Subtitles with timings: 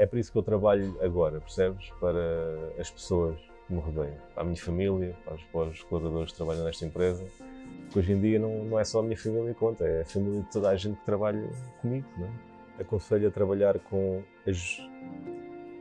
[0.00, 1.90] é por isso que eu trabalho agora, percebes?
[2.00, 6.32] Para as pessoas que me rodeiam, para a minha família, para os, para os colaboradores
[6.32, 7.22] que trabalham nesta empresa.
[7.84, 10.04] Porque hoje em dia não, não é só a minha família que conta, é a
[10.06, 11.46] família de toda a gente que trabalha
[11.82, 12.08] comigo.
[12.16, 12.30] Não é?
[12.80, 14.80] Aconselho a trabalhar com as,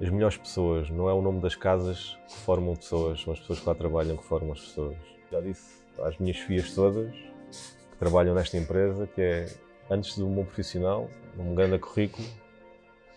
[0.02, 3.61] as melhores pessoas, não é o nome das casas que formam pessoas, são as pessoas
[3.61, 4.97] que lá trabalham que formam as pessoas.
[5.31, 9.45] Já disse às minhas filhas todas que trabalham nesta empresa que é,
[9.89, 12.27] antes de um bom profissional, um grande currículo,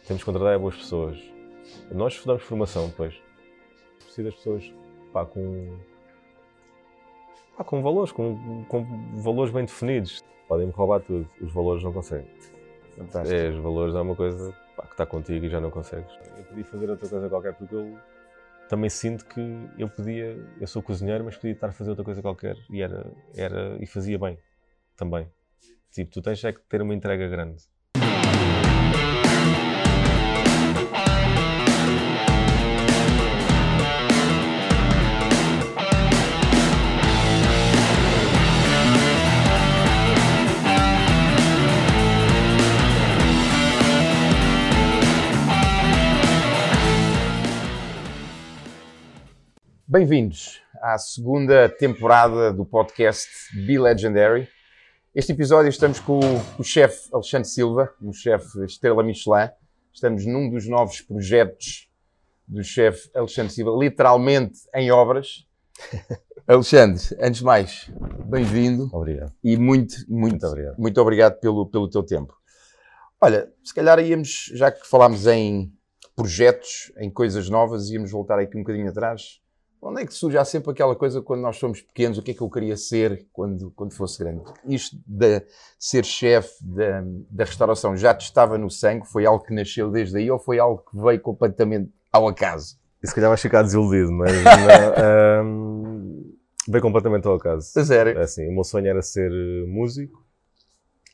[0.07, 1.19] temos que contratar boas pessoas.
[1.91, 3.15] Nós damos formação depois.
[3.99, 4.73] Preciso das pessoas
[5.13, 5.79] pá, com,
[7.57, 8.85] pá, com valores, com, com
[9.21, 10.23] valores bem definidos.
[10.49, 12.29] Podem-me roubar tudo, os valores não conseguem.
[12.97, 13.35] Fantástico.
[13.35, 16.13] É, os valores é uma coisa pá, que está contigo e já não consegues.
[16.37, 17.99] Eu podia fazer outra coisa qualquer porque eu
[18.69, 19.41] também sinto que
[19.79, 23.11] eu podia, eu sou cozinheiro, mas podia estar a fazer outra coisa qualquer e era,
[23.35, 24.39] era e fazia bem
[24.97, 25.29] também.
[25.91, 27.65] Tipo, tu tens é que ter uma entrega grande.
[49.93, 53.29] Bem-vindos à segunda temporada do podcast
[53.67, 54.49] Be Legendary.
[55.15, 59.51] Este episódio estamos com o, o chefe Alexandre Silva, um chefe estrela Michelin.
[59.93, 61.91] Estamos num dos novos projetos
[62.49, 65.47] do chefe Alexandre Silva, literalmente em obras.
[66.49, 67.91] Alexandre, antes de mais,
[68.25, 69.35] bem-vindo Obrigado.
[69.45, 70.79] e muito, muito, Muito obrigado.
[70.79, 72.35] muito obrigado pelo, pelo teu tempo.
[73.21, 75.71] Olha, se calhar íamos, já que falámos em
[76.17, 79.42] projetos, em coisas novas, íamos voltar aqui um bocadinho atrás.
[79.85, 82.35] Onde é que surge há sempre aquela coisa quando nós somos pequenos, o que é
[82.35, 84.45] que eu queria ser quando, quando fosse grande?
[84.65, 85.45] Isto de,
[85.77, 89.09] ser chefe da, da restauração já te estava no sangue?
[89.09, 92.79] Foi algo que nasceu desde aí ou foi algo que veio completamente ao acaso?
[93.03, 96.33] E se calhar vais ficar desiludido, mas não, hum,
[96.69, 97.77] veio completamente ao acaso.
[97.77, 98.21] A sério?
[98.21, 100.25] Assim, o meu sonho era ser eh, músico.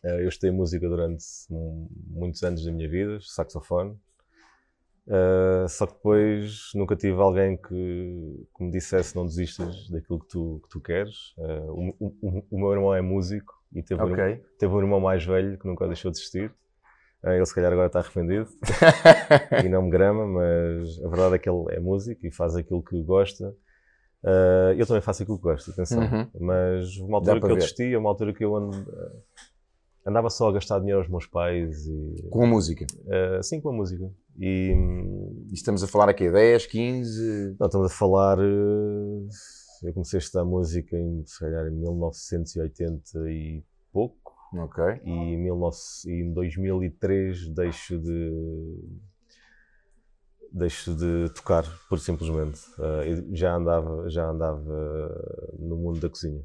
[0.05, 3.99] Eh, Eu estudei música durante hum, muitos anos da minha vida, saxofone.
[5.11, 10.29] Eh, só que depois nunca tive alguém que, que me dissesse não desistas daquilo que
[10.29, 11.35] tu, que tu queres.
[11.39, 14.45] Eh, o, o- o meu irmão é músico e teve, um, Ok.
[14.59, 16.53] teve um irmão mais velho que nunca deixou desistir.
[17.25, 18.49] Eh, ele se calhar agora está arrependido
[19.65, 22.83] e não me grama, mas a verdade é que ele é músico e faz aquilo
[22.83, 23.55] que gosta.
[24.23, 26.03] Uh, eu também faço aquilo que gosto, atenção.
[26.03, 26.29] Uhum.
[26.41, 27.61] Mas uma altura que para eu ver.
[27.61, 29.23] desisti, uma altura que eu and- uh,
[30.05, 32.85] andava só a gastar dinheiro aos meus pais e Com a música.
[33.07, 34.11] uh, assim com a música.
[34.39, 34.73] E
[35.51, 37.57] E estamos a falar aqui 10, 15.
[37.59, 38.39] não, estamos a falar.
[38.39, 39.29] uh,
[39.83, 44.35] eu comecei a estudar música em, se calhar, em 1980 e pouco.
[44.55, 44.85] Ok.
[45.05, 45.77] E em, 19
[46.07, 48.31] e em 2003 deixo de
[50.51, 52.61] deixo de tocar, por simplesmente.
[53.07, 56.43] Eu já andava já andava no mundo da cozinha.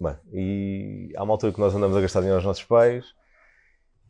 [0.00, 3.04] Bem, e há uma altura que nós andamos a gastar dinheiro aos nossos pais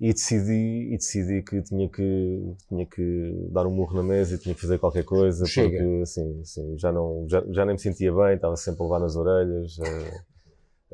[0.04, 4.38] e decidi, e decidi que tinha que tinha que dar um murro na mesa e
[4.38, 5.78] tinha que fazer qualquer coisa Chega.
[5.78, 8.98] porque assim, assim já não já, já nem me sentia bem, estava sempre a levar
[9.00, 9.78] nas orelhas.
[9.78, 10.32] uh,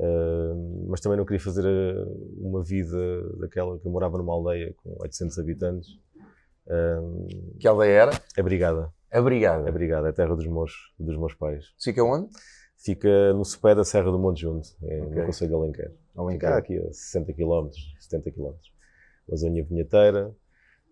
[0.01, 2.97] Uh, mas também não queria fazer uh, uma vida
[3.41, 5.89] daquela que eu morava numa aldeia com 800 habitantes.
[6.69, 7.27] Uh,
[7.59, 8.11] Que aldeia era?
[8.37, 9.69] é Brigada, A Brigada.
[9.69, 10.71] é Brigada, é a terra dos meus,
[11.01, 11.65] dos meus pais.
[11.83, 12.29] Fica onde?
[12.77, 15.17] Fica no sopé da Serra do Monte Junto, é, Ok.
[15.19, 15.91] no Conselho de Alenquer.
[15.91, 16.53] Fica Alenquer.
[16.53, 17.69] aqui a 60 km,
[17.99, 18.53] 70 km.
[19.37, 20.35] Zona vinheteira.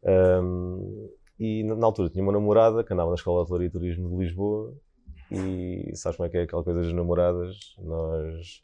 [0.03, 3.71] Um, e na na altura tinha uma namorada que andava na Escola de Hotelaria e
[3.71, 4.75] Turismo de Lisboa
[5.31, 7.57] e sabes como é que é aquela coisa das namoradas?
[7.79, 8.63] Nós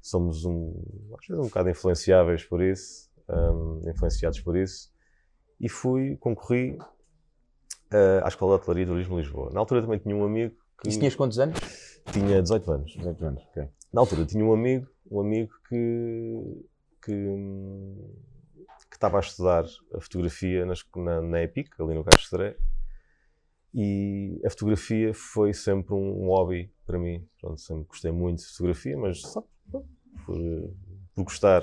[0.00, 0.74] somos um,
[1.18, 4.90] às vezes um bocado influenciáveis por isso, um, influenciados por isso,
[5.60, 6.78] e fui, concorri
[7.92, 9.50] uh, à Escola de Hotelaria e Turismo de Lisboa.
[9.52, 11.58] Na altura também tinha um amigo que Isso tinhas quantos anos?
[12.12, 12.92] tinha 18 anos.
[12.96, 13.68] 18 anos, ok.
[13.92, 16.64] Na altura tinha um amigo, um amigo que
[17.04, 17.12] que
[18.98, 19.64] estava a estudar
[19.94, 22.56] a fotografia nas- na, na EPIC, ali no Castro Sodré,
[23.72, 27.24] e a fotografia foi sempre um, um hobby para mim.
[27.40, 30.36] Pronto, sempre gostei muito de fotografia, mas só por,
[31.14, 31.62] por gostar.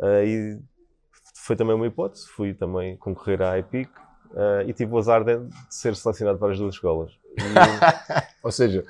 [0.00, 0.58] Ah, e
[1.36, 3.90] foi também uma hipótese, fui também concorrer à EPIC
[4.34, 7.12] ah, e tive o azar de, de ser selecionado para as duas escolas.
[7.36, 7.40] E-
[8.42, 8.84] Ou seja,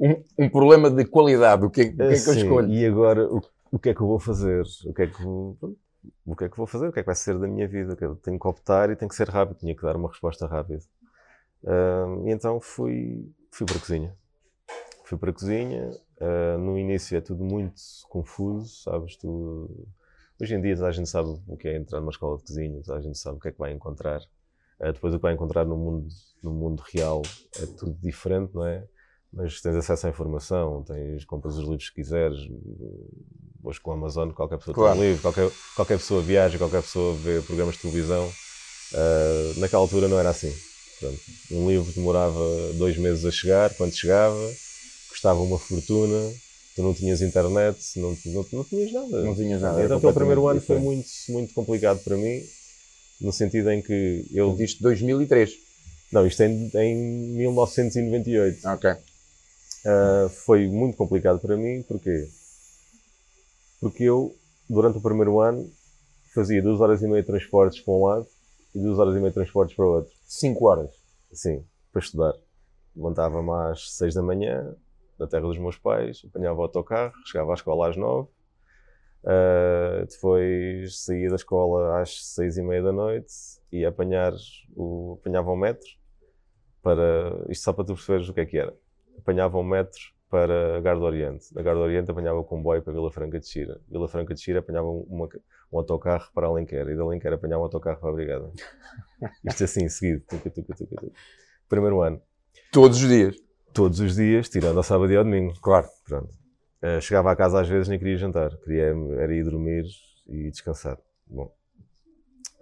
[0.00, 1.64] um, um problema de qualidade.
[1.64, 2.68] O que, é- o que é que eu escolho?
[2.70, 4.64] E agora, o, o que é que eu vou fazer?
[4.84, 5.56] O que é que vou,
[6.24, 6.88] o que é que vou fazer?
[6.88, 7.96] O que é que vai ser da minha vida?
[8.22, 9.58] Tenho que optar e tem que ser rápido.
[9.58, 10.80] Tinha que dar uma resposta rápida.
[11.66, 14.16] Ahm, e então fui, fui para a cozinha.
[15.04, 15.90] Fui para a cozinha.
[16.20, 19.16] ah, no início é tudo muito confuso, sabes?
[19.16, 19.86] Tu,
[20.40, 23.00] hoje em dia a gente sabe o que é entrar numa escola de cozinha, a
[23.00, 24.20] gente sabe o que é que vai encontrar.
[24.80, 26.08] Uh, depois o que vai encontrar no mundo,
[26.42, 27.22] no mundo real
[27.60, 28.86] é tudo diferente, não é?
[29.32, 32.38] Mas tens acesso à informação, tens, compras os livros que quiseres,
[33.62, 34.98] hoje com a Amazon qualquer pessoa claro.
[34.98, 38.30] tem um livro, qualquer, qualquer pessoa viaja, qualquer pessoa vê programas de televisão.
[38.92, 40.52] Uh, naquela altura não era assim.
[40.98, 41.20] Pronto,
[41.52, 42.38] um livro demorava
[42.74, 44.38] dois meses a chegar, quando chegava,
[45.08, 46.32] custava uma fortuna,
[46.76, 49.22] tu não tinhas internet, não, não, não tinhas nada.
[49.22, 49.82] Não tinhas nada.
[49.82, 52.42] Então aquele primeiro ano foi muito, muito complicado para mim,
[53.20, 54.54] no sentido em que eu...
[54.60, 55.52] Isto 2003?
[56.12, 56.96] Não, isto é em, em
[57.36, 58.68] 1998.
[58.68, 58.90] Ok.
[58.90, 62.28] Uh, foi muito complicado para mim, porquê?
[63.80, 64.36] Porque eu,
[64.68, 65.68] durante o primeiro ano,
[66.34, 68.26] fazia duas horas e meia de transportes para um lado
[68.74, 70.12] e duas horas e meia de transportes para o outro.
[70.26, 70.90] Cinco horas?
[71.32, 72.34] Sim, para estudar.
[72.94, 74.76] Levantava-me às seis da manhã,
[75.18, 78.28] na terra dos meus pais, apanhava o autocarro, chegava à escola às nove,
[79.24, 83.32] uh, depois saía da escola às seis e meia da noite
[83.72, 84.32] e apanhar
[84.74, 85.88] o, apanhava o metro
[86.82, 88.74] para, isto só para tu perceberes o que é que era,
[89.18, 90.00] apanhava o metro
[90.30, 91.52] para a Garda Oriente.
[91.52, 93.80] Da Garda Oriente apanhava o comboio para Vila Franca de Xira.
[93.88, 95.28] Vila Franca de Xira apanhava uma,
[95.72, 96.88] um autocarro para Alenquer.
[96.88, 98.50] E da Alenquer apanhava um autocarro para a Brigada.
[99.44, 100.22] Isto assim, seguido.
[100.28, 101.12] Tuca, tuca, tuca, tuca.
[101.68, 102.22] Primeiro ano.
[102.72, 103.36] Todos os dias?
[103.74, 105.52] Todos os dias, tirando ao sábado e ao domingo.
[105.60, 105.88] Claro.
[106.06, 106.32] Pronto.
[106.82, 108.56] Uh, chegava à casa às vezes nem queria jantar.
[108.58, 109.84] Queria era ir dormir
[110.28, 110.96] e descansar.
[111.26, 111.52] Bom.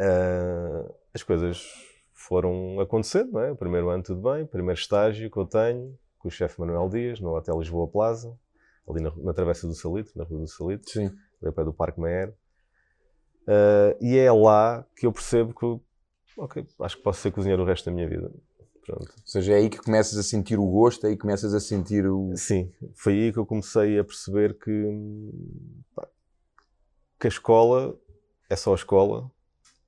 [0.00, 1.66] Uh, as coisas
[2.14, 3.52] foram acontecendo, não é?
[3.52, 4.46] O primeiro ano tudo bem.
[4.46, 8.38] Primeiro estágio que eu tenho com o chefe Manuel Dias, no Hotel Lisboa Plaza,
[8.88, 11.10] ali na, na Travessa do Salito, na Rua do Salito, Sim.
[11.42, 12.34] ali pé do Parque Meyer.
[13.46, 17.66] Uh, e é lá que eu percebo que, ok, acho que posso ser cozinheiro o
[17.66, 18.30] resto da minha vida.
[18.84, 19.10] Pronto.
[19.10, 21.60] Ou seja, é aí que começas a sentir o gosto, é aí que começas a
[21.60, 22.34] sentir o.
[22.36, 25.30] Sim, foi aí que eu comecei a perceber que,
[25.94, 26.06] pá,
[27.18, 27.98] que a escola
[28.50, 29.30] é só a escola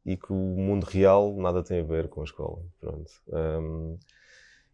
[0.04, 2.62] e que o mundo real nada tem a ver com a escola.
[2.78, 3.10] Pronto.
[3.28, 3.98] Um,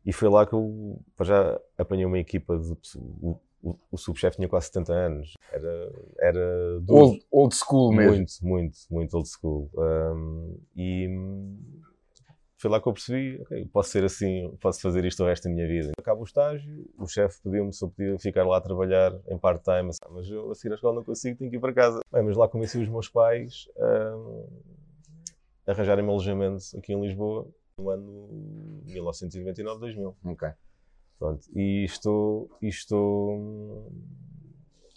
[0.07, 2.73] e foi lá que eu já apanhei uma equipa de.
[2.97, 5.35] O, o, o subchefe tinha quase 70 anos.
[5.51, 5.93] Era.
[6.21, 8.17] era old, old school muito, mesmo.
[8.17, 9.69] Muito, muito, muito old school.
[9.75, 11.09] Um, e
[12.57, 15.51] foi lá que eu percebi, ok, posso ser assim, posso fazer isto o resto da
[15.51, 15.91] minha vida.
[15.99, 19.91] Acaba o estágio, o chefe pediu-me se eu podia ficar lá a trabalhar em part-time,
[19.91, 22.01] assim, mas eu a seguir à escola não consigo, tenho que ir para casa.
[22.13, 23.69] Bem, mas lá convenci os meus pais
[25.67, 27.47] a arranjarem-me alojamento aqui em Lisboa
[27.79, 30.15] no ano 1999-2000.
[30.25, 30.49] Ok.
[31.19, 33.89] Pronto, e estou, estou hum,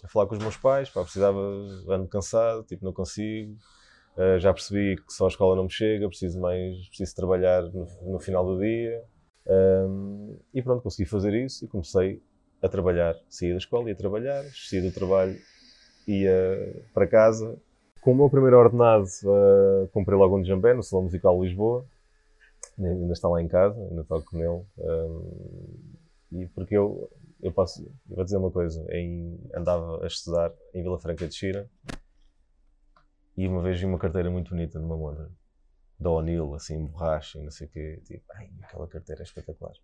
[0.02, 1.38] a falar com os meus pais, pá, precisava,
[1.88, 3.56] ando cansado, tipo, não consigo.
[4.16, 7.86] Uh, já percebi que só a escola não me chega, preciso mais, preciso trabalhar no,
[8.02, 9.02] no final do dia.
[9.46, 12.22] Um, e pronto, consegui fazer isso e comecei
[12.62, 13.16] a trabalhar.
[13.28, 15.38] Saí da escola, ia trabalhar, saí do trabalho,
[16.06, 17.56] ia para casa.
[18.02, 21.86] Com o meu primeiro ordenado, uh, comprei logo um jambé no Salão Musical de Lisboa
[22.86, 24.64] ainda está lá em casa, ainda toco nele.
[24.78, 26.00] Um,
[26.32, 27.10] e porque eu,
[27.42, 31.34] eu posso, eu vou dizer uma coisa, em, andava a estudar em Vila Franca de
[31.34, 31.68] Xira
[33.36, 35.30] e uma vez vi uma carteira muito bonita numa montra
[35.98, 38.00] da O'Neill, assim, borracha e não sei o quê.
[38.04, 39.74] Tipo, ai, aquela carteira é espetacular.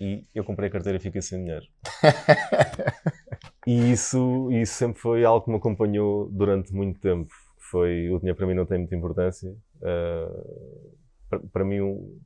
[0.00, 1.66] E eu comprei a carteira e fiquei sem dinheiro.
[3.66, 7.32] e isso, isso sempre foi algo que me acompanhou durante muito tempo.
[7.70, 9.50] Foi, o dinheiro para mim não tem muita importância.
[9.76, 10.96] Uh,
[11.38, 12.20] para mim, o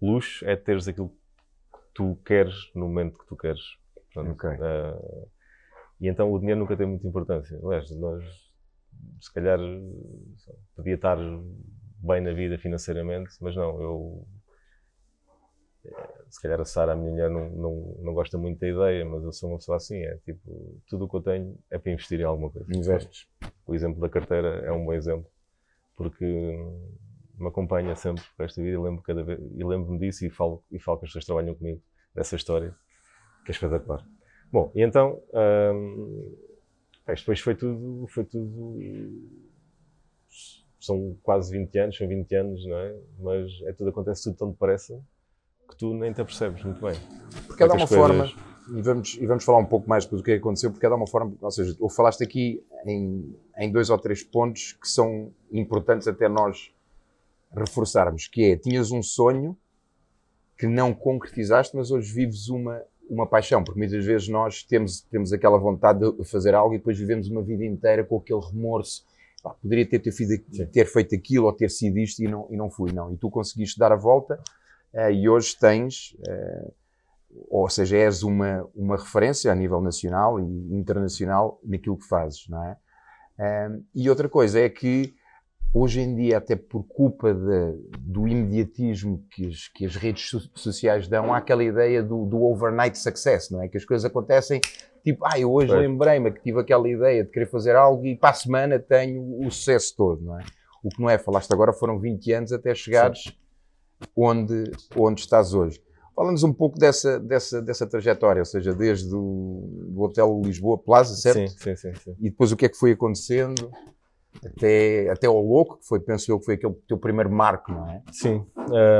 [0.00, 3.62] luxo é teres aquilo que tu queres no momento que tu queres.
[4.12, 4.50] Portanto, okay.
[4.50, 5.30] uh,
[6.00, 7.58] e então o dinheiro nunca tem muita importância.
[7.62, 8.24] Aliás, nós,
[9.20, 9.58] se calhar,
[10.74, 11.18] podia estar
[11.98, 14.26] bem na vida financeiramente, mas não, eu.
[16.28, 19.24] Se calhar a Sara, a minha mulher, não, não, não gosta muito da ideia, mas
[19.24, 19.96] eu sou uma pessoa assim.
[19.96, 22.66] É tipo, tudo o que eu tenho é para investir em alguma coisa.
[22.74, 23.26] Investes.
[23.66, 25.26] O exemplo da carteira é um bom exemplo,
[25.96, 26.24] porque
[27.42, 30.62] me acompanha sempre para esta vida e lembro cada vez e lembro-me disso e falo
[30.70, 31.80] e falo que as pessoas trabalham comigo
[32.14, 32.74] dessa história
[33.44, 34.06] que é espetacular.
[34.52, 35.22] Bom, e então
[35.74, 36.36] hum,
[37.06, 38.78] depois foi tudo foi tudo
[40.80, 42.96] são quase 20 anos, são 20 anos, não é?
[43.18, 45.00] Mas é tudo acontece tudo tão depressa
[45.68, 46.94] que tu nem te apercebes muito bem.
[47.46, 47.96] Porque é de uma coisas...
[47.96, 48.32] forma,
[48.76, 51.06] e vamos, e vamos falar um pouco mais do que aconteceu, porque é de uma
[51.06, 56.08] forma, ou seja, tu falaste aqui em, em dois ou três pontos que são importantes
[56.08, 56.72] até nós
[57.52, 59.56] reforçarmos, que é, tinhas um sonho
[60.56, 65.32] que não concretizaste, mas hoje vives uma, uma paixão, porque muitas vezes nós temos, temos
[65.32, 69.04] aquela vontade de fazer algo e depois vivemos uma vida inteira com aquele remorso.
[69.44, 72.56] Ah, poderia ter, ter, feito, ter, feito aquilo ou ter sido isto e não, e
[72.56, 73.12] não fui, não.
[73.12, 74.38] E tu conseguiste dar a volta
[74.92, 76.72] uh, e hoje tens, uh,
[77.48, 82.62] ou seja, és uma, uma referência a nível nacional e internacional naquilo que fazes, não
[82.64, 82.76] é?
[83.38, 85.14] Uh, e outra coisa é que
[85.72, 90.40] hoje em dia, até por culpa de, do imediatismo que as, que as redes so
[90.54, 93.68] sociais dão, há aquela ideia do, do, overnight success, não é?
[93.68, 94.60] Que as coisas acontecem,
[95.04, 98.30] tipo, ah, eu hoje lembrei-me que tive aquela ideia de querer fazer algo e para
[98.30, 100.44] a semana tenho o sucesso todo, não é?
[100.82, 103.36] O que não é, falaste agora, foram 20 anos até chegares
[104.16, 104.64] onde,
[104.96, 105.80] onde estás hoje.
[106.16, 111.50] Fala-nos um pouco dessa, dessa, dessa trajetória, ou seja, desde o Hotel Lisboa Plaza, certo?
[111.50, 112.16] Sim, sim, sim, sim.
[112.18, 113.70] E depois o que é que foi acontecendo?
[114.44, 117.88] Até, até ao louco, que foi, penso eu, que foi aquele teu primeiro marco, não
[117.88, 118.02] é?
[118.12, 118.44] Sim.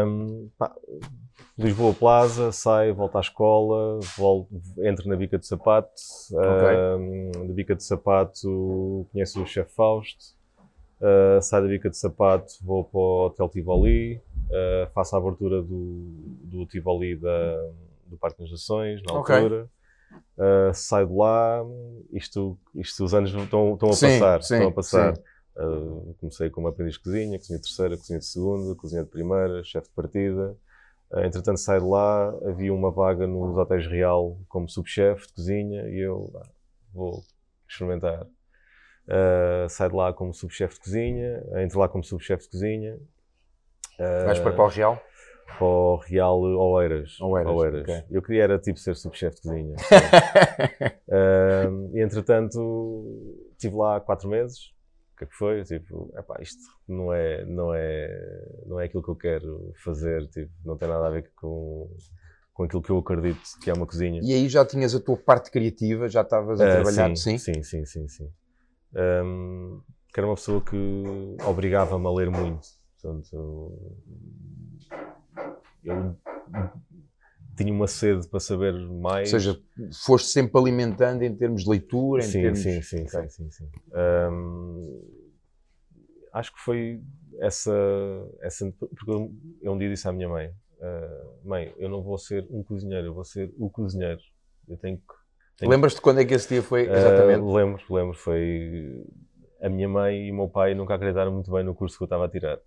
[0.06, 0.75] Um, pá,
[1.58, 5.90] Lisboa Plaza, sai, volta à escola, volto, entro na bica de sapato.
[6.30, 6.76] Okay.
[6.96, 10.38] Um, na bica de sapato conheço o chefe Fausto.
[11.00, 15.62] Uh, saio da bica de sapato, vou para o Hotel Tivoli, uh, faço a abertura
[15.62, 16.04] do,
[16.44, 17.56] do Tivoli da,
[18.06, 19.64] do Parque das Nações, na altura.
[19.64, 19.79] Okay.
[20.37, 21.62] Uh, saio de lá,
[22.12, 24.43] isto, isto os anos estão, estão a sim, passar.
[24.43, 25.14] Sim, estão a passar.
[25.57, 29.62] Uh, comecei como aprendiz de cozinha, cozinha de terceira, cozinha de segunda, cozinha de primeira,
[29.62, 30.57] chefe de partida.
[31.11, 35.83] Uh, entretanto, saio de lá, havia uma vaga nos Hotéis Real como subchefe de cozinha
[35.88, 36.49] e eu ah,
[36.95, 37.23] vou
[37.69, 38.23] experimentar.
[39.07, 42.99] Uh, saio de lá como subchefe de cozinha, entro lá como subchefe de cozinha.
[44.25, 45.02] Vais para qual Real?
[45.59, 47.21] Para o Real Oeiras.
[47.21, 47.83] Oeiras, Oeiras.
[47.83, 48.04] Okay.
[48.11, 49.76] Eu queria era tipo ser subchefe de cozinha.
[51.09, 54.73] uh, e entretanto, estive lá quatro meses.
[55.14, 55.62] O que é que foi?
[55.64, 60.26] Tipo, epá, isto não é, não, é, não é aquilo que eu quero fazer.
[60.28, 61.95] Tipo, não tem nada a ver com,
[62.54, 64.21] com aquilo que eu acredito que é uma cozinha.
[64.23, 66.09] E aí já tinhas a tua parte criativa?
[66.09, 67.16] Já estavas a uh, trabalhar?
[67.16, 68.09] Sim, sim, sim, sim.
[68.09, 68.30] sim.
[68.95, 72.66] Um, que era uma pessoa que obrigava-me a ler muito.
[73.00, 73.73] Portanto,
[75.84, 76.16] eu
[77.56, 79.32] tinha uma sede para saber mais.
[79.32, 79.60] Ou seja,
[80.04, 82.60] foste sempre alimentando em termos de leitura, em sim, termos...
[82.60, 83.28] Sim, sim, okay.
[83.28, 83.70] sim, sim, sim.
[86.32, 87.02] Acho que foi
[87.40, 87.75] essa,
[88.40, 88.70] essa...
[88.72, 89.10] Porque
[89.62, 93.08] eu um dia disse à minha mãe, uh, mãe, eu não vou ser um cozinheiro,
[93.08, 94.20] eu vou ser o cozinheiro.
[94.68, 95.14] Eu tenho que...
[95.58, 95.70] Tenho...
[95.70, 97.40] Lembras-te quando é que esse dia foi, exatamente?
[97.40, 98.14] Uh, lembro, lembro.
[98.14, 99.04] Foi...
[99.60, 102.06] A minha mãe e o meu pai nunca acreditaram muito bem no curso que eu
[102.06, 102.58] estava a tirar.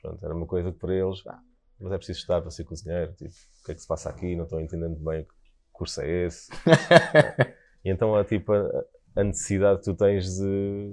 [0.00, 1.24] Pronto, era uma coisa que para eles...
[1.26, 1.40] Ah,
[1.80, 4.34] mas é preciso estudar para ser cozinheiro, tipo, o que é que se passa aqui,
[4.34, 5.30] não estou entendendo bem que
[5.72, 6.50] curso é esse.
[7.84, 8.84] e então há tipo a,
[9.16, 10.90] a, necessidade que tu tens de,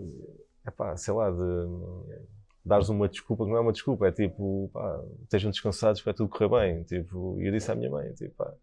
[0.68, 1.42] epá, sei lá, de
[2.64, 6.14] dares uma desculpa que não é uma desculpa, é tipo, pá, estejam descansados que vai
[6.14, 6.84] tudo correr bem.
[6.84, 8.54] Tipo, e eu disse à minha mãe, tipo, pá,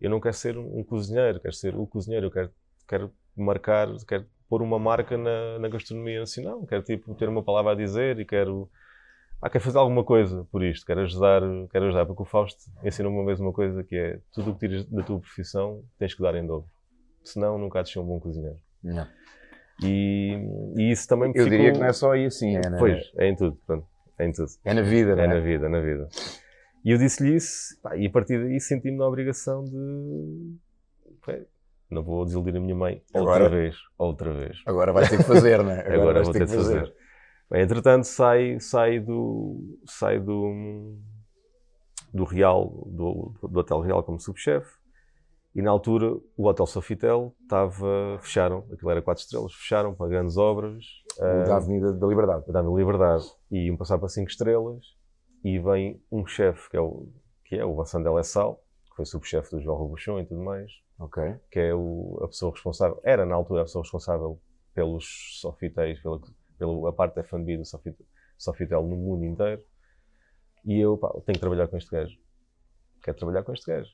[0.00, 2.50] eu não quero ser um cozinheiro, quero ser o cozinheiro, eu quero,
[2.88, 7.72] quero marcar, quero pôr uma marca na, na gastronomia nacional, quero tipo ter uma palavra
[7.72, 8.70] a dizer e quero
[9.42, 13.18] ah, quero fazer alguma coisa por isto, quero ajudar, quero ajudar, porque o Fausto ensinou-me
[13.18, 16.22] uma vez uma coisa que é tudo o que tiras da tua profissão tens que
[16.22, 16.70] dar em dobro,
[17.24, 18.56] senão nunca há de ser um bom cozinheiro.
[18.84, 19.04] Não.
[19.82, 20.38] E,
[20.76, 21.50] e isso também Eu ficou...
[21.50, 22.78] diria que não é só aí assim, é na...
[22.78, 23.84] Pois, é em tudo, pronto,
[24.16, 24.48] é em tudo.
[24.64, 25.24] É na vida, não é?
[25.24, 26.08] É na vida, é na vida.
[26.84, 30.56] E eu disse-lhe isso, pá, e a partir daí senti-me na obrigação de...
[31.90, 34.62] não vou desiludir a minha mãe outra agora, vez, outra vez.
[34.66, 35.80] Agora vais ter que fazer, não é?
[35.80, 36.78] Agora, agora vou ter que fazer.
[36.78, 37.01] fazer.
[37.52, 40.96] Bem, entretanto, sai, sai, do, sai do,
[42.10, 44.74] do Real, do, do Hotel Real como subchefe.
[45.54, 50.38] E na altura o Hotel Sofitel estava, fecharam, aquilo era quatro estrelas, fecharam para grandes
[50.38, 50.82] obras.
[51.18, 52.50] Da Avenida da Liberdade.
[52.50, 53.26] Da Avenida da Liberdade.
[53.50, 54.86] E iam passar para cinco estrelas
[55.44, 57.06] e vem um chefe, que é o,
[57.44, 60.72] que é o Vincent Delessal, que foi subchefe do João Robuchon e tudo mais.
[60.98, 61.22] Ok.
[61.50, 64.40] Que é o, a pessoa responsável, era na altura a pessoa responsável
[64.72, 66.18] pelos Sofitéis, pela
[66.66, 67.64] pela parte da F&B do
[68.38, 69.62] Sofitel no mundo inteiro.
[70.64, 72.16] E eu, pá, tenho que trabalhar com este gajo.
[73.02, 73.90] Quero trabalhar com este gajo.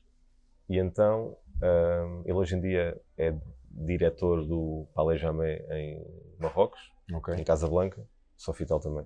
[0.69, 3.35] E então, um, ele hoje em dia é
[3.71, 6.05] diretor do Palais Jamé em
[6.39, 6.79] Marrocos,
[7.13, 7.35] okay.
[7.35, 8.05] em Casablanca,
[8.37, 9.05] Sofitel também.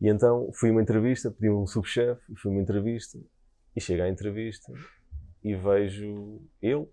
[0.00, 3.18] E então fui uma entrevista, pedi um subchefe, fui uma entrevista,
[3.74, 4.72] e chego à entrevista
[5.44, 6.88] e vejo ele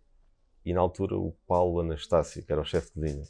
[0.66, 3.24] e na altura o Paulo Anastácio, que era o chefe de cozinha.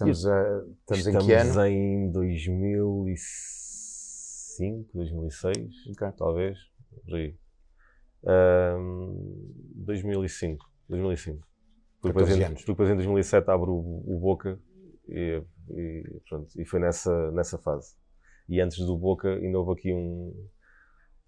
[0.00, 1.66] Estamos, a, estamos, estamos em que ano?
[1.66, 5.56] em 2005, 2006,
[5.90, 6.12] okay.
[6.16, 6.58] talvez,
[7.04, 7.36] por aí.
[8.24, 11.46] Um, 2005, 2005.
[12.00, 14.58] Porque depois, em, porque depois em 2007 abro o, o Boca
[15.06, 17.94] e, e, pronto, e foi nessa, nessa fase.
[18.48, 20.34] E antes do Boca ainda houve aqui um,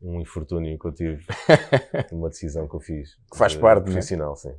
[0.00, 1.22] um infortúnio que eu tive,
[2.10, 3.16] uma decisão que eu fiz.
[3.30, 3.92] Que faz parte, né?
[3.92, 4.36] profissional, né?
[4.36, 4.54] sim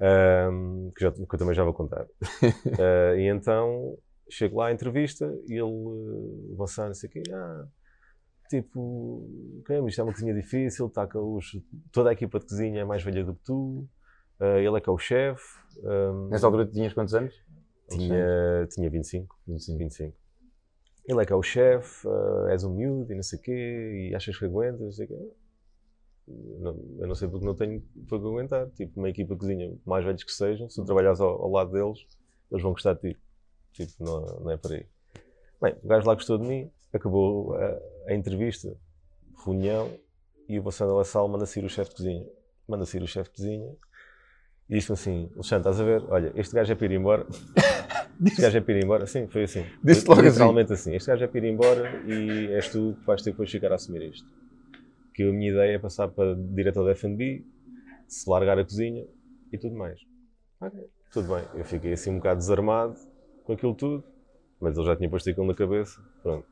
[0.00, 2.04] um, que, já, que, eu também já vou contar.
[2.04, 3.96] uh, e então
[4.28, 7.66] chego lá à entrevista e ele, uh, o Vassano, disse aqui, ah,
[8.48, 9.26] tipo,
[9.60, 11.52] okay, isto é uma cozinha difícil, tá os,
[11.92, 13.88] toda a equipa de cozinha é mais velha do que tu,
[14.40, 15.58] uh, ele é que é o chefe.
[15.82, 17.34] Um, Nessa altura tinhas quantos anos?
[17.88, 20.16] Tinha, tinha 25, 25, 25.
[21.08, 24.08] Ele é que é o chefe, uh, és um miúdo e não sei o quê,
[24.10, 25.32] e achas que aguentas, não sei o quê.
[26.28, 28.68] Não, eu não sei porque não tenho para aguentar.
[28.70, 31.72] Tipo, uma equipa de cozinha, mais velhos que sejam, se tu trabalhares ao, ao, lado
[31.72, 32.06] deles,
[32.50, 33.20] eles vão gostar de ti.
[33.72, 34.86] Tipo, não, não é para aí.
[35.60, 37.78] Bem, o gajo lá gostou de mim, acabou a,
[38.08, 38.76] a entrevista,
[39.44, 39.90] reunião,
[40.48, 42.26] e o Bassano Sal manda sair o chefe de cozinha.
[42.68, 43.76] Manda sair o chefe de cozinha
[44.68, 46.04] e disse-me assim: Alexandre, estás a ver?
[46.08, 47.26] Olha, este gajo é para ir embora.
[48.26, 49.06] este gajo é para ir embora.
[49.06, 49.64] Sim, foi assim.
[49.82, 50.30] Disse logo assim.
[50.30, 50.90] Literalmente assim.
[50.90, 50.96] assim.
[50.96, 53.70] Este gajo é para ir embora e és tu que vais ter que depois ficar
[53.72, 54.28] a assumir isto.
[55.16, 57.42] Que a minha ideia é passar para diretor da FB,
[58.06, 59.06] se largar a cozinha
[59.50, 59.98] e tudo mais.
[60.60, 60.78] Ok,
[61.10, 61.44] tudo bem.
[61.54, 62.94] Eu fiquei assim um bocado desarmado
[63.44, 64.04] com aquilo tudo,
[64.60, 65.98] mas ele já tinha posto aquilo na cabeça.
[66.22, 66.46] Pronto.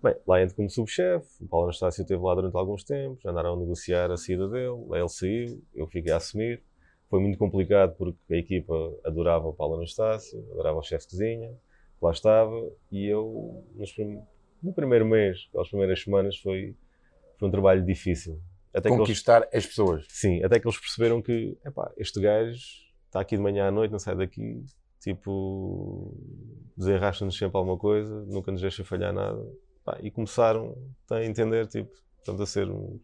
[0.00, 3.56] Bem, lá entro como subchefe, o Paulo Anastácio esteve lá durante alguns tempos, andaram a
[3.56, 6.62] negociar a saída dele, lá ele saiu, eu fiquei a assumir.
[7.08, 8.74] Foi muito complicado porque a equipa
[9.04, 11.52] adorava o Paulo Anastácio, adorava o chefe de cozinha,
[12.00, 14.20] lá estava, e eu, prim...
[14.62, 16.74] no primeiro mês, pelas primeiras semanas, foi,
[17.42, 18.40] foi um trabalho difícil.
[18.72, 19.54] Até Conquistar eles...
[19.54, 20.06] as pessoas.
[20.08, 22.56] Sim, até que eles perceberam que, epá, este gajo
[23.06, 24.64] está aqui de manhã à noite, não sai daqui,
[25.00, 26.16] tipo,
[26.76, 29.44] desenrasca-nos sempre alguma coisa, nunca nos deixa falhar nada
[29.84, 30.76] Pá, e começaram
[31.10, 33.00] a entender, tipo, estamos a ser uns,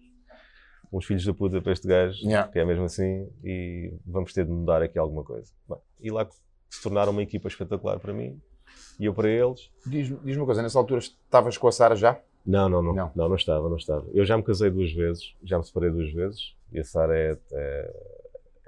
[0.92, 2.48] uns, filhos da puta para este gajo, yeah.
[2.48, 5.52] que é mesmo assim, e vamos ter de mudar aqui alguma coisa.
[5.68, 6.28] Bem, e lá
[6.70, 8.40] se tornaram uma equipa espetacular para mim
[9.00, 9.68] e eu para eles.
[9.84, 12.20] Diz-me diz uma coisa, nessa altura estavas com a Sara já?
[12.48, 14.06] Não, não, não, não, não, não estava, não estava.
[14.14, 17.38] Eu já me casei duas vezes, já me separei duas vezes, e a Sara é,
[17.52, 17.94] é,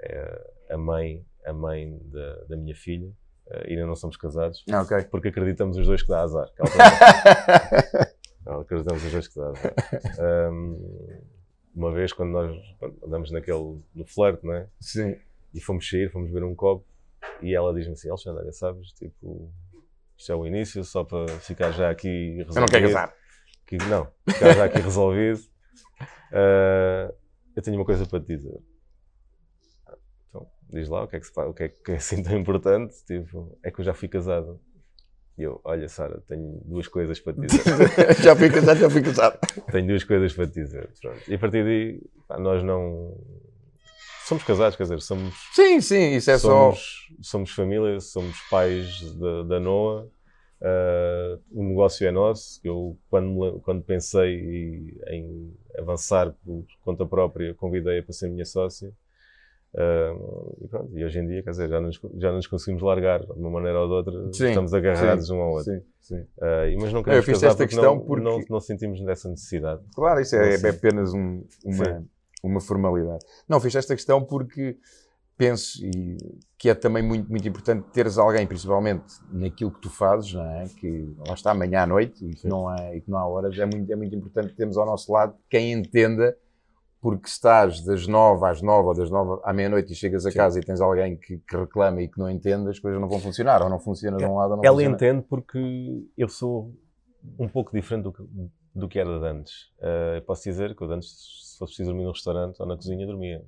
[0.01, 3.11] é, a mãe, a mãe da, da minha filha.
[3.47, 4.63] Uh, ainda não somos casados.
[4.83, 5.01] Okay.
[5.05, 6.47] Porque acreditamos os dois que dá azar.
[8.45, 9.73] não, acreditamos os dois que dá azar.
[10.53, 11.19] Um,
[11.73, 12.55] uma vez, quando nós
[13.03, 14.67] andamos naquele, no flerte, não é?
[14.79, 15.17] Sim.
[15.55, 16.85] E fomos sair, fomos ver um copo,
[17.41, 19.51] e ela diz-me assim: Alexandre, sabes, tipo,
[20.15, 22.57] isto é o início, só para ficar já aqui resolvido.
[22.57, 23.20] Eu não quero casar.
[23.77, 25.39] Que, não, ficar já aqui resolvido.
[26.31, 27.13] Uh,
[27.55, 28.59] eu tenho uma coisa para te dizer
[30.71, 32.95] diz lá o que é que, se, o que, é, que é assim tão importante,
[33.05, 34.59] tipo, é que eu já fui casado.
[35.37, 37.63] E eu, olha Sara, tenho duas coisas para te dizer.
[38.21, 39.39] já fui casado, já fui casado.
[39.71, 40.89] tenho duas coisas para te dizer.
[41.01, 41.21] Pronto.
[41.27, 43.17] E a partir daí, pá, nós não.
[44.25, 45.33] Somos casados, quer dizer, somos.
[45.53, 47.31] Sim, sim, isso é somos, só.
[47.31, 50.09] Somos família, somos pais da, da Noa.
[50.61, 52.61] Uh, o negócio é nosso.
[52.63, 58.93] Eu, quando, quando pensei em avançar por conta própria, convidei-a para ser minha sócia.
[59.73, 63.21] Uh, e, pronto, e hoje em dia, quer dizer, já nos, já nos conseguimos largar
[63.21, 65.73] de uma maneira ou de outra, sim, estamos agarrados sim, um ao outro.
[65.73, 66.19] Sim, sim.
[66.37, 69.81] Uh, mas não queremos casar esta questão não, porque não, não sentimos dessa necessidade.
[69.95, 72.05] Claro, isso é, é apenas um, uma,
[72.43, 73.25] uma formalidade.
[73.47, 74.77] Não, fiz esta questão porque
[75.41, 76.17] penso e,
[76.55, 80.65] que é também muito, muito importante teres alguém, principalmente naquilo que tu fazes, não é?
[80.77, 83.57] que lá está amanhã à noite e que, não há, e que não há horas,
[83.57, 86.37] é muito, é muito importante termos ao nosso lado quem entenda
[87.01, 90.37] porque estás das nove às nove ou das nove à meia-noite e chegas a Sim.
[90.37, 93.19] casa e tens alguém que, que, reclama e que não entende, as coisas não vão
[93.19, 94.95] funcionar, ou não funciona de um lado ou não Ela funciona.
[94.95, 96.71] entende porque eu sou
[97.39, 98.23] um pouco diferente do que,
[98.75, 99.71] do que era de antes.
[99.79, 102.67] Uh, eu posso dizer que eu de antes, se fosse preciso dormir no restaurante ou
[102.67, 103.43] na cozinha, dormia.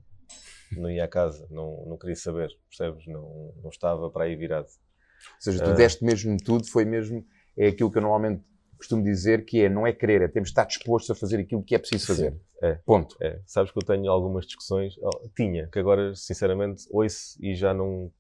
[0.78, 3.06] Não ia à casa, não, não queria saber, percebes?
[3.08, 4.68] Não, não estava para aí virado.
[4.68, 7.26] Ou seja, tu uh, deste mesmo tudo, foi mesmo,
[7.58, 8.44] é aquilo que eu normalmente
[8.78, 11.64] costumo dizer que é, não é querer, é temos de estar dispostos a fazer aquilo
[11.64, 12.32] que é preciso fazer.
[12.32, 12.74] Sim, é.
[12.86, 13.16] Ponto.
[13.22, 13.40] É.
[13.46, 14.96] Sabes que eu tenho algumas discussões,
[15.36, 18.12] tinha, que agora, sinceramente, ouço e já não,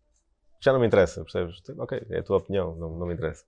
[0.62, 1.62] já não me interessa, percebes?
[1.78, 3.44] Ok, é a tua opinião, não, não me interessa.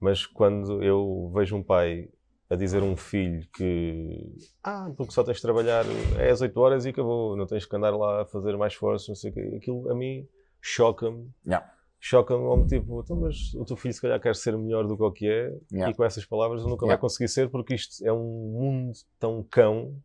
[0.00, 2.08] Mas quando eu vejo um pai
[2.52, 5.84] a dizer a um filho que ah, porque só tens de trabalhar
[6.18, 9.06] é às 8 horas e acabou, não tens que andar lá a fazer mais força,
[9.08, 9.54] não sei o quê.
[9.56, 10.26] Aquilo a mim
[10.60, 11.30] choca-me.
[11.46, 11.66] Yeah
[12.02, 15.02] choca-me como tipo, então, mas o teu filho se calhar quer ser melhor do que
[15.04, 15.88] o que é, yeah.
[15.88, 16.96] e com essas palavras ele nunca yeah.
[16.96, 19.96] vai conseguir ser, porque isto é um mundo tão cão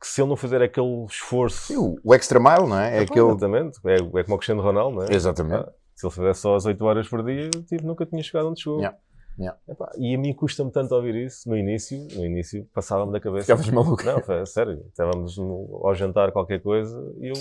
[0.00, 1.66] que se ele não fizer aquele esforço.
[1.66, 2.96] Sim, o extra mile, não é?
[2.96, 3.26] é, é aquele...
[3.26, 5.14] Exatamente, é, é como o Cristiano Ronaldo, não é?
[5.14, 5.64] Exatamente.
[5.68, 8.62] Ah, se ele fizesse só as 8 horas por dia, tipo, nunca tinha chegado onde
[8.62, 8.78] chegou.
[8.78, 8.98] Yeah.
[9.38, 9.58] Yeah.
[9.66, 13.44] Epá, e a mim custa-me tanto ouvir isso no início, no início passava-me da cabeça.
[13.44, 14.04] Ficavas maluco?
[14.04, 14.84] Não, foi, sério.
[14.88, 17.34] Estávamos no, ao jantar qualquer coisa e eu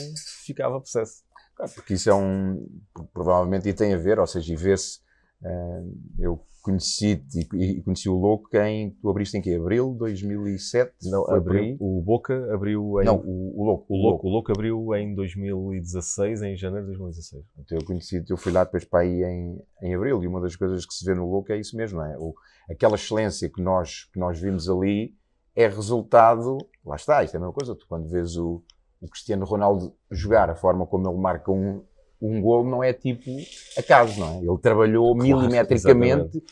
[0.45, 1.23] ficava possesso
[1.69, 2.65] porque isso é um.
[3.13, 4.99] Provavelmente, e tem a ver, ou seja, e vê-se.
[5.41, 8.91] Uh, eu conheci e, e conheci o Louco em.
[8.91, 9.54] Tu abriste em que?
[9.54, 11.10] Abril de 2007?
[11.10, 13.06] Não, abriu, o Boca abriu em.
[13.06, 13.86] Não, o, o Louco.
[13.89, 17.43] O Louco, o Louco abriu em 2016, em janeiro de 2016.
[17.60, 20.56] Então eu conheci, eu fui lá depois para aí em, em Abril e uma das
[20.56, 22.17] coisas que se vê no Louco é isso mesmo, não é?
[22.17, 22.34] O,
[22.69, 25.15] aquela excelência que nós, que nós vimos ali
[25.56, 26.58] é resultado.
[26.86, 27.75] Lá está, isto é a mesma coisa.
[27.75, 28.63] Tu quando vês o
[29.01, 31.84] o Cristiano Ronaldo jogar, a forma como ele marca um,
[32.22, 33.32] um golo não é tipo
[33.78, 34.38] acaso, não é?
[34.46, 36.44] Ele trabalhou Claro, milimetricamente,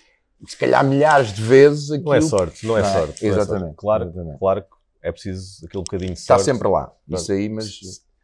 [0.47, 2.09] se calhar milhares de vezes aquilo.
[2.09, 2.91] Não é sorte, não é Não é?
[2.93, 3.23] sorte.
[3.23, 3.75] não é Exatamente, sorte.
[3.77, 4.39] Claro, exatamente.
[4.39, 4.67] claro que
[5.01, 6.45] é preciso aquele bocadinho de Está sorte.
[6.45, 6.91] sempre lá.
[7.07, 7.79] Isso aí, mas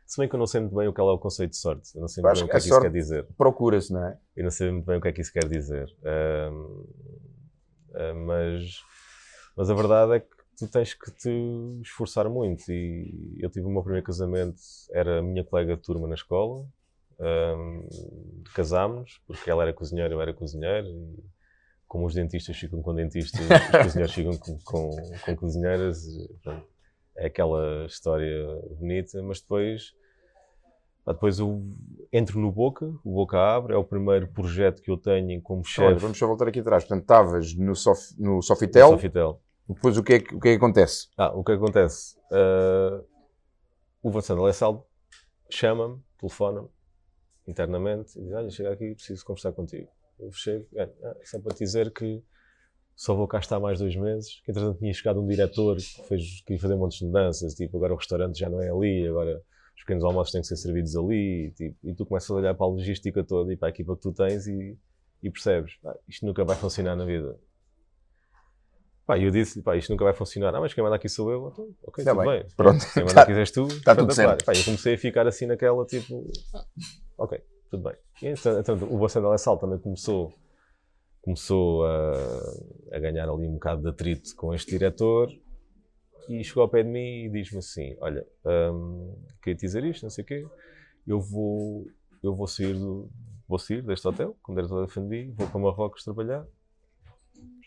[0.07, 1.89] Se, bem que eu não sei muito bem o que é o conceito de sorte.
[1.95, 3.27] Eu não sei muito bem o que é que isso quer dizer.
[3.37, 4.17] procura-se, não é?
[4.35, 5.87] Eu não sei muito bem o que é que isso quer dizer.
[6.03, 6.83] Ahm,
[7.95, 8.79] ah, mas,
[9.55, 10.27] mas a verdade é que
[10.57, 11.29] tu tens que te
[11.81, 12.71] esforçar muito.
[12.71, 14.57] E eu tive o meu primeiro casamento,
[14.91, 16.65] era a minha colega de turma na escola.
[17.19, 17.87] Ahm,
[18.53, 20.87] casámos, porque ela era cozinheira, eu era cozinheiro.
[20.87, 21.23] E
[21.87, 23.39] como os dentistas ficam com dentistas,
[23.73, 26.05] os cozinheiros ficam com, com, com cozinheiras.
[26.05, 26.67] e, pronto,
[27.17, 28.45] é aquela história
[28.77, 29.93] bonita, mas depois.
[31.05, 31.63] pá, Depois eu
[32.11, 35.65] entro no Boca, o Boca abre, é o primeiro projeto que eu tenho como Olha,
[35.65, 36.83] chefe vamos só voltar aqui atrás.
[36.83, 39.41] Portanto, estavas no, Sof, no Sofitel, Sofitel.
[39.67, 41.07] depois o que, é que, o que é que acontece?
[41.17, 42.17] Ah, o que acontece?
[42.29, 43.01] Ah,
[44.03, 44.83] o Vassando Alessaldo
[45.49, 46.74] chama-me, telefona-me
[47.47, 49.87] internamente e diz: Olha, chega aqui, preciso conversar contigo.
[50.19, 52.23] Eu chego, é, ah, só para te dizer que
[52.95, 54.39] só vou cá estar mais dois meses.
[54.45, 57.93] Que entretanto tinha chegado um diretor que fez, queria fazer montes de mudanças, tipo, agora
[57.93, 59.41] o restaurante já não é ali, agora
[59.75, 62.53] os pequenos almoços têm que ser servidos ali, e, tipo, e tu começas a olhar
[62.55, 64.77] para a logística toda e para a equipa que tu tens e,
[65.21, 67.37] e percebes: "Pá, isto nunca vai funcionar na vida.
[69.05, 70.55] Pá, eu disse, pá, isto nunca vai funcionar.
[70.55, 71.49] Ah, mas quem manda aqui sou eu.
[71.53, 72.49] Então, ok, Está tudo bem, bem.
[72.57, 72.83] pronto.
[72.91, 73.67] Quem manda Tá- aqui és tu.
[73.83, 74.43] tá tudo certo.
[74.45, 76.23] Pá, eu comecei a ficar assim naquela, tipo,
[76.55, 76.65] ah,
[77.17, 77.95] ok, tudo bem.
[78.21, 80.33] Então, então, o Bocendo Alessal também começou,
[81.21, 82.11] começou a,
[82.91, 85.29] a ganhar ali um bocado de atrito com este diretor
[86.29, 88.25] e chegou ao pé de mim e diz-me assim, olha,
[88.73, 90.47] hum, queria te dizer isto, não sei o quê,
[91.05, 91.85] eu vou,
[92.23, 93.09] eu vou sair do,
[93.47, 96.45] vou sair deste hotel, como diretor da F&B, vou para Marrocos trabalhar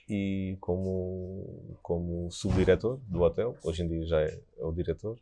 [0.09, 5.19] e como, como subdiretor do hotel, hoje em dia já é, é o diretor,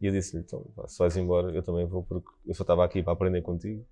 [0.00, 2.84] e eu disse-lhe, então, pá, se vais embora, eu também vou, porque eu só estava
[2.84, 3.84] aqui para aprender contigo,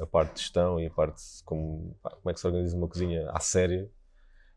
[0.00, 2.76] a parte de gestão e a parte de como, pá, como é que se organiza
[2.76, 3.88] uma cozinha à séria,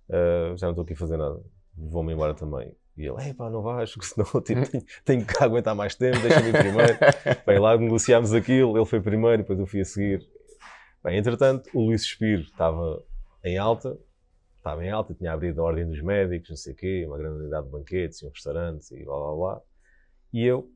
[0.10, 1.40] ah, já não estou aqui a fazer nada,
[1.78, 2.74] vou-me embora também.
[2.98, 6.50] E ele, pá, não vais, porque senão tipo, tenho, tenho que aguentar mais tempo, deixa-me
[6.50, 6.98] ir primeiro.
[7.46, 10.26] Bem, lá negociámos aquilo, ele foi primeiro, depois eu fui a seguir.
[11.04, 13.04] Bem, entretanto, o Luís Espiro estava
[13.44, 13.98] em alta,
[14.58, 17.42] estava em alta, tinha abrido a Ordem dos Médicos, não sei o quê, uma grande
[17.42, 19.62] unidade de banquetes um restaurante e blá blá blá.
[20.34, 20.70] E eu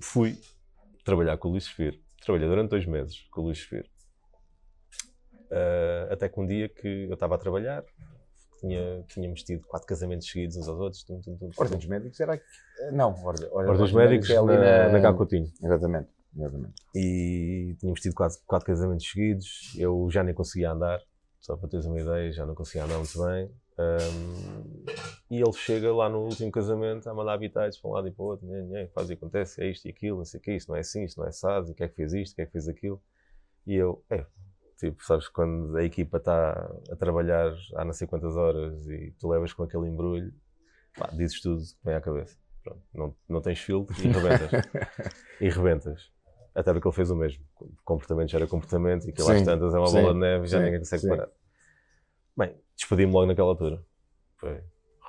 [0.00, 0.38] fui
[1.04, 1.74] trabalhar com o Luís.
[2.22, 3.68] Trabalhei durante dois meses com o Luís.
[5.50, 7.84] Ah, até que um dia que eu estava a trabalhar,
[8.60, 11.02] tinha, tínhamos tido quatro casamentos seguidos uns aos outros.
[11.04, 12.44] Tum, tum, tum, dos Médicos era aqui.
[12.92, 15.50] Não, Ordem, Ordem dos Médicos é ali na, na Cá Coutinho.
[15.62, 16.74] Exatamente, exatamente.
[16.94, 19.74] e tínhamos tido quatro, quatro casamentos seguidos.
[19.78, 21.00] Eu já nem conseguia andar,
[21.40, 23.50] só para teres uma ideia, já não conseguia andar muito bem.
[23.78, 24.84] Ahm,
[25.30, 28.22] e ele chega lá no último casamento a mandar habitats para um lado e para
[28.22, 30.52] o outro, nhã, nhã, faz e acontece, é isto e aquilo, não sei o que,
[30.52, 32.42] isto não é assim, isto não é assado, e quem é que fez isto, quem
[32.44, 33.00] é que fez aquilo.
[33.66, 34.24] E eu, é,
[34.78, 36.52] tipo, sabes, quando a equipa está
[36.90, 40.32] a trabalhar há não sei quantas horas e tu levas com aquele embrulho,
[40.96, 42.36] pá, dizes tudo que vem à cabeça.
[42.64, 44.50] Pronto, não, não tens filtro e rebentas.
[45.40, 46.10] e rebentas.
[46.54, 47.44] Até porque ele fez o mesmo.
[47.84, 50.58] Comportamento gera comportamento e aquilo às tantas é uma sim, bola de neve e já
[50.58, 51.08] ninguém consegue sim.
[51.08, 51.28] parar.
[52.36, 53.84] Bem, despedi-me logo naquela altura.
[54.36, 54.60] Foi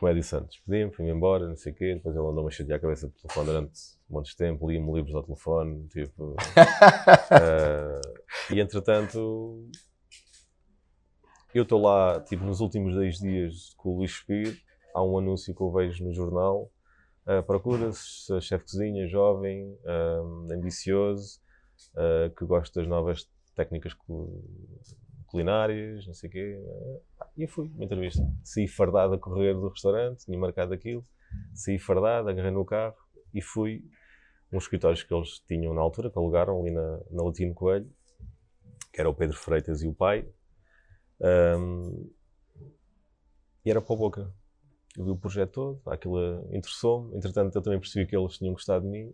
[0.01, 0.47] Remédio Santo.
[0.49, 1.95] Despedi-me, fui-me embora, não sei o quê.
[1.95, 4.69] Depois ele andou-me a chatear a cabeça por telefone durante um monte de tempo.
[4.69, 6.35] Lia-me livros ao telefone, tipo...
[7.31, 8.01] eh,
[8.53, 9.69] e entretanto...
[11.53, 14.61] Eu estou lá, tipo, nos últimos 10 dias com o Luís Espir.
[14.93, 16.71] Há um anúncio que eu vejo no jornal.
[17.25, 21.39] Uh, Procura-se chefe de cozinha, jovem, um, ambicioso,
[21.95, 24.43] uh, que gosta das novas técnicas cu-
[25.29, 26.59] culinárias, não sei o quê.
[27.37, 28.21] E eu fui, uma entrevista.
[28.43, 31.05] Saí fardado a correr do restaurante, tinha marcado aquilo.
[31.53, 32.95] Saí fardado, agarrei no carro
[33.33, 33.83] e fui
[34.51, 37.89] uns escritórios que eles tinham na altura, que alugaram ali na, na Latino Coelho,
[38.91, 40.27] que era o Pedro Freitas e o pai.
[41.21, 42.09] Um,
[43.63, 44.33] e era para o Boca.
[44.97, 47.15] Eu vi o projeto todo, aquilo interessou-me.
[47.15, 49.13] Entretanto, eu também percebi que eles tinham gostado de mim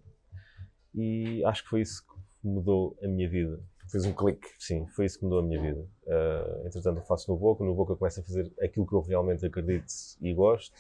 [0.94, 3.62] e acho que foi isso que mudou a minha vida.
[3.88, 4.48] Fez um clique.
[4.60, 5.86] Sim, foi isso que mudou a minha vida.
[6.06, 9.46] Uh, entretanto, eu faço no Boca, no Boca começo a fazer aquilo que eu realmente
[9.46, 10.74] acredito e gosto.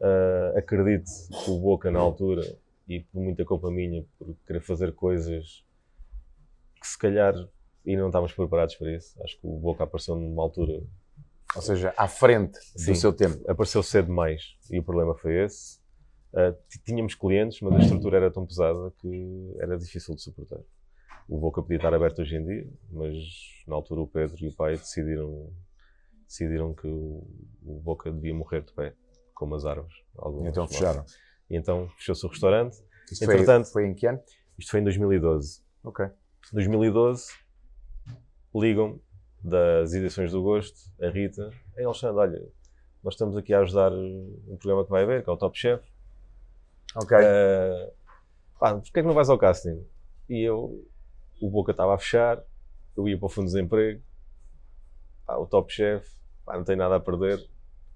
[0.00, 1.10] Uh, acredito
[1.44, 2.42] que o Boca, na altura,
[2.88, 5.64] e por muita culpa minha, por querer fazer coisas
[6.80, 7.34] que se calhar
[7.86, 9.20] ainda não estávamos preparados para isso.
[9.22, 10.82] Acho que o Boca apareceu numa altura
[11.54, 12.92] Ou seja, à frente Sim.
[12.92, 13.38] do seu tempo.
[13.48, 15.80] apareceu cedo demais e o problema foi esse.
[16.32, 20.60] Uh, tínhamos clientes, mas a estrutura era tão pesada que era difícil de suportar.
[21.32, 23.14] O Boca podia estar aberto hoje em dia, mas
[23.66, 25.50] na altura o Pedro e o pai decidiram,
[26.26, 27.26] decidiram que o,
[27.64, 28.94] o Boca devia morrer de pé,
[29.32, 29.94] como as árvores.
[30.18, 31.02] algumas Então fecharam.
[31.48, 32.76] E então fechou-se o restaurante.
[33.10, 34.20] Isto foi, Entretanto- foi em que ano?
[34.58, 35.62] Isto foi em 2012.
[35.82, 36.04] Ok.
[36.52, 37.32] 2012
[38.54, 39.00] ligam-me
[39.42, 42.48] das edições do Gosto, a Rita, Ei Alexandre, olha,
[43.02, 45.82] nós estamos aqui a ajudar um programa que vai haver, que é o Top Chef.
[46.94, 47.16] Ok.
[47.16, 47.90] Uh,
[48.60, 49.82] pá, porquê é que não vais ao casting?
[50.28, 50.86] E eu,
[51.42, 52.40] o Boca estava a fechar,
[52.96, 54.00] eu ia para o fundo de desemprego,
[55.26, 56.08] pá, o Top Chef,
[56.46, 57.38] pá, não tenho nada a perder,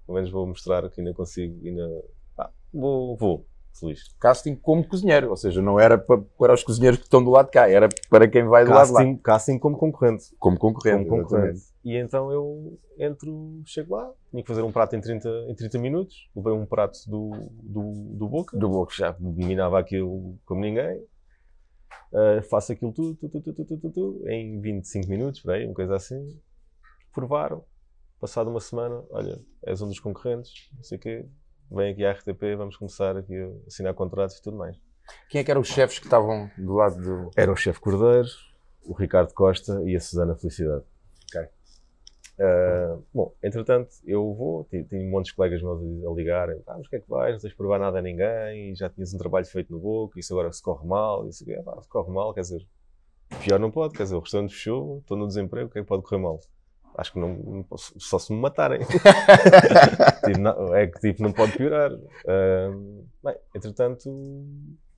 [0.05, 2.03] pelo menos vou mostrar que ainda consigo, ainda,
[2.35, 3.45] pá, vou, vou
[3.79, 4.13] feliz.
[4.19, 7.45] Casting como cozinheiro, ou seja, não era para, para os cozinheiros que estão do lado
[7.45, 9.19] de cá, era para quem vai do casting, lado de lá.
[9.23, 10.35] Casting como concorrente.
[10.39, 11.61] Como concorrente, como concorrente.
[11.85, 15.77] E então eu entro, chego lá, tinha que fazer um prato em 30, em 30
[15.79, 17.31] minutos, levei um prato do,
[17.63, 18.93] do, do Boca, do Boca.
[18.93, 21.01] já dominava aquilo como ninguém,
[22.11, 25.73] uh, faço aquilo tudo, tudo, tudo, tudo, tudo, tudo, em 25 minutos, por aí, uma
[25.73, 26.39] coisa assim,
[27.13, 27.63] provaram,
[28.19, 31.25] passado uma semana, olha, és um dos concorrentes, não sei o quê,
[31.71, 34.77] vem aqui à RTP, vamos começar aqui a assinar contratos e tudo mais.
[35.29, 37.31] Quem é que eram os chefes que estavam do lado do.
[37.35, 38.27] Era o chefe Cordeiro,
[38.83, 40.83] o Ricardo Costa e a Susana Felicidade.
[42.39, 46.85] Uh, bom, entretanto, eu vou, tenho, um monte de colegas meus a ligarem, ah, mas
[46.85, 47.33] o que é que vais?
[47.33, 50.33] Não tens de provar nada a ninguém, já tinhas um trabalho feito no Boca, isso
[50.33, 52.67] agora se corre mal, isso ah, se corre mal, quer dizer,
[53.43, 55.87] pior não pode, quer dizer, o restaurante fechou, estou no desemprego, o que é que
[55.87, 56.39] pode correr mal?
[56.97, 58.79] acho que não, não posso, só se me matarem.
[60.25, 61.93] tipo, não, é que tipo, não pode piorar.
[61.93, 64.09] Uh, bem, entretanto,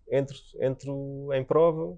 [0.10, 1.98] entro, entro em prova,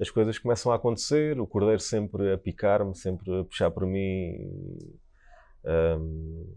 [0.00, 4.48] as coisas começam a acontecer, o cordeiro sempre a picar-me, sempre a puxar por mim.
[5.64, 6.54] Um,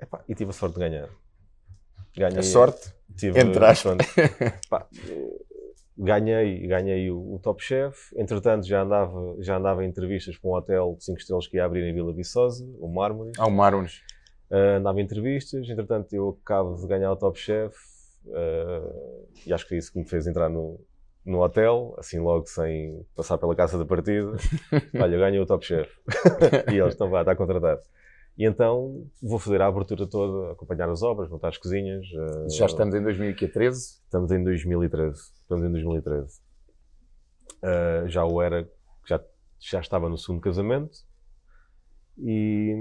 [0.00, 1.08] epá, e tive a sorte de ganhar.
[2.16, 2.92] Ganhei, a sorte?
[3.16, 3.88] Tive, Entraste
[5.96, 8.14] ganhei, ganhei o, o, Top Chef.
[8.16, 11.64] Entretanto, já andava, já andava em entrevistas para um hotel de 5 estrelas que ia
[11.64, 13.32] abrir em Vila Viçosa, o Mármores.
[13.38, 14.00] Ah, o Mármores.
[14.50, 15.68] Uh, andava em entrevistas.
[15.68, 17.76] Entretanto, eu acabo de ganhar o Top Chef
[18.26, 20.80] uh, e acho que é isso que me fez entrar no,
[21.30, 24.32] no hotel, assim logo sem passar pela casa da partida.
[25.00, 25.90] Olha, ganhei o Top Chef.
[26.70, 27.80] e eles estão, vá, está contratado.
[28.36, 32.06] E então vou fazer a abertura toda, acompanhar as obras, montar as cozinhas.
[32.56, 33.78] Já estamos em 2013?
[34.04, 35.20] Estamos em 2013.
[35.42, 36.40] Estamos em 2013.
[37.62, 38.68] Uh, já o era,
[39.06, 39.20] já,
[39.58, 40.98] já estava no segundo casamento.
[42.18, 42.74] E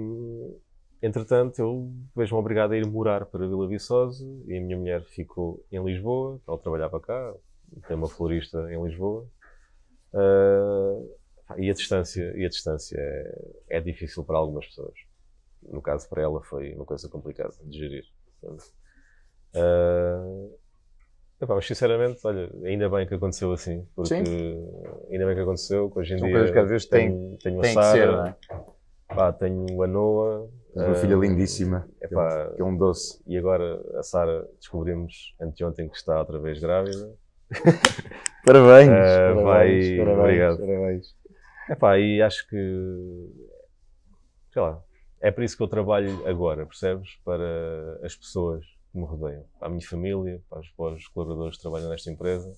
[1.01, 5.63] entretanto eu vejo-me obrigado a ir morar para Vila Viçosa e a minha mulher ficou
[5.71, 7.33] em Lisboa, ela trabalhava cá,
[7.87, 9.27] tem uma florista em Lisboa.
[10.13, 11.17] Uh,
[11.57, 14.93] e a distância, e a distância é, é difícil para algumas pessoas
[15.63, 18.03] no caso para ela foi uma coisa complicada de gerir.
[18.43, 18.57] Uh,
[21.41, 24.23] epá, mas sinceramente, olha, ainda bem que aconteceu assim, porque Sim.
[25.11, 27.63] ainda bem que aconteceu, que hoje em São dia que às vezes tenho, tenho a
[27.65, 29.13] Sara, é?
[29.13, 30.49] pá, tenho a Noa.
[30.73, 33.21] Uma uh, filha lindíssima, epá, que é um doce.
[33.25, 37.11] E agora a Sara descobrimos anteontem que está outra vez grávida.
[38.45, 40.57] Parabéns, uh, parabéns, vai, parabéns, obrigado.
[40.59, 41.15] Parabéns.
[41.69, 43.29] Epá, e acho que,
[44.51, 44.83] sei lá,
[45.21, 47.15] é por isso que eu trabalho agora, percebes?
[47.23, 51.57] Para as pessoas que me rodeiam, para a minha família, para os, para os colaboradores
[51.57, 52.51] que trabalham nesta empresa.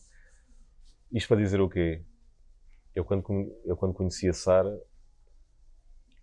[1.11, 2.03] Isto para dizer o quê?
[2.95, 3.23] Eu quando,
[3.65, 4.79] eu quando conheci a Sara,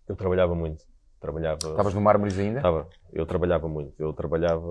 [0.07, 0.83] eu trabalhava muito.
[1.19, 1.57] Trabalhava...
[1.57, 2.59] Estavas no Mármores ainda?
[2.59, 2.87] Estava.
[3.11, 3.93] Eu trabalhava muito.
[3.99, 4.65] Eu trabalhava,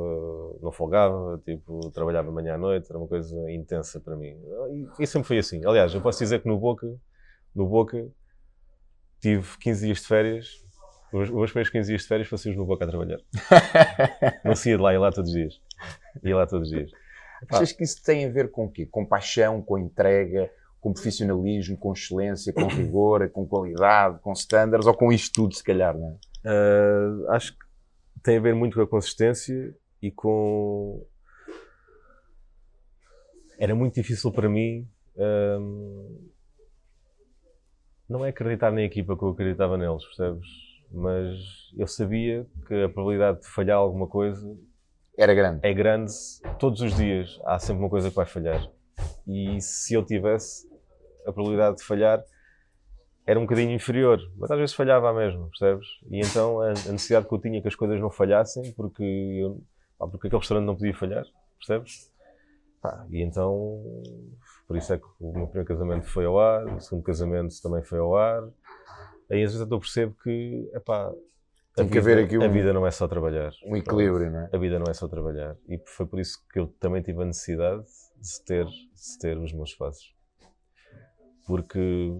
[0.63, 4.35] não folgava, tipo, trabalhava manhã à noite, era uma coisa intensa para mim.
[4.71, 5.65] E, e sempre foi assim.
[5.67, 6.87] Aliás, eu posso dizer que no Boca,
[7.55, 8.09] no Boca,
[9.21, 10.69] tive 15 dias de férias
[11.13, 13.19] os, os meus 15 dias de férias fossem no Boca a trabalhar.
[14.45, 15.61] não se ia de lá, ia lá todos os dias.
[16.23, 16.91] Ia lá todos os dias.
[17.51, 18.85] Achas que isso tem a ver com o quê?
[18.85, 24.95] Com paixão, com entrega, com profissionalismo, com excelência, com rigor, com qualidade, com standards ou
[24.95, 26.17] com isto tudo, se calhar, não é?
[26.45, 27.65] Uh, acho que
[28.23, 31.07] tem a ver muito com a consistência e com.
[33.59, 34.89] Era muito difícil para mim.
[35.17, 36.31] Um...
[38.09, 40.69] Não é acreditar na equipa que eu acreditava neles, percebes?
[40.91, 41.37] mas
[41.77, 44.57] eu sabia que a probabilidade de falhar alguma coisa
[45.17, 45.61] era grande.
[45.63, 46.13] É grande
[46.59, 47.39] todos os dias.
[47.45, 48.71] Há sempre uma coisa que vai falhar.
[49.27, 50.67] E se eu tivesse,
[51.27, 52.23] a probabilidade de falhar
[53.29, 55.87] era um bocadinho inferior, mas às vezes falhava mesmo, percebes?
[56.11, 59.61] E então a, necessidade que eu tinha que as coisas não falhassem, porque, eu,
[59.99, 61.27] pá, porque aquele restaurante não podia falhar,
[61.59, 62.11] percebes?
[62.81, 63.83] Pá, e então,
[64.67, 67.83] por isso é que o meu primeiro casamento foi ao ar, o segundo casamento também
[67.83, 68.45] foi ao ar,
[69.31, 71.13] aí às vezes eu percebo que, epá,
[71.77, 73.53] tem que haver aqui um, a vida não é só trabalhar.
[73.63, 74.51] Um equilíbrio, não é?
[74.51, 75.55] A vida não é só trabalhar.
[75.69, 77.85] E foi por isso que eu também tive a necessidade
[78.17, 80.13] de ter, de ter os meus espaços.
[81.47, 82.11] Porque.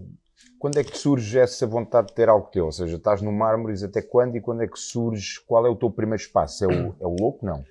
[0.57, 2.65] Quando é que surge essa vontade de ter algo teu?
[2.65, 5.39] Ou seja, estás no Mármores até quando e quando é que surge?
[5.47, 6.65] Qual é o teu primeiro espaço?
[6.65, 7.45] É o, é o Louco?
[7.45, 7.63] Não.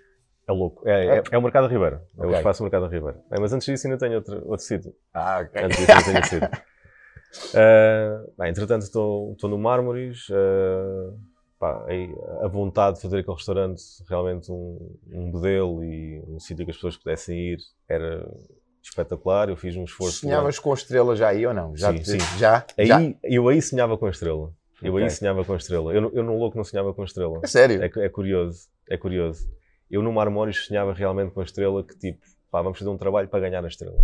[0.48, 0.88] É louco.
[0.88, 2.02] É, é, é o Mercado da Ribeira.
[2.16, 2.34] É okay.
[2.34, 3.20] o espaço do Mercado da Ribeira.
[3.30, 4.94] É, mas antes disso ainda tenho outro, outro sítio.
[5.12, 5.62] Ah, ok.
[5.62, 6.48] Antes disso ainda tenho sítio.
[7.50, 10.26] Uh, bem, entretanto, estou no Mármores.
[10.30, 11.18] Uh,
[11.58, 11.84] pá,
[12.40, 16.78] a vontade de fazer aquele restaurante realmente um, um modelo e um sítio que as
[16.78, 18.26] pessoas pudessem ir era
[18.82, 19.48] espetacular.
[19.48, 20.20] Eu fiz um esforço.
[20.20, 20.62] Sonhavas lá.
[20.62, 21.76] com a estrela já aí ou não?
[21.76, 22.18] Já, sim, sim.
[22.38, 22.64] Já?
[22.76, 23.00] Aí, já?
[23.22, 24.52] Eu aí sonhava com a estrela.
[24.82, 25.04] Eu okay.
[25.04, 25.92] aí sonhava com a estrela.
[25.92, 27.40] Eu, eu no louco não sonhava com a estrela.
[27.42, 27.82] É sério?
[27.82, 28.68] É, é curioso.
[28.88, 29.48] É curioso.
[29.90, 33.28] Eu no Marmórios sonhava realmente com a estrela que tipo, pá, vamos fazer um trabalho
[33.28, 33.98] para ganhar a estrela.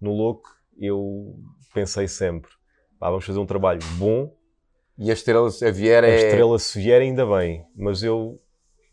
[0.00, 1.34] No louco eu
[1.74, 2.50] pensei sempre,
[2.98, 4.32] pá, vamos fazer um trabalho bom.
[4.96, 6.12] E a estrela se vier é...
[6.12, 8.40] A estrela se vier ainda bem, mas eu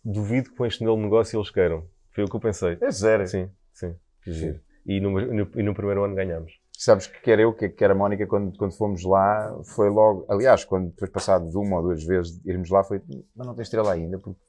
[0.03, 1.87] duvido que com este negócio eles queiram.
[2.11, 2.77] Foi o que eu pensei.
[2.79, 3.27] É sério?
[3.27, 3.95] Sim, sim.
[4.23, 4.59] sim.
[4.85, 6.59] E, no, no, e no primeiro ano ganhamos.
[6.77, 10.25] Sabes que quer eu, que quer a Mónica, quando, quando fomos lá, foi logo.
[10.27, 13.01] Aliás, quando depois passado de uma ou duas vezes irmos lá, foi.
[13.35, 14.39] Mas não tem estrela ainda, porque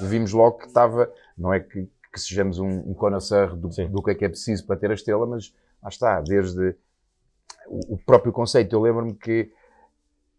[0.00, 1.12] vimos logo que estava.
[1.36, 4.66] Não é que, que sejamos um, um connoisseur do, do que é que é preciso
[4.66, 6.74] para ter a estrela, mas lá está, desde
[7.66, 8.74] o, o próprio conceito.
[8.74, 9.52] Eu lembro-me que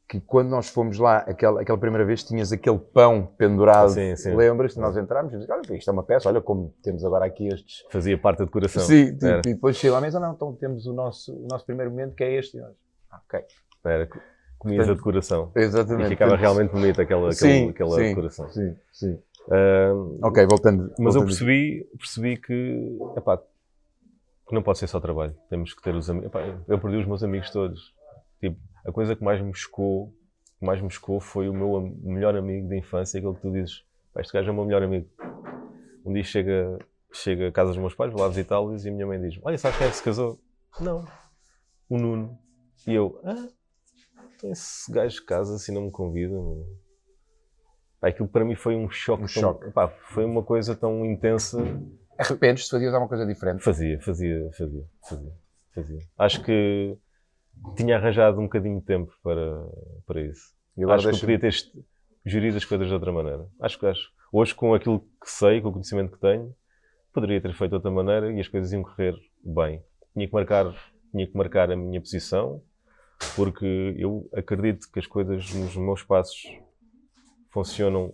[0.08, 3.89] que quando nós fomos lá, aquela, aquela primeira vez, tinhas aquele pão pendurado.
[3.89, 4.36] Sim, sim.
[4.36, 4.80] Lembras-te?
[4.80, 7.84] Nós entramos e dizíamos, olha, isto é uma peça, olha como temos agora aqui estes.
[7.89, 8.84] Fazia parte da decoração.
[8.84, 11.89] Sim, tipo, e depois chega à mesa, não, então temos o nosso, o nosso primeiro
[11.89, 12.60] momento que é este.
[12.60, 13.44] Ah, ok.
[13.84, 14.08] Era,
[14.60, 15.52] comias a decoração.
[15.56, 16.08] Exatamente.
[16.08, 18.50] E ficava realmente bonita aquela, sim, aquela, sim, decoração.
[18.50, 19.20] Sim, sim.
[19.48, 20.94] Uh, ok, voltando.
[21.00, 21.18] Mas voltando.
[21.18, 25.36] eu percebi, percebi que, epá, que não pode ser só trabalho.
[25.50, 26.32] Temos que ter os amigos.
[26.68, 27.94] Eu perdi os meus amigos todos.
[28.39, 30.13] Tipo, a coisa que mais me chocou,
[30.60, 33.84] que mais me chocou foi o meu melhor amigo de infância, aquele que tu dizes,
[34.17, 35.10] este gajo é o meu melhor amigo.
[36.06, 36.78] Um dia chega,
[37.12, 39.58] chega a casa dos meus pais, vou lá visitá-los e a minha mãe diz: Olha,
[39.58, 40.39] sabes quem é que se casou?
[40.80, 41.06] Não.
[41.89, 42.38] O Nuno.
[42.88, 43.48] E eu, ah,
[44.36, 46.36] então esse gajo casa assim não me convida.
[48.00, 49.24] Pá, aquilo para mim foi um choque.
[49.24, 49.71] Um tão, choque.
[49.71, 51.58] Pá, foi uma coisa tão intensa.
[52.17, 52.69] Arrependes-te?
[52.69, 53.63] Fazias alguma coisa diferente?
[53.63, 55.34] Fazia, fazia, fazia, fazia,
[55.74, 56.00] fazia.
[56.17, 56.98] Acho que
[57.76, 59.65] tinha arranjado um bocadinho de tempo para,
[60.06, 60.54] para isso.
[60.91, 61.54] acho que podia ter
[62.26, 63.48] gerido as coisas de outra maneira.
[63.60, 64.12] Acho que acho.
[64.32, 66.54] Hoje, com aquilo que sei, com o conhecimento que tenho,
[67.13, 69.82] poderia ter feito de outra maneira e as coisas iam correr bem.
[70.13, 70.76] Tinha que marcar,
[71.12, 72.62] tinha que marcar a minha posição,
[73.36, 76.44] porque eu acredito que as coisas nos meus passos
[77.52, 78.13] funcionam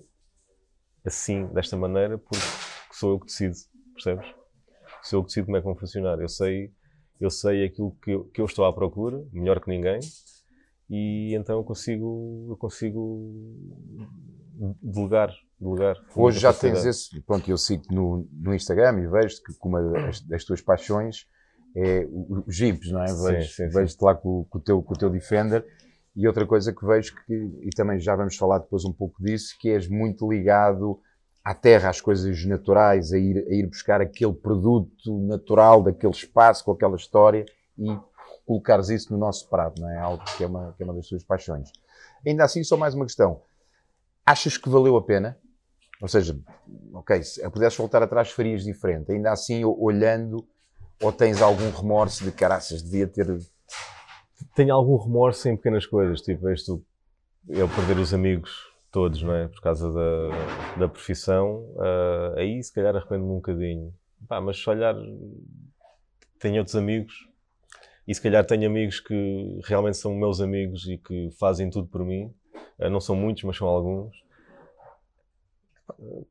[1.03, 2.45] assim, desta maneira, porque
[2.91, 3.55] sou eu que decido,
[3.93, 4.27] percebes?
[5.01, 6.19] Sou eu que decido como é que vão funcionar.
[6.19, 6.71] Eu sei
[7.21, 9.99] eu sei aquilo que eu, que eu estou à procura, melhor que ninguém,
[10.89, 13.31] e então eu consigo, eu consigo
[14.81, 15.33] delegar.
[15.59, 17.21] delegar Hoje já tens esse.
[17.21, 21.27] Pronto, eu sigo no, no Instagram e vejo que uma das, das tuas paixões
[21.75, 23.05] é os Jeeps, não é?
[23.05, 25.65] Vejo-te vejo lá com, com, o teu, com o teu Defender.
[26.13, 29.55] E outra coisa que vejo, que, e também já vamos falar depois um pouco disso,
[29.57, 30.99] que és muito ligado
[31.43, 36.63] à terra, às coisas naturais, a ir, a ir buscar aquele produto natural daquele espaço,
[36.63, 37.45] com aquela história
[37.77, 37.97] e
[38.45, 39.97] colocares isso no nosso prato, não é?
[39.97, 41.71] Algo que é uma, que é uma das suas paixões.
[42.25, 43.41] Ainda assim, só mais uma questão.
[44.25, 45.37] Achas que valeu a pena?
[45.99, 46.37] Ou seja,
[46.93, 49.11] ok, se pudesses voltar atrás, farias diferente.
[49.11, 50.47] Ainda assim, olhando,
[51.01, 53.27] ou tens algum remorso de caraças, devia ter.
[54.55, 56.83] Tenho algum remorso em pequenas coisas, tipo, isto,
[57.47, 59.47] eu perder os amigos todos, não é?
[59.47, 63.93] Por causa da, da profissão, uh, aí se calhar arrependo-me um bocadinho.
[64.27, 64.95] Pá, mas se olhar,
[66.39, 67.27] tenho outros amigos
[68.07, 72.05] e se calhar tenho amigos que realmente são meus amigos e que fazem tudo por
[72.05, 72.33] mim.
[72.77, 74.13] Uh, não são muitos, mas são alguns.
[75.97, 76.27] Uh,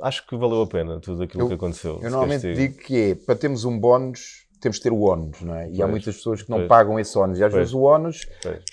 [0.00, 2.00] acho que valeu a pena tudo aquilo eu, que aconteceu.
[2.02, 5.56] Eu normalmente digo que é, para termos um bónus, temos de ter o ónus, não
[5.56, 5.64] é?
[5.64, 7.38] E pois, há muitas pessoas que não pois, pagam esse ónus.
[7.38, 8.26] E às pois, vezes o ónus,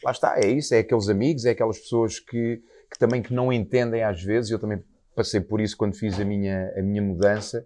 [0.03, 3.51] lá está, é isso, é aqueles amigos, é aquelas pessoas que que também que não
[3.51, 4.83] entendem às vezes, eu também
[5.15, 7.65] passei por isso quando fiz a minha, a minha mudança,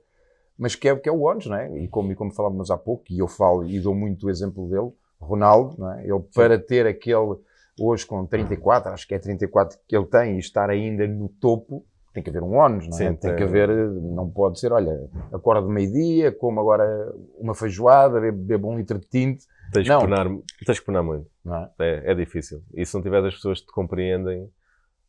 [0.58, 1.80] mas que é, que é o ONS, não é?
[1.80, 4.70] E como, e como falávamos há pouco, e eu falo e dou muito o exemplo
[4.70, 6.04] dele, Ronaldo, não é?
[6.04, 7.38] Ele para ter aquele,
[7.80, 11.84] hoje com 34, acho que é 34 que ele tem, e estar ainda no topo,
[12.14, 13.10] tem que haver um ONS, não é?
[13.10, 18.20] Sim, tem que haver, não pode ser, olha, acorda de meio-dia, como agora uma feijoada,
[18.32, 19.44] bebo um litro de tinto.
[19.74, 20.00] Tens não.
[20.00, 20.28] que penar,
[20.66, 21.28] tens que penar muito.
[21.44, 21.70] Não é?
[21.80, 22.64] É, é difícil.
[22.74, 24.50] E se não tiver as pessoas que te compreendem,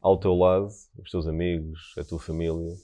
[0.06, 2.76] ao teu lado, os teus amigos, a tua família,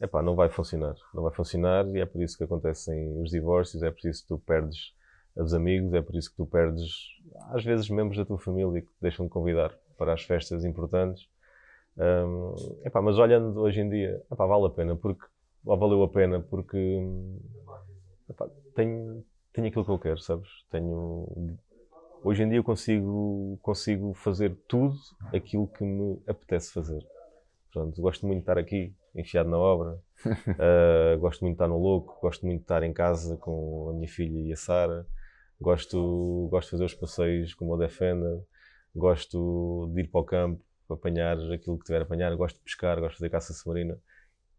[0.00, 0.94] epá, não vai funcionar.
[1.12, 4.28] Não vai funcionar e é por isso que acontecem os divórcios, é por isso que
[4.28, 4.94] tu perdes
[5.34, 6.92] os amigos, é por isso que tu perdes,
[7.50, 11.26] às vezes, membros da tua família que te deixam de convidar para as festas importantes.
[11.96, 12.54] Um,
[12.84, 15.26] epá, mas olhando hoje em dia, epá, vale a pena, porque
[15.64, 16.78] ou valeu a pena porque
[18.30, 20.48] epá, tenho, tenho aquilo que eu quero, sabes?
[20.70, 21.26] Tenho
[22.24, 24.96] Hoje em dia eu consigo, consigo fazer tudo
[25.34, 27.04] aquilo que me apetece fazer.
[27.72, 29.98] Pronto, gosto muito de estar aqui, enfiado na obra.
[30.24, 32.18] uh, gosto muito de estar no louco.
[32.22, 35.04] Gosto muito de estar em casa com a minha filha e a Sara.
[35.60, 38.40] Gosto, gosto de fazer os passeios como o Defender,
[38.94, 42.98] gosto de ir para o campo, apanhar aquilo que tiver a apanhar, gosto de pescar,
[43.00, 43.98] gosto de fazer caça submarina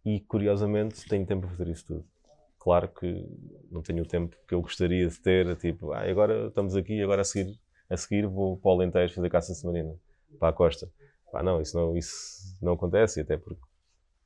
[0.05, 2.12] e, curiosamente, tenho tempo para fazer isso tudo.
[2.63, 3.27] Claro que
[3.69, 7.21] não tenho o tempo que eu gostaria de ter, tipo, ah, agora estamos aqui, agora
[7.21, 7.59] a seguir,
[7.89, 9.93] a seguir vou para o Alentejo fazer caça submarina,
[10.39, 10.89] para a costa.
[11.29, 13.59] Pá, não, isso não, isso não acontece, até porque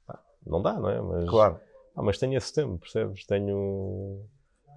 [0.05, 1.01] pá, não dá, não é?
[1.01, 1.59] Mas, Claro.
[1.95, 3.25] ah, mas tenho esse tempo, percebes?
[3.25, 4.23] Tenho,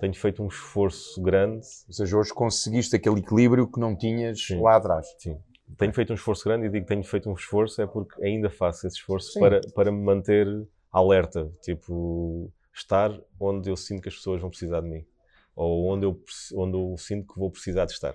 [0.00, 4.62] tenho feito um esforço grande Ou seja, hoje conseguiste aquele equilíbrio que não tinhas Sim.
[4.62, 5.06] lá atrás.
[5.18, 5.38] Sim.
[5.76, 8.48] Tenho feito um esforço grande e digo que tenho feito um esforço é porque ainda
[8.48, 9.40] faço esse esforço Sim.
[9.40, 10.46] para, para me manter
[10.90, 11.52] alerta.
[11.62, 15.06] Tipo, estar onde eu sinto que as pessoas vão precisar de mim.
[15.54, 16.20] Ou onde eu,
[16.54, 18.14] onde eu sinto que vou precisar de estar.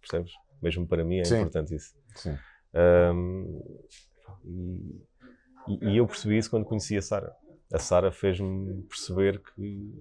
[0.00, 0.32] Percebes?
[0.60, 1.36] Mesmo para mim é Sim.
[1.36, 1.94] importante isso.
[2.16, 2.36] Sim.
[2.74, 3.60] Ahm,
[5.68, 7.34] e, e- eu percebi isso quando conheci a Sara.
[7.72, 9.92] A Sara fez-me perceber que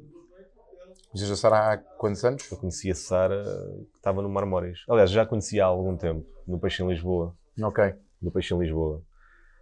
[1.14, 2.52] Vocês já Sara há quantos anos?
[2.52, 3.44] eu conheci a Sara
[3.92, 4.84] que estava no Marmóris.
[4.90, 7.36] Aliás, já a conhecia há algum tempo, no Peixe em Lisboa.
[7.62, 7.94] Ok.
[8.22, 9.02] no Peixe em Lisboa,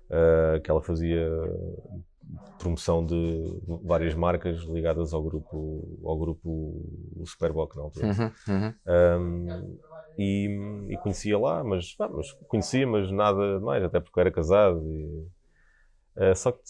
[0.09, 1.27] uh, que ela fazia
[2.57, 6.81] promoção de várias marcas ligadas ao grupo, ao grupo
[7.25, 8.07] Superboc na altura.
[8.07, 8.73] Uhum, uhum.
[8.87, 9.79] Um,
[10.17, 14.31] e, e conhecia lá, mas, pá, mas conhecia, mas nada mais, até porque eu era
[14.31, 14.83] casado.
[14.85, 15.27] E,
[16.17, 16.61] uh, só que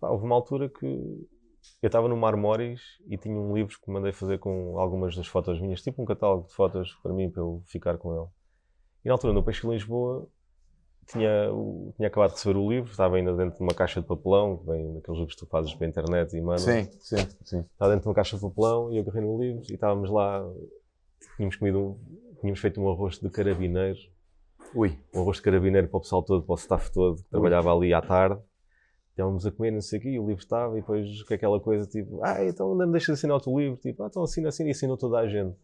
[0.00, 4.12] pá, houve uma altura que eu estava no Marmóris e tinha um livro que mandei
[4.12, 7.62] fazer com algumas das fotos minhas, tipo um catálogo de fotos para mim, para eu
[7.66, 8.28] ficar com ele.
[9.04, 10.26] E na altura, no Peixe Lisboa,
[11.06, 11.48] tinha,
[11.96, 14.66] tinha acabado de receber o livro, estava ainda dentro de uma caixa de papelão, que
[14.66, 16.58] vem daqueles livros que tu fazes para a internet e manda.
[16.60, 17.60] Sim, sim, sim.
[17.72, 20.44] Estava dentro de uma caixa de papelão e eu agarrei no livro e estávamos lá,
[21.36, 21.98] tínhamos comido, um-
[22.40, 23.98] tínhamos feito um arroz de carabineiro,
[24.74, 24.98] Ui.
[25.14, 27.92] um arroz de carabineiro para o pessoal todo, para o staff todo, que trabalhava ali
[27.94, 28.40] à tarde.
[29.10, 31.60] Estávamos a comer, não sei o quê, e o livro estava, e depois com aquela
[31.60, 34.24] coisa tipo, ah, então ainda me deixa de assinar o teu livro, tipo, ah, então
[34.24, 35.56] assina, assina, e assinou toda a gente.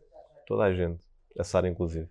[0.47, 1.03] Toda a gente.
[1.37, 2.09] A Sara, inclusive.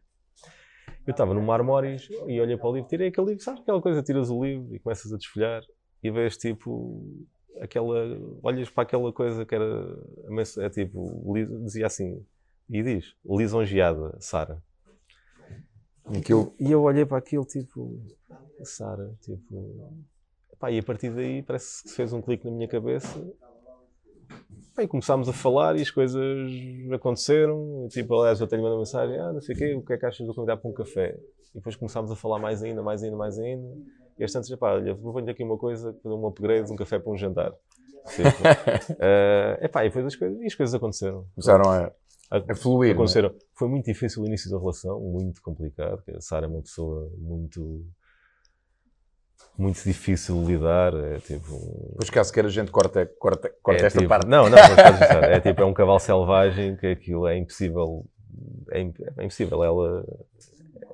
[1.08, 4.04] Eu estava no Marmóris e olhei para o livro, tirei aquele livro, sabes aquela coisa,
[4.04, 5.64] tiras o livro e começas a desfolhar
[6.04, 7.04] e vês tipo
[7.60, 9.97] aquela, olhas para aquela coisa que era,
[10.60, 11.34] é tipo,
[11.64, 12.26] dizia assim,
[12.70, 14.62] e diz, lisonjeada, Sara.
[16.06, 18.02] Aquilo, E eu olhei para aquilo, tipo,
[18.64, 19.93] Sara, tipo.
[20.60, 23.10] Pá, e a partir daí parece que se fez um clique na minha cabeça.
[24.82, 26.49] E começámos a falar e as coisas
[26.93, 27.88] aconteceram.
[27.89, 30.05] Tipo, aliás, eu tenho uma mensagem: ah, não sei o quê, o que é que
[30.05, 31.17] achas de eu convidar para um café?
[31.51, 33.67] E depois começámos a falar mais ainda, mais ainda, mais ainda.
[34.17, 37.11] E às tantas, pá, olha, proponho aqui uma coisa, fazer um upgrade, um café para
[37.11, 37.53] um jantar.
[38.15, 38.30] Tipo,
[38.99, 41.25] é epá, e depois as coisas, e as coisas aconteceram.
[41.36, 41.91] começaram a,
[42.32, 42.91] A- fluir.
[42.91, 42.93] é?
[42.93, 43.34] aconteceram.
[43.55, 45.97] Foi muito difícil o início da relação, muito complicado.
[45.97, 47.86] porque A Sara é uma pessoa muito.
[49.58, 50.94] Muito difícil de lidar.
[50.94, 51.90] É tipo.
[51.92, 54.28] Depois, caso queira, a gente corta, corta, corta é esta tipo- parte.
[54.28, 54.58] Não, não.
[54.58, 58.06] É tipo, é um cavalo selvagem que aquilo é impossível.
[58.72, 59.64] É, é impossível.
[59.64, 60.06] Ela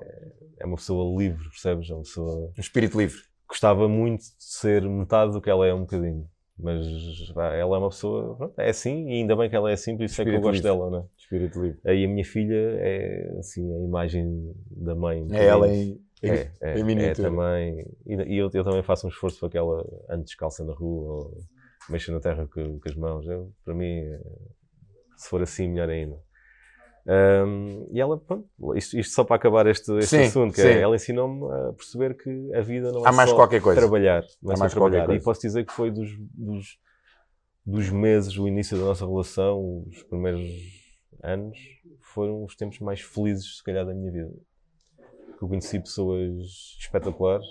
[0.00, 1.90] é- é uma pessoa livre, percebes?
[1.90, 2.50] É uma pessoa.
[2.56, 3.18] Um espírito livre.
[3.48, 6.26] Gostava muito de ser metade do que ela é um bocadinho.
[6.58, 6.86] Mas
[7.36, 8.34] ela é uma pessoa.
[8.34, 10.34] pronto, é assim, e ainda bem que ela é assim, por isso é que eu
[10.36, 10.70] Espírito gosto livre.
[10.78, 11.04] dela, não é?
[11.18, 11.78] Espírito livre.
[11.84, 15.22] Aí a minha filha é assim a imagem da mãe.
[15.22, 17.86] um É ela em, é, é, é também.
[18.06, 21.38] E, eu, eu também faço um esforço para que ela ande descalça na rua ou
[21.88, 23.26] mexa na terra com, com as mãos.
[23.26, 24.20] Eu, para mim, é-
[25.16, 26.20] se for assim, melhor ainda.
[27.08, 30.80] Ahm, e ela, pronto, isto, isto só para acabar este, este Sim, assunto, que é,
[30.80, 33.80] ela ensinou-me a perceber que a vida não é Há mais só qualquer coisa.
[33.80, 34.24] trabalhar.
[34.42, 35.06] Não é mais qualquer trabalhar.
[35.06, 35.20] coisa.
[35.20, 36.78] E posso dizer que foi dos, dos,
[37.64, 40.50] dos meses, o início da nossa relação, os primeiros
[41.22, 41.56] anos,
[42.00, 44.32] foram os tempos mais felizes, se calhar, da minha vida.
[45.38, 47.46] Que eu conheci pessoas espetaculares.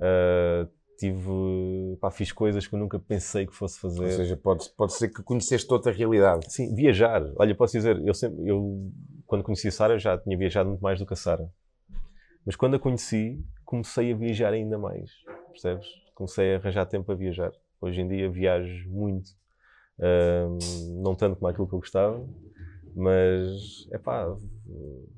[0.00, 0.66] ah,
[0.98, 4.04] tive, pá, fiz coisas que eu nunca pensei que fosse fazer.
[4.04, 6.52] Ou seja, pode, pode ser que conheceste outra realidade.
[6.52, 7.22] Sim, viajar.
[7.36, 8.90] Olha, posso dizer, eu sempre, eu
[9.26, 11.50] quando conheci a Sara já tinha viajado muito mais do que a Sara.
[12.46, 15.10] Mas quando a conheci, comecei a viajar ainda mais,
[15.50, 15.86] percebes?
[16.14, 17.52] Comecei a arranjar tempo para viajar.
[17.80, 19.30] Hoje em dia viajo muito,
[20.00, 20.58] Ahm,
[21.02, 22.26] não tanto como aquilo que eu gostava,
[22.94, 24.26] mas é pá,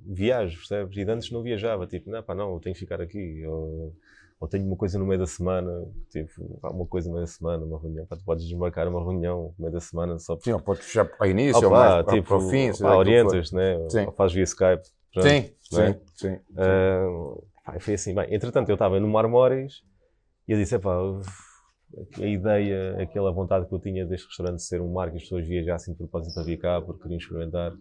[0.04, 0.96] viajo, percebes?
[0.96, 3.44] E antes não viajava, tipo, não, pá, não, eu tenho que ficar aqui.
[3.46, 3.94] Ou,
[4.40, 5.70] ou tenho uma coisa no meio da semana,
[6.10, 9.00] tipo, pá, uma coisa no meio da semana, uma reunião, pá, tu podes desmarcar uma
[9.00, 12.12] reunião no meio da semana só Sim, ou podes fechar ao início, ou mais para-
[12.12, 12.72] tipo, para o fim.
[12.82, 13.76] pá, orientas, né?
[13.90, 14.06] Sim.
[14.06, 14.82] Ou fazes via Skype.
[15.12, 16.00] pronto, Sim, não é?
[16.14, 16.38] sim, sim.
[16.58, 17.06] Ah,
[17.64, 19.82] pá, foi assim, bem, entretanto eu estava no Marmóris
[20.48, 20.92] e eu disse, epá,
[22.20, 25.46] a ideia, aquela vontade que eu tinha deste restaurante ser um mar que as pessoas
[25.46, 27.72] viajassem de propósito para vir cá porque queriam experimentar,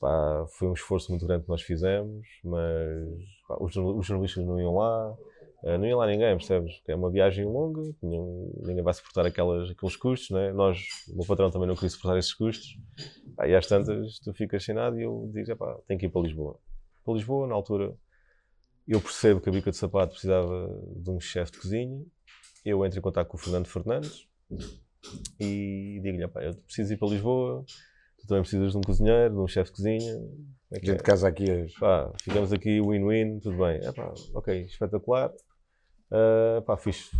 [0.00, 3.08] pá, foi um esforço muito grande que nós fizemos, mas
[3.48, 5.14] pá, os, os jornalistas não iam lá,
[5.66, 6.72] ah, não ia lá ninguém, percebes?
[6.88, 10.52] É uma viagem longa, tinham- ninguém vai suportar aquelas, aqueles custos, né?
[10.52, 10.78] Nós,
[11.12, 12.76] o meu patrão também não queria suportar esses custos
[13.36, 16.22] Pá, e às tantas tu ficas assinado e eu digo, pá, tenho que ir para
[16.22, 16.58] Lisboa.
[17.04, 17.94] Para Lisboa, na altura,
[18.86, 22.04] eu percebo que a Bica de Sapato precisava de um chefe de cozinha.
[22.64, 24.26] Eu entro em contato com o Fernando Fernandes
[25.38, 27.64] e digo-lhe, pá, eu preciso ir para Lisboa,
[28.18, 30.22] tu também precisas de um cozinheiro, de um chefe de cozinha.
[30.72, 30.94] É que é?
[30.94, 31.74] de casa aqui hoje.
[31.78, 33.80] Pá, ficamos aqui win-win, tudo bem.
[33.82, 35.30] É, pá, ok, espetacular.
[36.10, 37.10] Uh, pá, fiz,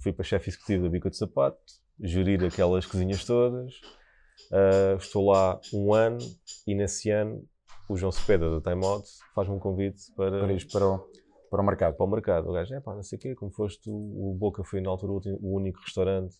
[0.00, 1.58] fui para chefe executivo da Bica de Sapato,
[2.00, 3.74] gerir aquelas cozinhas todas.
[4.50, 6.18] Uh, estou lá um ano
[6.66, 7.44] e nesse ano
[7.88, 11.04] o João Cepeda da Time Out faz-me um convite para, para para
[11.52, 11.94] para o mercado.
[11.94, 12.48] Para o mercado.
[12.48, 15.12] O gajo, é pá, não sei o quê, como foste, o Boca foi na altura
[15.12, 16.34] o único restaurante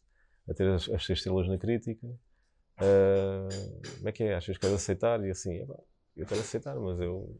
[0.48, 2.06] a ter as, as seis estrelas na crítica.
[2.06, 4.34] Uh, como é que é?
[4.34, 5.22] Achas que queres aceitar?
[5.22, 5.74] E assim, é pá,
[6.16, 7.38] eu quero aceitar, mas eu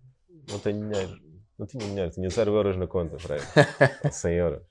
[0.51, 1.19] não tenho dinheiro.
[1.59, 4.63] Não tinha dinheiro, tinha 0 euros na conta, para 100 euros.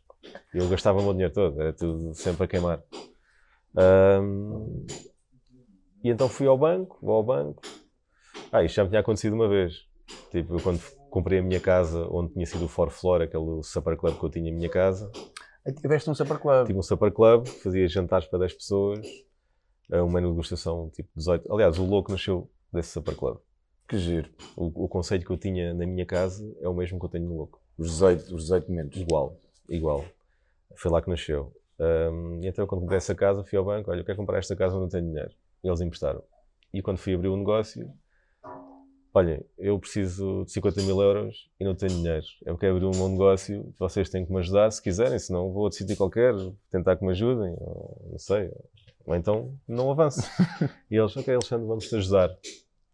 [0.54, 2.84] E eu gastava o meu dinheiro todo, era tudo sempre a queimar.
[3.76, 4.86] Um,
[6.04, 7.64] e então fui ao banco, vou ao banco.
[8.52, 9.88] Ah, isto já me tinha acontecido uma vez.
[10.30, 10.80] Tipo, eu quando
[11.12, 14.30] comprei a minha casa, onde tinha sido o For Flor, aquele supper club que eu
[14.30, 15.12] tinha em minha casa.
[15.80, 16.66] Tiveste um supper club?
[16.66, 19.06] Tive um supper club, fazia jantares para 10 pessoas,
[19.90, 21.54] uma negociação tipo 18.
[21.54, 23.38] Aliás, o louco nasceu desse supper club.
[23.88, 24.30] Que giro.
[24.56, 27.26] O, o conceito que eu tinha na minha casa é o mesmo que eu tenho
[27.26, 27.62] no louco.
[27.78, 29.02] Os 18, os 18 momentos.
[29.02, 29.38] Igual,
[29.68, 30.06] igual.
[30.78, 31.54] Foi lá que nasceu.
[31.78, 34.56] Um, e então, quando comprei essa casa, fui ao banco: olha, eu quero comprar esta
[34.56, 35.32] casa onde não tenho dinheiro.
[35.64, 36.24] E eles emprestaram.
[36.74, 37.92] E quando fui abrir o um negócio,
[39.14, 42.26] olha, eu preciso de 50 mil euros e não tenho dinheiro.
[42.46, 45.62] Eu quero abrir um bom negócio, vocês têm que me ajudar se quiserem, senão vou
[45.62, 46.34] a outro sítio qualquer,
[46.70, 48.52] tentar que me ajudem, ou, não sei.
[49.06, 50.22] Ou então não avanço.
[50.90, 52.30] e eles, ok, Alexandre, vamos te ajudar.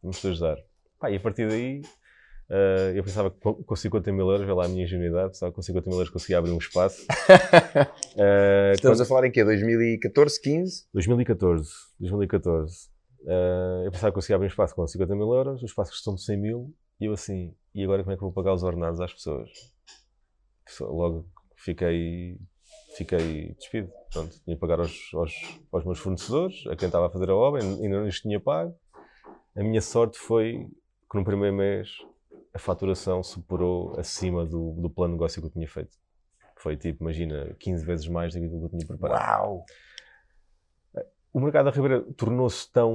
[0.01, 0.57] Vamos te ajudar.
[0.99, 1.81] Pá, e a partir daí,
[2.49, 5.55] uh, eu pensava que com 50 mil euros, vê lá a minha ingenuidade, pensava que
[5.55, 7.03] com 50 mil euros conseguia abrir um espaço.
[7.03, 9.01] uh, Estamos quando...
[9.01, 9.43] a falar em quê?
[9.43, 10.87] 2014, 15?
[10.93, 11.69] 2014.
[11.99, 12.96] 2014.
[13.21, 16.15] Uh, eu pensava que conseguia abrir um espaço com 50 mil euros, os espaços custam
[16.15, 18.99] de 100 mil, e eu assim, e agora como é que vou pagar os ordenados
[18.99, 19.49] às pessoas?
[20.81, 22.37] Logo fiquei,
[22.95, 23.91] fiquei despido.
[24.11, 25.33] Tinha que pagar aos, aos,
[25.71, 28.75] aos meus fornecedores, a quem estava a fazer a obra, ainda não lhes tinha pago.
[29.55, 30.67] A minha sorte foi
[31.09, 31.89] que no primeiro mês
[32.53, 35.97] a faturação superou acima do, do plano de negócio que eu tinha feito.
[36.57, 39.41] Foi tipo, imagina, 15 vezes mais do que eu tinha preparado.
[39.41, 39.65] Uau!
[41.33, 42.93] O mercado da Ribeira tornou-se tão.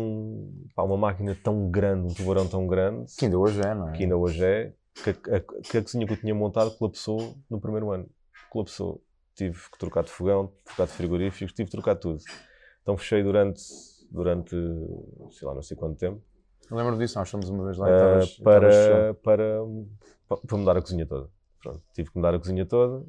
[0.75, 3.13] Pá, uma máquina tão grande, um tubarão tão grande.
[3.17, 3.93] Que ainda hoje é, não é?
[3.93, 4.73] Que ainda hoje é.
[4.95, 8.09] Que a, a, que a cozinha que eu tinha montado colapsou no primeiro ano.
[8.51, 9.03] Colapsou.
[9.35, 12.19] Tive que trocar de fogão, trocar de frigoríficos, tive que trocar tudo.
[12.83, 13.63] Então fechei durante,
[14.11, 14.57] durante,
[15.31, 16.21] sei lá, não sei quanto tempo.
[16.71, 19.61] Eu lembro disso, nós fomos uma vez lá uh, e para, para,
[20.47, 21.29] para mudar a cozinha toda.
[21.63, 23.05] Pronto, tive que mudar a cozinha toda.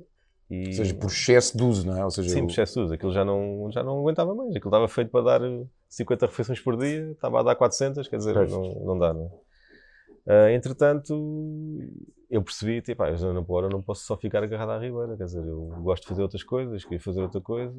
[0.54, 0.68] E...
[0.68, 2.04] Ou seja, por excesso de uso, não é?
[2.04, 2.94] Ou seja, Sim, por excesso de uso.
[2.94, 4.56] Aquilo já não, já não aguentava mais.
[4.56, 5.42] Aquilo estava feito para dar
[5.90, 10.50] 50 refeições por dia, estava a dar 400, quer dizer, não, não dá, não uh,
[10.52, 11.14] Entretanto,
[12.30, 15.26] eu percebi, tipo, ah, eu não, eu não posso só ficar agarrado à ribeira, quer
[15.26, 17.76] dizer, eu gosto de fazer outras coisas, queria fazer outra coisa,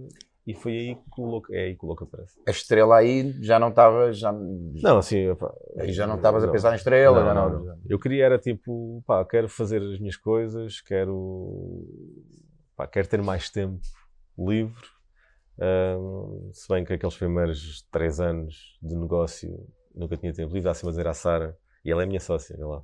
[0.46, 2.38] e foi aí que o louco, é aí que o louco aparece.
[2.46, 4.32] A estrela aí já não estava, já...
[4.32, 5.28] Não, assim...
[5.28, 8.38] Opa, aí já não estavas a pensar em estrela, não, não, não, Eu queria era
[8.38, 11.84] tipo, pá, quero fazer as minhas coisas, quero...
[12.76, 13.80] Pá, quero ter mais tempo
[14.38, 14.86] livre,
[15.58, 20.84] um, se bem que aqueles primeiros três anos de negócio nunca tinha tempo livre, dá-se
[20.84, 22.82] a dizer à Sara, e ela é minha sócia, lá.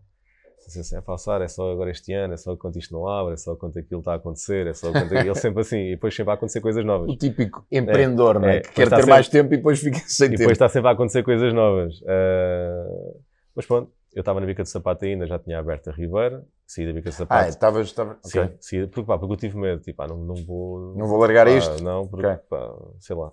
[0.67, 3.33] Assim, assim, é falsar, é só agora este ano, é só quando isto não abre,
[3.33, 6.15] é só quando aquilo está a acontecer, é só quando ele sempre assim, e depois
[6.15, 7.11] sempre a acontecer coisas novas.
[7.11, 8.61] O típico empreendedor, é, não é?
[8.61, 10.35] que quer ter sempre, mais tempo e depois fica sem tempo.
[10.35, 12.01] E depois está sempre a acontecer coisas novas.
[12.03, 13.21] Uh,
[13.57, 16.87] mas pronto, eu estava na bica de sapato ainda, já tinha aberto a Ribeira, saí
[16.87, 17.45] da bica de sapato.
[17.45, 17.87] Ah, estavas.
[17.87, 18.19] Estava...
[18.23, 18.57] Sim, okay.
[18.61, 20.95] saí, porque, pá, porque eu tive medo, tipo, ah, não, não vou.
[20.97, 21.83] Não vou largar pá, isto?
[21.83, 22.39] Não, porque, okay.
[22.49, 23.33] pá, sei lá.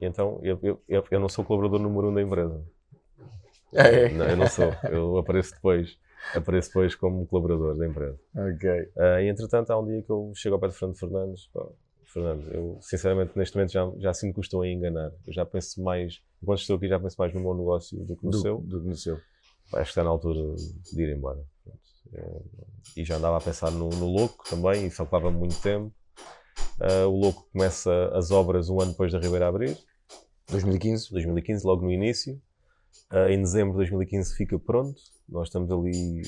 [0.00, 2.62] E então, eu, eu, eu, eu não sou colaborador número um da empresa.
[3.74, 4.08] É.
[4.10, 4.72] Não, eu não sou.
[4.90, 5.98] Eu apareço depois.
[6.34, 8.18] Apareço depois como colaborador da empresa.
[8.34, 8.70] Ok.
[8.96, 11.46] Uh, e entretanto, há um dia que eu chego ao pé de Fernando Fernandes.
[11.52, 11.66] Pá,
[12.04, 15.12] Fernando, eu sinceramente neste momento já, já sinto que estou a enganar.
[15.26, 18.24] Eu já penso mais, enquanto estou aqui, já penso mais no meu negócio do que
[18.24, 18.58] no do, seu.
[18.58, 19.20] Do que no seu.
[19.74, 21.44] Acho que está na altura de ir embora.
[22.12, 22.40] É,
[22.96, 25.92] e já andava a pensar no, no Louco também, isso ocupava muito tempo.
[26.80, 29.76] Uh, o Louco começa as obras um ano depois da Ribeira abrir.
[30.50, 31.10] 2015?
[31.10, 32.40] 2015, logo no início.
[33.12, 35.00] Uh, em dezembro de 2015 fica pronto.
[35.28, 36.22] Nós estamos ali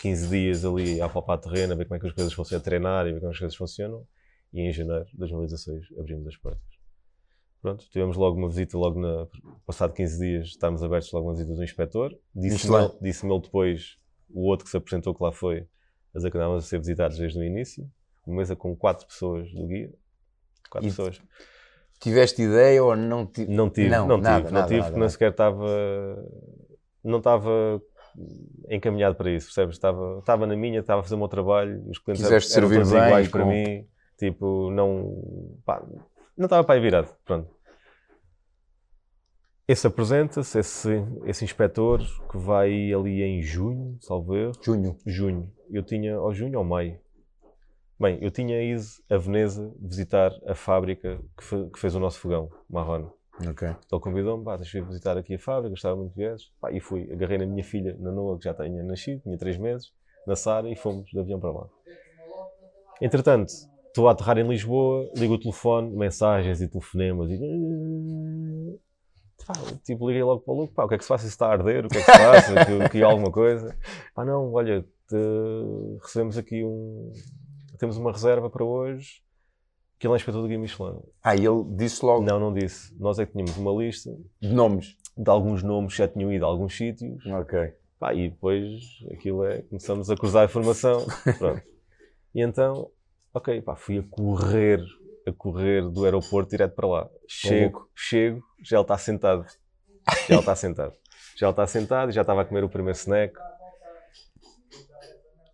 [0.00, 2.64] 15 dias ali a palpar terreno, a ver como é que as coisas funcionam, a
[2.64, 4.06] treinar e ver como as coisas funcionam.
[4.52, 6.75] E em janeiro de 2016 abrimos as portas.
[7.66, 9.26] Pronto, tivemos logo uma visita, logo na,
[9.66, 12.16] passado 15 dias, estávamos abertos logo uma visita do inspetor.
[12.32, 13.98] Disse-me ele, disse ele depois,
[14.30, 15.66] o outro que se apresentou que lá foi,
[16.14, 17.90] a dizer que andávamos a ser visitados desde o início.
[18.24, 19.92] Uma mesa com quatro pessoas do guia.
[20.70, 21.20] Quatro e pessoas.
[21.98, 23.52] Tiveste ideia ou não tive?
[23.52, 25.66] Não tive, não, não nada, tive, nada, não tive, nada, porque nem sequer estava.
[27.02, 27.82] não estava
[28.70, 29.74] encaminhado para isso, percebes?
[29.74, 32.68] Estava, estava na minha, estava a fazer o meu trabalho, os clientes eram, Quiseste eram
[32.68, 35.84] servir todos bem iguais e para com- mim, tipo, não, pá,
[36.36, 37.55] não estava para aí virado, pronto.
[39.68, 42.00] Esse apresenta-se, esse, esse inspetor,
[42.30, 43.98] que vai ali em junho,
[44.32, 44.96] erro, Junho.
[45.04, 45.52] junho.
[45.70, 46.98] Eu tinha, ou junho ou maio.
[47.98, 52.20] Bem, eu tinha ido a Veneza visitar a fábrica que, fe- que fez o nosso
[52.20, 53.08] fogão, Marrone.
[53.48, 53.68] Ok.
[53.68, 56.52] Ele convidou-me, pá, deixa eu visitar aqui a fábrica, gostava muito de.
[56.60, 59.56] Pá, e fui, agarrei na minha filha, na Noa, que já tinha nascido, tinha 3
[59.58, 59.92] meses,
[60.26, 61.66] na Sara, e fomos de avião para lá.
[63.02, 63.50] Entretanto,
[63.88, 68.78] estou a aterrar em Lisboa, ligo o telefone, mensagens e telefonemas, e...
[69.46, 69.52] Pá,
[69.84, 71.22] tipo, liguei logo para o Luco, pá, o que é que se faz?
[71.22, 71.86] Isso está a arder?
[71.86, 72.54] O que é que se passa?
[72.64, 73.76] que, que alguma coisa?
[74.14, 77.12] Pá, não, olha, te- recebemos aqui um...
[77.78, 79.22] Temos uma reserva para hoje,
[79.98, 80.98] que ele é inspetor do Guia Michelin.
[81.22, 82.94] Ah, e ele disse logo Não, não disse.
[82.98, 84.10] Nós é que tínhamos uma lista
[84.40, 84.96] de nomes.
[85.16, 87.24] de alguns nomes que já tinham ido a alguns sítios.
[87.26, 87.72] Ok.
[87.98, 88.80] Pá, e depois
[89.12, 91.06] aquilo é, começamos a cruzar a informação.
[91.38, 91.62] Pronto.
[92.34, 92.90] E então,
[93.32, 94.80] ok, pá, fui a correr,
[95.26, 97.10] a correr do aeroporto direto para lá.
[97.26, 99.44] Chego, chego, já ele está sentado.
[100.28, 100.94] Já ele está sentado.
[101.36, 103.34] Já ele está sentado e já estava a comer o primeiro snack.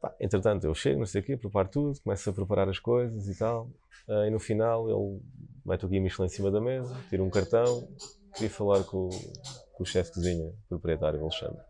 [0.01, 3.27] Pá, entretanto, eu chego, não sei o quê, preparo tudo, começo a preparar as coisas
[3.29, 3.68] e tal.
[4.09, 5.20] Ah, e no final ele
[5.64, 7.89] mete o guia Michelin em cima da mesa, tira um cartão,
[8.35, 9.33] queria falar com, o-
[9.73, 11.61] com o chefe de cozinha, proprietário, Alexandre.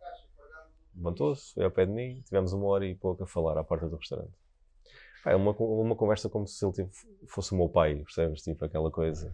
[0.96, 3.86] Levantou-se, veio ao pé de mim, tivemos uma hora e pouco a falar à porta
[3.88, 4.32] do restaurante.
[5.24, 6.90] Pá, é uma, uma conversa como se ele tive-
[7.28, 8.42] fosse o meu pai, percebes?
[8.42, 9.32] Tipo aquela coisa,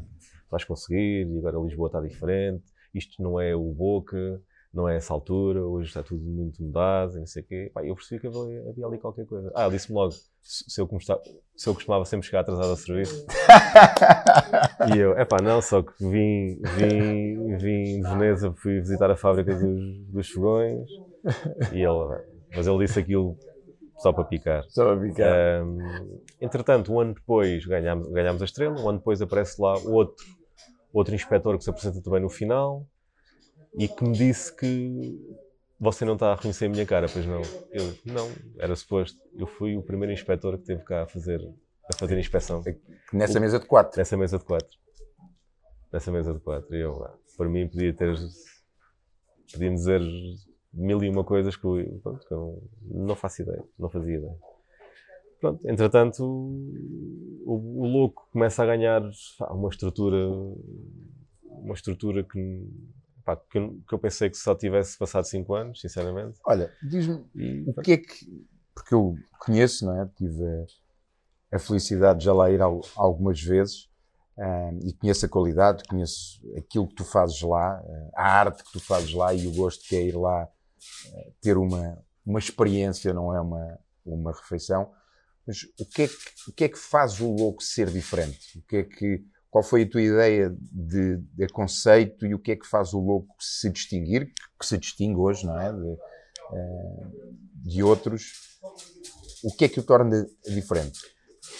[0.50, 2.64] vais conseguir, e agora Lisboa está diferente,
[2.94, 4.40] isto não é o Boca,
[4.72, 7.70] não é essa altura, hoje está tudo muito mudado, e não sei o quê.
[7.72, 9.50] Pá, eu percebi que havia, havia ali qualquer coisa.
[9.54, 10.12] Ah, disse-me logo,
[10.42, 11.22] se eu, costumava,
[11.56, 13.24] se eu costumava sempre chegar atrasado ao serviço,
[14.94, 19.54] e eu, epá, não, só que vim, vim, vim de Veneza, fui visitar a fábrica
[19.54, 20.88] dos, dos fogões,
[21.72, 22.22] e ele,
[22.54, 23.36] mas ele disse aquilo
[23.98, 24.64] só para picar.
[24.68, 25.60] Só a ficar.
[25.60, 30.24] Ahm, entretanto, um ano depois ganhámos, ganhámos a estrela, um ano depois aparece lá outro,
[30.92, 32.86] outro inspetor que se apresenta também no final
[33.76, 35.18] e que me disse que
[35.80, 37.42] você não está a reconhecer a minha cara, pois não.
[37.70, 38.28] Eu, não,
[38.58, 39.18] era suposto.
[39.36, 41.40] Eu fui o primeiro inspetor que teve cá a fazer
[41.90, 42.62] a fazer a inspeção
[43.12, 43.98] Nessa mesa de quatro.
[43.98, 44.76] nessa mesa de quatro.
[45.90, 46.76] Nessa mesa de quatro.
[46.76, 47.02] E eu,
[47.36, 48.14] para mim, podia ter.
[49.50, 50.02] Podia-me dizer
[50.72, 53.64] mil e uma coisas que eu, pronto, que eu não faço ideia.
[53.78, 54.36] Não fazia ideia.
[55.40, 59.02] Pronto, entretanto, o, o louco começa a ganhar
[59.38, 60.16] pá, uma estrutura.
[61.44, 62.68] Uma estrutura que,
[63.24, 66.38] pá, que, eu, que eu pensei que só tivesse passado 5 anos, sinceramente.
[66.44, 67.24] Olha, diz-me
[67.66, 68.46] o que é que.
[68.74, 70.08] Porque eu conheço, não é?
[70.16, 70.44] Tive
[71.52, 73.88] a, a felicidade de já lá ir al- algumas vezes
[74.38, 78.72] ah, e conheço a qualidade, conheço aquilo que tu fazes lá, ah, a arte que
[78.72, 80.48] tu fazes lá e o gosto que é ir lá
[81.40, 84.90] ter uma, uma experiência, não é uma, uma refeição.
[85.46, 86.14] Mas o que, é que,
[86.48, 88.58] o que é que faz o louco ser diferente?
[88.58, 92.52] O que é que, qual foi a tua ideia de, de conceito e o que
[92.52, 95.72] é que faz o louco se distinguir, que, se distingue hoje, não é?
[95.72, 95.96] De,
[96.52, 97.08] ah,
[97.64, 98.32] de outros,
[99.42, 101.00] o que é que o torna diferente?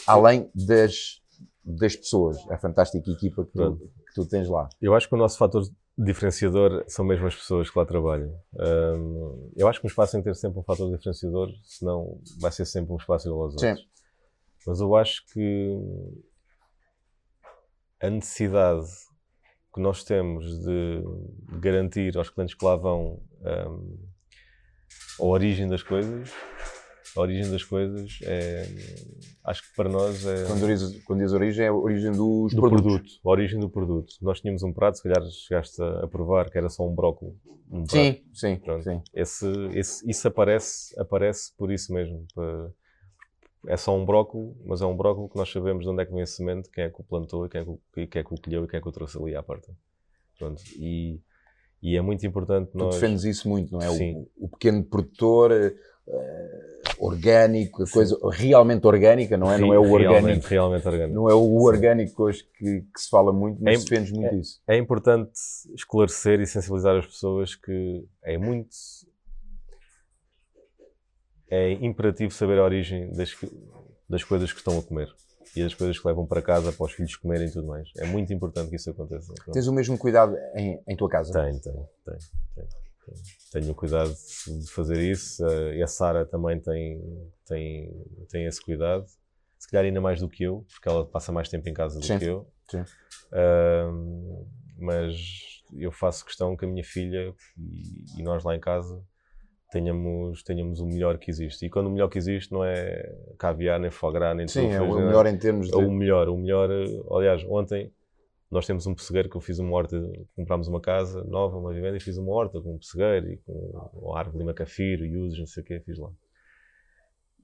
[0.07, 1.23] Além das,
[1.64, 4.69] das pessoas, a fantástica equipa que tu, que tu tens lá.
[4.83, 5.62] Eu acho que o nosso fator
[5.99, 8.32] diferenciador são mesmo as pessoas que lá trabalham.
[8.55, 12.53] Hum, eu acho que um espaço tem que ter sempre um fator diferenciador, senão vai
[12.53, 13.68] ser sempre um espaço igual aos Sim.
[13.68, 13.88] outros.
[14.64, 15.76] Mas eu acho que
[18.01, 18.86] a necessidade
[19.74, 21.03] que nós temos de
[21.61, 23.99] garantir aos clientes que lá vão hum,
[25.18, 26.30] a origem das coisas,
[27.17, 28.67] a origem das coisas é,
[29.45, 32.61] acho que para nós é Quando diz, quando diz origem, é a origem dos do
[32.61, 32.83] produtos.
[32.93, 34.15] produto, a origem do produto.
[34.23, 37.35] Nós tínhamos um prato, se calhar chegaste a, provar que era só um brócolis.
[37.71, 37.87] Um.
[37.89, 38.83] Sim, sim, Pronto.
[38.85, 39.03] sim.
[39.15, 42.27] Esse, esse- isso aparece, aparece por isso mesmo.
[43.67, 46.13] É só um brócolis, mas é um brócolis que nós sabemos de onde é que
[46.13, 48.25] vem a semente, quem é que o plantou e quem é que, o- quem é
[48.25, 49.73] que o colheu e quem é que o trouxe ali à porta.
[50.39, 50.63] Pronto.
[50.77, 51.21] E,
[51.83, 52.95] e é muito importante Tu nós...
[52.95, 53.89] defendes isso muito, não é?
[53.91, 54.15] Sim.
[54.39, 55.51] O, o pequeno produtor
[56.99, 59.59] orgânico, a coisa realmente orgânica, não é?
[59.59, 60.49] Não é o realmente, orgânico.
[60.49, 61.15] realmente orgânico.
[61.15, 64.61] Não é o orgânico hoje que, que se fala muito, mas É- defendes muito isso.
[64.67, 65.33] é importante
[65.75, 68.71] esclarecer e sensibilizar as pessoas que é muito.
[71.51, 73.35] É imperativo saber a origem das,
[74.09, 75.09] das coisas que estão a comer
[75.57, 77.89] e das coisas que levam para casa para os filhos comerem e tudo mais.
[77.97, 79.33] É muito importante que isso aconteça.
[79.51, 81.33] Tens o mesmo cuidado em, em tua casa?
[81.33, 82.19] Tenho, tenho, tenho,
[82.55, 82.69] tenho,
[83.53, 83.75] tenho.
[83.75, 85.45] Cuidado de fazer isso
[85.75, 87.01] e a Sara também tem,
[87.47, 87.91] tem,
[88.31, 89.07] tem esse cuidado.
[89.59, 92.07] Se calhar ainda mais do que eu, porque ela passa mais tempo em casa do
[92.07, 92.47] Sim, que eu.
[92.71, 92.85] sim.
[93.33, 94.47] Ahm,
[94.79, 99.03] mas eu faço questão que a minha filha e, e nós lá em casa
[99.71, 101.67] tenhamos, tenhamos o melhor que existe.
[101.67, 104.81] E quando o melhor que existe não é caviar, nem foie gras, nem Sim, é
[104.81, 105.85] o melhor em termos é de.
[105.85, 106.71] o melhor, o melhor.
[107.11, 107.93] Aliás, ontem
[108.51, 110.01] nós temos um pessegueiro que eu fiz uma horta,
[110.34, 113.90] comprámos uma casa nova, uma vivenda, e fiz uma horta com um pessegueiro e com
[113.94, 116.11] um árvore de macafiro, iusos, não sei o quê, fiz lá.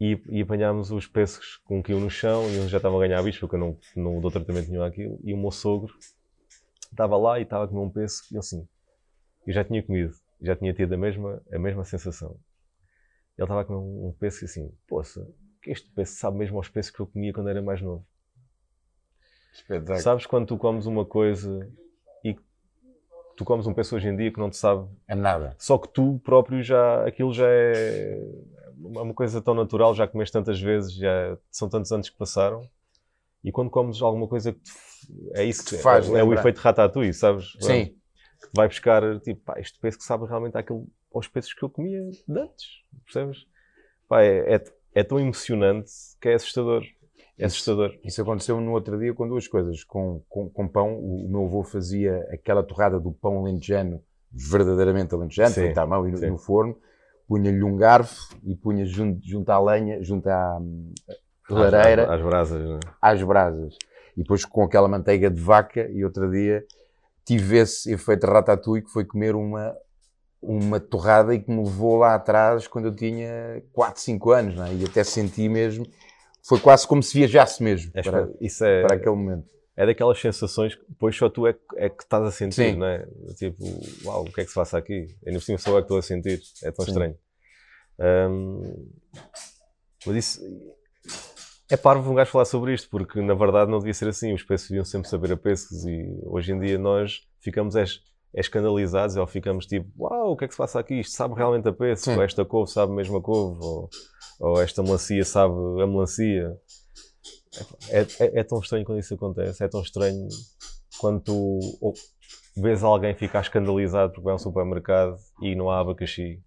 [0.01, 3.07] E, e apanhámos os pêssegos com um quilo no chão e uns já estavam a
[3.07, 5.19] ganhar bicho porque eu não, não dou tratamento nenhum àquilo.
[5.23, 5.95] E o meu sogro
[6.91, 8.67] estava lá e estava a comer um pêssego e eu assim,
[9.47, 12.31] eu já tinha comido, já tinha tido a mesma, a mesma sensação.
[13.37, 15.29] Ele estava a comer um, um pêssego e assim, poça,
[15.63, 18.05] que este pêssego sabe mesmo aos pêssegos que eu comia quando era mais novo.
[19.55, 19.99] Espetáculo.
[20.01, 21.71] Sabes quando tu comes uma coisa
[22.25, 22.37] e
[23.37, 25.55] tu comes um pêssego hoje em dia que não te sabe, É nada.
[25.59, 28.21] só que tu próprio já, aquilo já é
[28.77, 32.69] uma coisa tão natural, já comeste tantas vezes, já são tantos anos que passaram.
[33.43, 34.73] E quando comes alguma coisa que te,
[35.35, 37.57] é isso que te faz é, é o efeito ratatouille, sabes?
[37.61, 37.87] Sim.
[38.41, 42.01] Que vai buscar, tipo, pá, este pêssego sabe realmente àquilo, aos pêssegos que eu comia
[42.11, 42.67] de antes,
[43.05, 43.47] percebes?
[44.09, 45.91] Pá, é, é, é tão emocionante
[46.21, 46.85] que é assustador.
[47.39, 47.99] É Isso- assustador.
[48.05, 49.83] Isso aconteceu no outro dia com duas coisas.
[49.85, 54.01] Com, com, com pão, o, meu avô fazia aquela torrada do pão alentejano,
[54.33, 56.77] verdadeiramente alentejano, feito à mão e no, no forno,
[57.27, 60.93] punha-lhe um garfo e punha junto, junto à lenha, junto à hum,
[61.51, 62.81] lareira, Às, às brasas, né?
[63.01, 63.77] às brasas.
[64.17, 66.65] E depois com aquela manteiga de vaca, e outro dia
[67.25, 69.75] tive esse efeito ratatouille que foi comer uma,
[70.41, 74.75] uma torrada e que me levou lá atrás quando eu tinha 4, 5 anos, é?
[74.75, 75.85] e até senti mesmo,
[76.47, 79.47] foi quase como se viajasse mesmo É para, isso é, para aquele momento.
[79.77, 82.77] é daquelas sensações que depois só tu é, que- é que estás a sentir, Sim.
[82.77, 83.07] não é?
[83.37, 83.65] Tipo,
[84.05, 85.07] uau, o que é que se passa aqui?
[85.27, 86.41] Ainda por cima sou eu que estou a sentir.
[86.63, 86.91] É tão Sim.
[86.91, 87.19] estranho.
[87.99, 88.63] Ahm,
[90.07, 90.41] mas isso
[91.71, 94.35] é parvo um gajo falar sobre isto, porque na verdade não devia ser assim.
[94.35, 98.01] Os pêssegos deviam sempre saber a pêssegos e hoje em dia nós ficamos es-
[98.35, 101.01] escandalizados ou ficamos tipo, uau, o que é que se passa aqui?
[101.01, 101.73] Isto sabe realmente a?
[102.05, 102.17] Sim.
[102.17, 103.59] Ou esta couve sabe mesmo a couve?
[103.63, 103.89] Ou,
[104.41, 106.57] ou esta melancia sabe a melancia?
[107.89, 110.29] É, é- é tão estranho quando isso acontece, é tão estranho
[110.99, 111.95] quando tu ou-
[112.57, 116.43] vês alguém ficar escandalizado porque vai a um supermercado e não há abacaxi.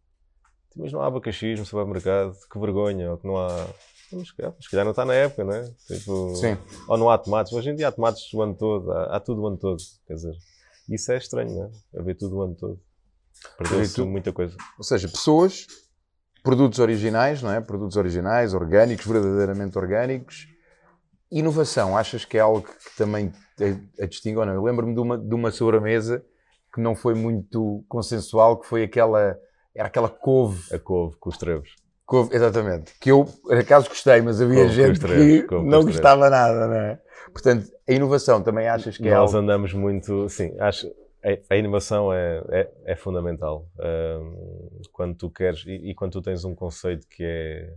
[0.76, 3.68] Mas não há abacaxi no supermercado, que vergonha, ou que não há.
[4.12, 4.36] Mas, se
[4.70, 5.64] calhar- não está na época, não é?
[5.88, 6.58] Tipo, Sim.
[6.88, 7.52] Ou não há tomates.
[7.52, 9.82] Hoje em dia há tomates o ano todo, há, há tudo o ano todo.
[10.06, 10.34] Quer dizer,
[10.90, 12.00] isso é estranho, não é?
[12.00, 12.80] Haver tudo o ano todo.
[13.58, 14.56] Perdeu-se muita coisa.
[14.78, 15.66] Ou seja, pessoas,
[16.48, 17.60] produtos originais, não é?
[17.60, 20.48] Produtos originais, orgânicos, verdadeiramente orgânicos.
[21.30, 24.54] Inovação, achas que é algo que também a, a distingue ou não?
[24.54, 26.24] Eu lembro-me de uma, de uma sobremesa
[26.74, 29.38] que não foi muito consensual, que foi aquela,
[29.76, 31.76] era aquela couve, A couve com os trevos.
[32.06, 35.84] couve exatamente, que eu, por acaso, gostei, mas havia Couve gente os trevos, que não
[35.84, 37.02] gostava nada, não é?
[37.34, 39.44] Portanto, a inovação também achas que é Nós algo...
[39.44, 40.30] andamos muito.
[40.30, 40.88] Sim, acho.
[41.24, 43.68] A, a inovação é, é, é fundamental.
[43.80, 45.66] Ahm, quando tu queres.
[45.66, 47.74] E, e quando tu tens um conceito que é.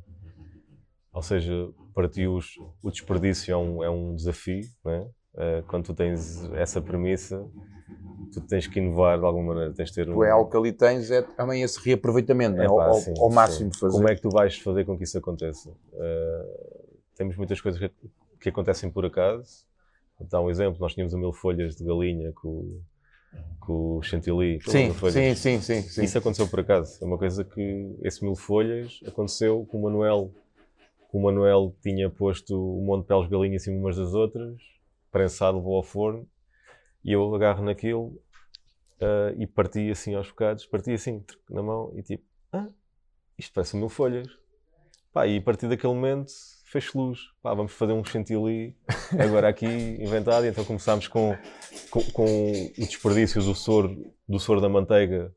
[1.13, 5.09] Ou seja, para ti os- o desperdício é um, é um desafio, não é?
[5.37, 7.45] Ah, quando tu tens essa premissa,
[8.33, 9.75] tu tens que inovar de alguma maneira.
[9.75, 12.65] Tens ter um, É algo que ali tens, é também esse reaproveitamento, é?
[12.65, 13.81] É ao, pá, ao- sim, ao máximo sim.
[13.81, 13.97] fazer.
[13.97, 15.71] Como é que tu vais fazer com que isso aconteça?
[15.93, 17.91] Uh, temos muitas coisas que,
[18.41, 19.67] que acontecem por acaso.
[20.19, 22.81] Vou dar um exemplo: nós tínhamos o mil folhas de galinha com,
[23.59, 24.61] com o chantilly.
[24.61, 26.05] com Sim, sim, sim, sim, sim.
[26.05, 26.99] Isso aconteceu por acaso.
[27.03, 30.33] É uma coisa que esse mil folhas aconteceu com o Manuel.
[31.11, 34.61] que O Manuel tinha posto um monte de peles galinha em cima umas das outras,
[35.11, 36.27] prensado, levou ao forno,
[37.05, 38.21] e eu agarro naquilo
[39.01, 42.69] ah, e parti assim aos bocados, parti assim na mão e tipo, ah,
[43.39, 44.29] isto parece mil folhas.
[45.13, 46.31] Pá, e a partir daquele momento
[46.71, 47.19] fez luz.
[47.43, 48.77] Pá, vamos fazer um chantilly
[49.19, 49.67] agora aqui
[50.01, 50.47] inventado.
[50.47, 51.37] E então começámos com,
[51.91, 55.35] com, com o desperdício do soro, do soro da manteiga.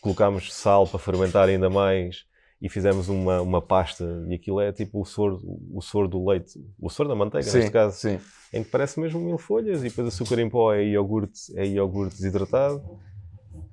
[0.00, 2.24] Colocámos sal para fermentar ainda mais
[2.60, 4.24] e fizemos uma, uma pasta.
[4.28, 5.40] E aquilo é tipo o soro,
[5.70, 8.18] o soro do leite, o soro da manteiga, sim, neste caso sim.
[8.52, 12.16] em que parece mesmo mil folhas e depois açúcar em pó é iogurte, é iogurte
[12.16, 12.82] desidratado.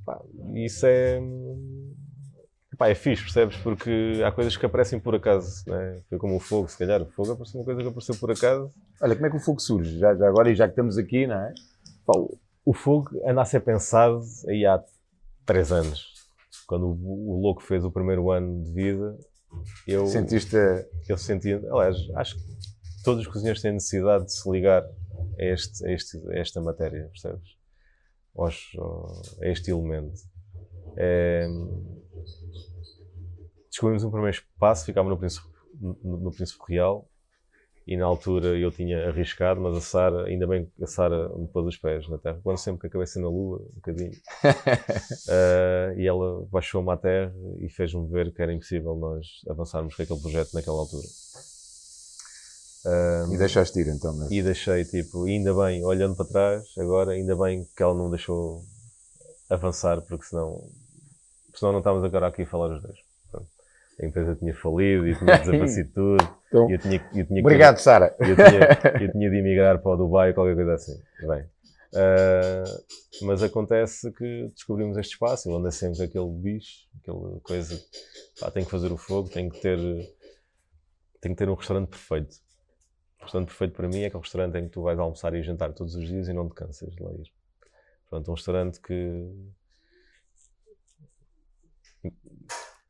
[0.06, 0.20] Pá,
[0.56, 1.22] isso é.
[2.80, 3.58] Pá, é fixe, percebes?
[3.58, 6.02] Porque há coisas que aparecem por acaso, né?
[6.10, 7.02] Foi como o fogo, se calhar.
[7.02, 8.72] O fogo apareceu uma coisa que apareceu por acaso.
[9.02, 10.00] Olha, como é que o fogo surge?
[10.00, 11.54] Já, já agora, e já que estamos aqui, não é?
[12.06, 14.82] Pá, o- o fogo anda a ser pensado aí há
[15.46, 16.14] três anos.
[16.66, 19.18] Quando o, o louco fez o primeiro ano de vida,
[19.86, 20.56] eu, Sentiste.
[21.10, 21.58] eu sentia.
[21.72, 22.44] Aliás, acho que
[23.04, 27.10] todos os cozinheiros têm necessidade de se ligar a, este, a, este, a esta matéria,
[27.12, 27.58] percebes?
[28.38, 28.72] Aos,
[29.42, 30.22] a este elemento.
[30.96, 31.46] É,
[33.80, 35.48] descobrimos um primeiro espaço, ficámos no Príncipe,
[35.80, 37.08] no, no Príncipe Real
[37.88, 41.48] e na altura eu tinha arriscado, mas a Sara, ainda bem que a Sara me
[41.48, 42.40] pôs os pés na terra.
[42.44, 44.12] Quando sempre que a cabeça na lua, um bocadinho.
[44.12, 50.04] uh, e ela baixou-me à terra e fez-me ver que era impossível nós avançarmos com
[50.04, 51.08] aquele projeto naquela altura.
[52.86, 54.16] Um, e deixaste ir então?
[54.16, 54.30] Mas...
[54.30, 58.62] E deixei, tipo, ainda bem, olhando para trás, agora, ainda bem que ela não deixou
[59.50, 60.64] avançar, porque senão,
[61.56, 63.09] senão não estávamos agora aqui a falar os dois
[64.02, 66.38] a empresa tinha falido e tinha desaparecido tudo.
[66.48, 68.16] Então, eu tinha, eu tinha obrigado, que, Sara.
[68.20, 71.00] Eu tinha, eu tinha de emigrar para o Dubai ou qualquer coisa assim.
[71.28, 71.44] Bem,
[71.94, 75.50] uh, mas acontece que descobrimos este espaço.
[75.50, 77.80] Eu ando sempre aquele bicho, aquela coisa.
[78.40, 79.78] Pá, tenho que fazer o fogo, tenho que ter,
[81.22, 82.36] tenho que ter um restaurante perfeito.
[83.20, 85.74] O restaurante perfeito para mim é aquele restaurante em que tu vais almoçar e jantar
[85.74, 87.30] todos os dias e não te cansas de lá ir.
[88.10, 89.30] Portanto, um restaurante que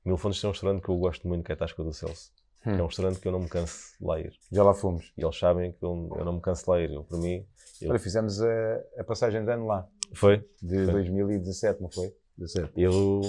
[0.10, 2.32] Mil Fontes tem um restaurante que eu gosto muito, que é a Tasca do Celso.
[2.66, 2.72] Hum.
[2.72, 4.34] É um restaurante que eu não me canso de lá ir.
[4.52, 5.14] Já lá fomos.
[5.16, 6.92] E eles sabem que eu, eu não me canso de lá ir.
[6.92, 7.46] Eu, para mim.
[7.80, 7.92] Eu...
[7.92, 9.88] Olha, fizemos a, a, passagem de ano lá.
[10.14, 10.44] Foi?
[10.62, 10.94] De foi.
[10.94, 12.12] 2017, não foi?
[12.40, 12.72] 17.
[12.76, 13.22] Eu,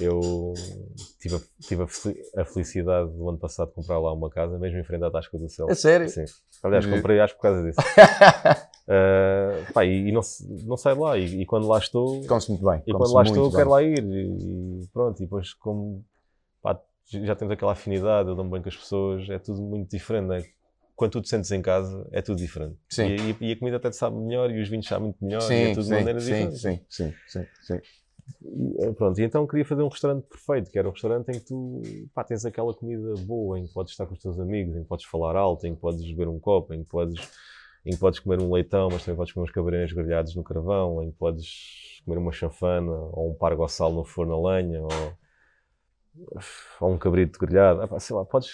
[0.00, 0.54] eu
[1.20, 1.82] tive, a, tive
[2.36, 5.38] a felicidade do ano passado de comprar lá uma casa, mesmo em frente à Tasca
[5.38, 5.70] do Celso.
[5.70, 6.08] É sério?
[6.08, 6.24] Sim.
[6.62, 7.78] Aliás, comprei acho por causa disso.
[8.88, 10.20] uh, pá, e, e, não,
[10.64, 11.18] não lá.
[11.18, 12.24] E, e quando lá estou.
[12.26, 12.82] Come-se muito bem.
[12.86, 13.56] E quando lá estou, bem.
[13.56, 14.02] quero lá ir.
[14.02, 15.18] E, e, pronto.
[15.20, 16.04] E depois, como
[16.62, 20.26] pá, já temos aquela afinidade, eu dou-me bem com as pessoas, é tudo muito diferente,
[20.26, 20.44] não é?
[20.96, 22.76] Quando tu te sentes em casa, é tudo diferente.
[22.88, 23.14] Sim.
[23.40, 25.62] E, a comida até te sabe melhor e os vinhos sabem muito melhor sim, e
[25.62, 26.60] é tudo sim, de maneiras sim, diferentes.
[26.60, 27.80] Sim, sim, sim, sim.
[28.42, 31.34] E, eh, pronto, e então queria fazer um restaurante perfeito, que era um restaurante em
[31.34, 31.82] que tu
[32.14, 34.88] pá, tens aquela comida boa, em que podes estar com os teus amigos, em que
[34.88, 37.20] podes falar alto, em que podes beber um copo, em que podes,
[37.84, 41.02] em que podes comer um leitão, mas também podes comer uns cabarinhos grelhados no carvão,
[41.02, 44.82] em que podes comer uma chanfana ou um pargo ao sal no forno a lenha,
[44.82, 45.18] ou
[46.80, 48.50] ou um cabrito grelhado, ah, sei lá, podes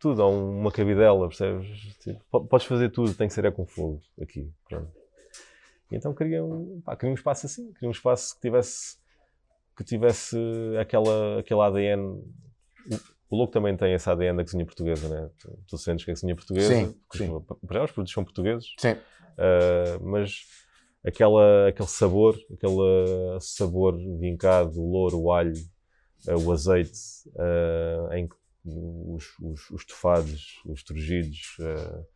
[0.00, 1.68] tudo, ou uma cabidela, percebes?
[1.98, 4.50] Tipo, podes fazer tudo, tem que ser é com fogo aqui.
[4.68, 4.90] Pronto.
[5.90, 8.96] Então queria um, pá, queria um espaço assim, queria um espaço que tivesse
[9.76, 10.36] que tivesse
[10.80, 12.22] aquela, aquele ADN.
[13.32, 15.30] O Louco também tem esse ADN da cozinha portuguesa, né?
[15.38, 17.40] Tu, tu sentes que a cozinha portuguesa, sim, sim.
[17.66, 18.92] Para os produtos são portugueses, sim.
[18.92, 20.42] Uh, mas
[21.02, 25.54] aquela, aquele sabor, aquele sabor vincado, o louro, o alho,
[26.28, 28.28] uh, o azeite, uh, em
[28.66, 32.06] os, os, os tofados, os turgidos, uh,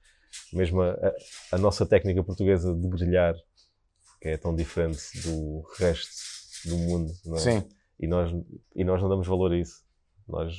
[0.52, 1.14] mesmo a,
[1.50, 3.34] a, nossa técnica portuguesa de grelhar,
[4.20, 7.40] que é tão diferente do resto do mundo, não é?
[7.40, 7.68] Sim.
[7.98, 8.30] E nós,
[8.74, 9.82] e nós não damos valor a isso.
[10.28, 10.54] Nós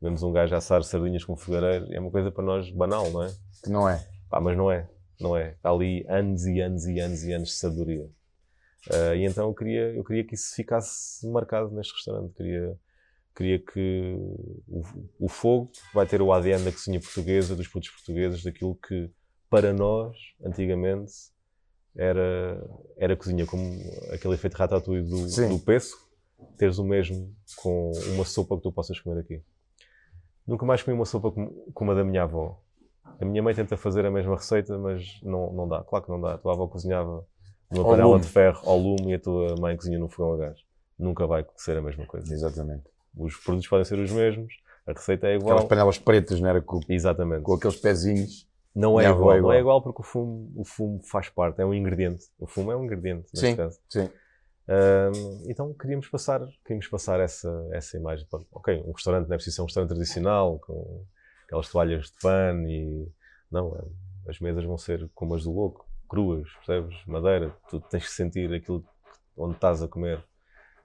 [0.00, 3.34] vemos um gajo assar sardinhas com fogareiro, é uma coisa para nós banal, não é?
[3.62, 4.06] Que não é.
[4.28, 4.88] Pá, mas não é,
[5.20, 5.52] não é.
[5.52, 8.10] Está ali anos e anos e anos e anos de sabedoria.
[8.88, 12.32] Uh, e então eu queria, eu queria que isso ficasse marcado neste restaurante.
[12.34, 12.78] Queria,
[13.34, 14.14] queria que
[14.68, 14.84] o,
[15.18, 19.10] o, fogo vai ter o ADN da cozinha portuguesa, dos produtos portugueses, daquilo que
[19.50, 21.12] para nós, antigamente,
[21.96, 22.62] era,
[22.96, 23.64] era cozinha, como
[24.12, 25.96] aquele efeito ratatouille do, do peso,
[26.56, 29.42] teres o mesmo com uma sopa que tu possas comer aqui.
[30.46, 31.32] Nunca mais comi uma sopa
[31.74, 32.60] como, a da minha avó.
[33.20, 35.82] A minha mãe tenta fazer a mesma receita, mas não, não dá.
[35.82, 36.34] Claro que não dá.
[36.34, 37.24] A tua avó cozinhava
[37.70, 40.58] numa panela de ferro ao lume e a tua mãe cozinha no fogão a gás.
[40.98, 42.32] Nunca vai ser a mesma coisa.
[42.32, 42.84] Exatamente.
[43.16, 44.54] Os produtos podem ser os mesmos,
[44.86, 45.52] a receita é igual.
[45.52, 46.60] Aquelas panelas pretas, não era?
[46.60, 47.42] Com, Exatamente.
[47.42, 48.46] Com aqueles pezinhos.
[48.74, 51.62] Não é, igual, é igual, não é igual porque o fumo, o fumo faz parte,
[51.62, 52.26] é um ingrediente.
[52.38, 53.78] O fumo é um ingrediente, neste sim, caso.
[53.88, 54.10] Sim.
[54.68, 58.26] Um, então queríamos passar, queríamos passar essa, essa imagem.
[58.52, 61.04] Ok, um restaurante não é preciso ser um restaurante tradicional, com
[61.44, 63.08] aquelas toalhas de pano e.
[63.50, 63.76] Não,
[64.28, 66.96] as mesas vão ser como as do louco cruas, percebes?
[67.06, 68.84] Madeira, tu tens que sentir aquilo
[69.36, 70.24] onde estás a comer.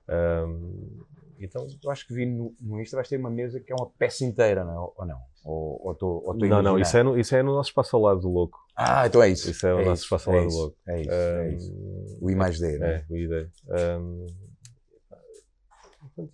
[0.08, 1.04] Um,
[1.40, 3.90] então, eu acho que vi no, no Insta vais ter uma mesa que é uma
[3.98, 4.92] peça inteira, não é?
[4.96, 5.20] ou não?
[5.44, 7.96] Ou, ou, tô, ou tô não, não, isso é, no, isso é no nosso espaço
[7.96, 8.60] ao lado do louco.
[8.84, 9.52] Ah, então é isso.
[9.52, 10.78] Isso é, o é nosso espaço ao lado do louco.
[10.88, 12.18] É isso, um, é isso.
[12.20, 12.96] O I mais D, não é?
[12.96, 13.50] É, o ID.
[13.70, 14.28] Um,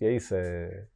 [0.00, 0.86] e é isso, é...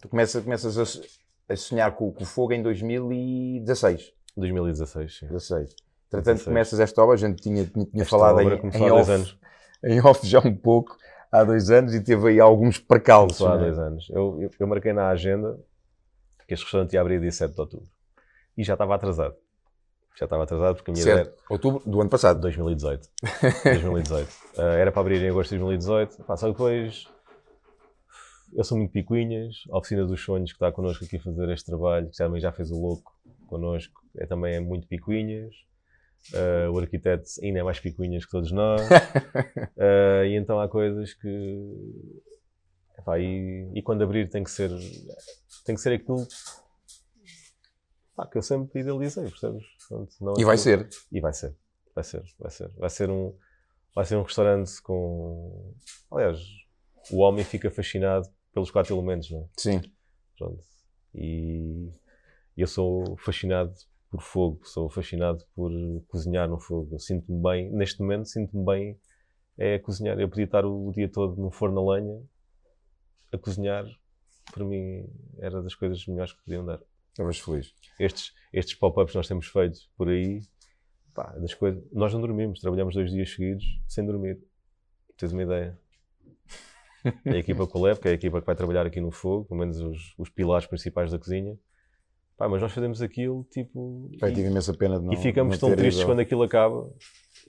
[0.00, 4.12] Tu começas, começas a, a sonhar com, com o fogo em 2016.
[4.36, 5.26] 2016, sim.
[5.26, 5.74] 16.
[6.08, 9.38] Entretanto, começas esta obra, a gente tinha, tinha, tinha falado em, em, off, anos.
[9.84, 10.96] em off já um pouco,
[11.30, 13.46] há dois anos, e teve aí alguns percalços.
[13.46, 13.58] Há é?
[13.58, 14.08] dois anos.
[14.10, 15.58] Eu, eu, eu, marquei na agenda
[16.46, 17.88] que este restaurante ia abrir dia 7 de outubro.
[18.56, 19.36] E já estava atrasado.
[20.18, 21.28] Já estava atrasado porque a minha certo.
[21.28, 21.36] ideia...
[21.50, 22.40] Outubro do ano passado.
[22.40, 23.08] 2018.
[23.64, 24.28] 2018.
[24.56, 26.24] Uh, era para abrir em agosto de 2018.
[26.24, 27.06] Pá, só que depois...
[28.54, 29.56] Eu sou muito picuinhas.
[29.70, 32.50] A Oficina dos Sonhos, que está connosco aqui a fazer este trabalho, que também já
[32.50, 33.12] fez o louco
[33.46, 35.54] connosco, é, também é muito picuinhas.
[36.32, 38.80] Uh, o arquiteto ainda é mais picuinhas que todos nós.
[38.88, 42.18] uh, e então há coisas que.
[42.98, 44.70] Epá, e, e, quando abrir tem que ser.
[45.64, 46.26] Tem que ser aquilo
[48.16, 49.75] pá, que eu sempre idealizei, percebes?
[50.38, 50.88] E vai ser.
[51.12, 51.56] E vai ser.
[51.94, 52.70] Vai ser, vai ser.
[52.76, 53.36] Vai ser um,
[53.94, 55.74] vai ser um restaurante com.
[56.10, 56.40] Aliás,
[57.10, 59.48] o homem fica fascinado pelos quatro elementos, não é?
[59.56, 59.80] Sim.
[60.38, 60.62] Pronto.
[61.14, 61.90] E
[62.56, 63.72] eu sou fascinado
[64.10, 65.70] por fogo, sou fascinado por
[66.08, 66.94] cozinhar no fogo.
[66.94, 69.00] Eu sinto-me bem, neste momento, sinto-me bem
[69.58, 70.18] é cozinhar.
[70.18, 72.22] Eu podia estar o dia todo no forno a lenha
[73.32, 73.84] a cozinhar.
[74.52, 75.08] Para mim,
[75.38, 76.80] era das coisas melhores que podiam dar.
[77.16, 77.72] Estavas feliz.
[77.98, 80.42] Estes, estes pop-ups nós temos feito por aí,
[81.14, 81.82] pá, das coisas.
[81.90, 84.38] Nós não dormimos, trabalhamos dois dias seguidos sem dormir.
[85.16, 85.80] Tens uma ideia?
[87.24, 89.80] A equipa Coleb, que é a equipa que vai trabalhar aqui no fogo, pelo menos
[89.80, 91.56] os, os pilares principais da cozinha.
[92.36, 94.10] Pá, mas nós fazemos aquilo tipo.
[94.18, 95.12] Pai, tive imensa pena de não.
[95.14, 96.10] e ficamos não tão tristes ido.
[96.10, 96.92] quando aquilo acaba.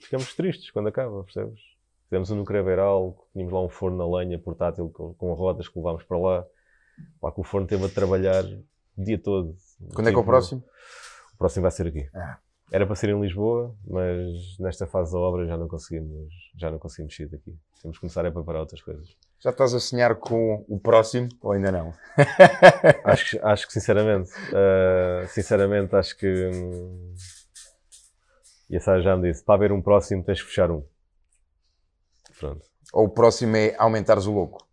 [0.00, 1.60] Ficamos tristes quando acaba, percebes?
[2.04, 5.78] Fizemos um no Craveral, tínhamos lá um forno na lenha portátil com, com rodas que
[5.78, 6.46] levámos para lá.
[7.20, 8.44] Pá, que o forno teve a trabalhar
[8.98, 9.56] o dia todo.
[9.94, 10.64] Quando é que é o Tipo, próximo?
[11.34, 12.08] O próximo vai ser aqui.
[12.14, 12.38] Ah.
[12.70, 16.78] Era para ser em Lisboa, mas nesta fase da obra já não conseguimos, já não
[16.78, 17.56] conseguimos sair daqui.
[17.80, 19.08] Temos que começar a preparar outras coisas.
[19.40, 21.94] Já estás a sonhar com o próximo ou ainda não?
[23.04, 27.14] Acho, que- acho que sinceramente, ah, sinceramente acho que hum,
[28.68, 30.84] e a Sara já me disse, para haver um próximo tens que fechar um.
[32.38, 32.66] Pronto.
[32.92, 34.67] Ou o próximo é aumentares o louco?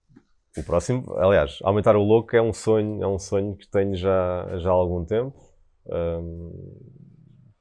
[0.57, 4.57] O próximo, aliás, aumentar o louco é um sonho, é um sonho que tenho já,
[4.57, 5.35] já há algum tempo,
[5.85, 6.79] hum,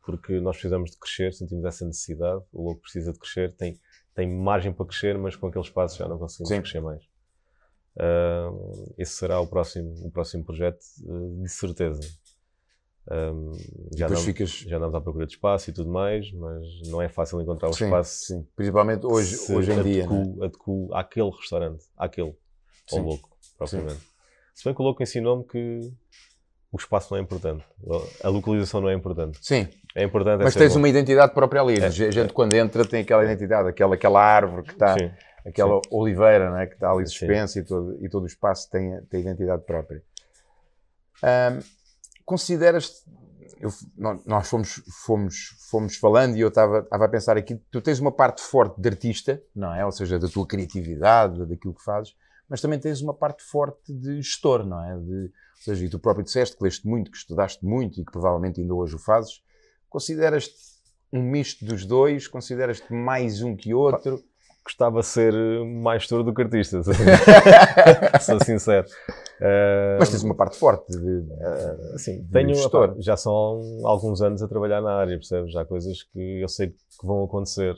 [0.02, 3.80] porque nós precisamos de crescer, sentimos essa necessidade, o louco precisa de crescer, tem,
[4.14, 6.60] tem margem para crescer, mas com aqueles passos já não conseguimos Sim.
[6.60, 7.02] crescer mais.
[7.98, 12.00] Hum, esse será o próximo, o próximo projeto, eh, de certeza.
[13.10, 13.52] Hum,
[13.96, 14.50] já, não, ficas.
[14.50, 17.72] já andamos à procura de espaço e tudo mais, mas não é fácil encontrar o
[17.72, 18.46] Sim, espaço sim.
[18.56, 20.02] Principalmente hoje, hoje em dia.
[20.02, 20.04] é?
[20.06, 22.34] adequa, adequa àquele restaurante, àquele,
[22.92, 23.02] ao Sim.
[23.04, 24.00] louco, propriamente.
[24.54, 25.92] Se bem que o louco ensinou-me que
[26.72, 27.64] o espaço não é importante,
[28.22, 29.38] a localização não é importante.
[29.42, 31.78] Sim, É importante é mas tens uma identidade própria ali.
[31.80, 35.10] É, A gente quando entra tem aquela identidade, aquela, aquela árvore que está, Sim,
[35.46, 37.10] aquela oliveira né, que está ali Sim.
[37.12, 40.02] suspensa e todo, e todo o espaço tem, tem identidade própria.
[41.22, 41.60] Ahm,
[42.24, 43.04] consideras
[43.60, 45.34] eu, nó- nós fomos, fomos,
[45.70, 48.88] fomos falando e eu estava estava a pensar aqui, tu tens uma parte forte de
[48.88, 49.84] artista, não é?
[49.86, 52.14] Ou seja, da tua criatividade, daquilo que fazes,
[52.48, 54.96] mas também tens uma parte forte de gestor, não é?
[54.98, 58.12] De, ou seja, e tu próprio disseste que leste muito, que estudaste muito e que
[58.12, 59.42] provavelmente ainda hoje o fazes.
[59.88, 60.54] Consideras-te
[61.12, 62.26] um misto dos dois?
[62.28, 64.22] Consideras-te mais um que outro?
[64.64, 65.34] gostava de ser
[65.82, 68.86] mais gestor do que artista, sou sincero.
[69.38, 71.22] Eh, Mas tens uma parte forte de,
[71.94, 72.96] Assim, de tenho, gestor.
[72.98, 75.52] já são alguns anos a trabalhar na área, percebes?
[75.52, 77.74] Já há coisas que eu sei que vão acontecer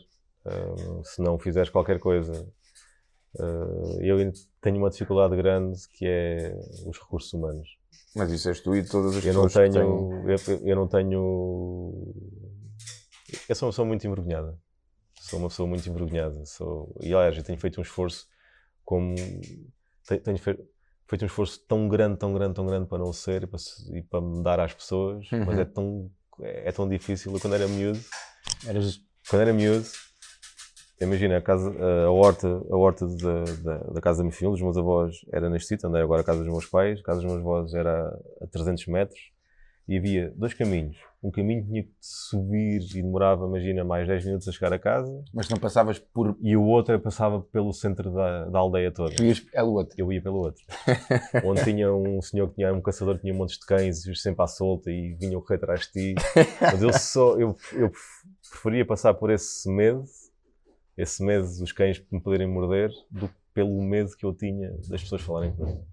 [0.47, 2.47] hum, se não fizeres qualquer coisa.
[3.35, 4.21] Uh, eu
[4.67, 6.53] tenho uma dificuldade grande que é
[6.87, 7.69] os recursos humanos.
[8.17, 10.89] Mas isso és tu e todas as Eu não pessoas que tenho, eu, eu não
[10.89, 12.13] tenho.
[13.49, 14.59] Eu sou uma pessoa muito envergonhada.
[15.21, 16.45] Sou uma pessoa muito envergonhada.
[16.47, 18.27] Sou, e aliás, eu tenho feito um esforço
[18.85, 19.15] como.
[20.07, 20.59] Tenho, tenho fe-
[21.09, 23.61] feito um esforço tão grande, tão grande, tão grande para não ser e para,
[23.95, 25.61] e para me dar às pessoas, mas Uhum.
[25.61, 26.11] é tão,
[26.41, 27.33] é, é tão difícil.
[27.33, 28.01] Eu, quando era miúdo,
[28.67, 29.87] Eras- quando era miúdo,
[31.05, 31.71] imagina, a, casa,
[32.07, 35.51] a horta, a horta da, da, da casa da minha filha, dos meus avós, era
[35.51, 37.01] neste sítio, onde é agora a casa dos meus pais.
[37.01, 38.09] A casa dos meus avós era
[38.41, 39.21] a 300 metros
[39.89, 40.97] e havia dois caminhos.
[41.23, 45.25] Um caminho tinha que subir e demorava, imagina, mais 10 minutos a chegar a casa
[45.33, 46.37] Mas não passavas por.
[46.41, 49.15] e o outro passava pelo centro da, da aldeia toda.
[49.15, 49.95] Tu ias pelo outro.
[49.97, 50.63] Eu ia pelo outro.
[51.45, 54.43] Onde tinha um senhor que tinha um caçador que tinha montes de cães e sempre
[54.43, 56.15] à solta e vinham correr atrás de ti.
[56.61, 57.91] Mas eu só eu, eu
[58.51, 60.05] preferia passar por esse medo,
[60.97, 65.03] esse medo dos cães me poderem morder, do que pelo medo que eu tinha das
[65.03, 65.85] pessoas falarem comigo.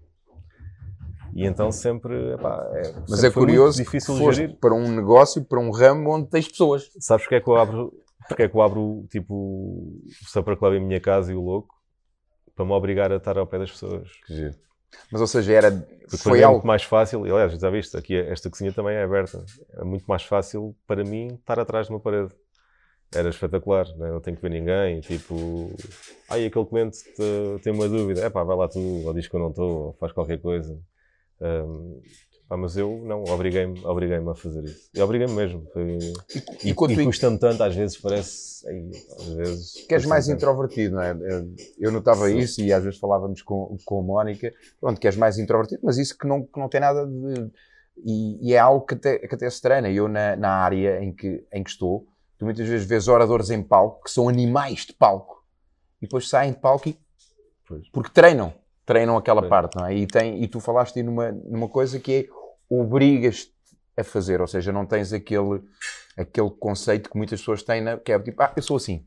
[1.34, 4.56] E então sempre, epá, é, Mas sempre é curioso que difícil foste gerir.
[4.60, 6.90] para um negócio, para um ramo onde tens pessoas.
[7.00, 7.92] Sabes porque é que eu abro,
[8.28, 11.74] porque é que eu abro tipo o Supper Club em minha casa e o louco?
[12.54, 14.08] Para me obrigar a estar ao pé das pessoas.
[15.10, 16.58] Mas, ou seja, era, Porque foi algo.
[16.58, 19.44] muito mais fácil, e aliás, já viste, aqui esta cozinha também é aberta.
[19.76, 22.32] É muito mais fácil para mim estar atrás de uma parede.
[23.14, 24.10] Era espetacular, né?
[24.10, 25.00] não tenho que ver ninguém.
[25.00, 25.70] Tipo,
[26.28, 29.36] ai, aquele cliente te- tem uma dúvida, é pá, vai lá tu, ou diz que
[29.36, 30.78] eu não estou, ou faz qualquer coisa.
[32.48, 34.90] Pá, mas eu não, obriguei-me obriguei a fazer isso.
[34.94, 35.66] E obriguei-me mesmo.
[35.72, 35.96] Foi,
[36.62, 38.66] E, e, e custa-me tanto, às vezes parece.
[38.68, 39.86] ai, às vezes.
[39.88, 40.36] que és mais tanto.
[40.36, 41.16] introvertido, não é?
[41.78, 42.38] Eu notava Sim.
[42.38, 45.96] isso e às vezes falávamos com, com a Mónica, pronto, que és mais introvertido, mas
[45.96, 47.50] isso que não, que não tem nada de.
[48.04, 49.90] E, e é algo que até, que até se treina.
[49.90, 52.06] Eu, na, na área em que, em que estou,
[52.44, 55.42] tu muitas vezes vês oradores em palco que são animais de palco
[56.00, 56.98] e depois saem de palco e,
[57.90, 58.52] porque treinam,
[58.84, 59.48] treinam aquela Pois.
[59.48, 59.94] parte, não é?
[59.94, 62.28] E, tem, e tu falaste aí numa, numa coisa que é
[62.68, 63.48] obrigas
[63.96, 65.62] a fazer, ou seja, não tens aquele,
[66.16, 69.06] aquele conceito que muitas pessoas têm, na, que é tipo, ah, eu sou assim,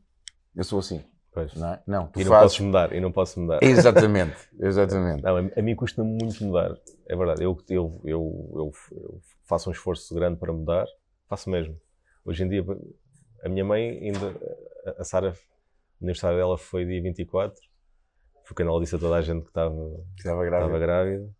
[0.56, 1.04] eu sou assim.
[1.30, 1.54] Pois.
[1.54, 1.82] Não, é?
[1.86, 2.52] não tu E não fazes...
[2.52, 3.62] posso mudar, e não posso mudar.
[3.62, 5.22] Exatamente, exatamente.
[5.22, 6.74] Não, a, mim custa muito mudar,
[7.06, 7.44] é verdade.
[7.44, 10.86] Eu, eu, eu, eu, eu faço um esforço grande para mudar,
[11.28, 11.78] faço mesmo.
[12.24, 12.64] Hoje em dia,
[13.44, 14.34] a minha mãe ainda,
[14.98, 15.32] a- Sara,
[16.00, 17.54] o aniversário dela foi dia 24,
[18.44, 19.74] foi quando ela disse a toda a gente que estava
[20.16, 20.78] Estava estava grávida.
[20.78, 21.30] grávida.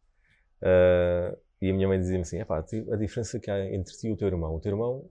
[0.62, 4.08] Ah, e a minha mãe dizia-me assim: "Epá, ti- a diferença que há entre ti
[4.08, 4.54] e o teu irmão.
[4.54, 5.08] O teu irmão,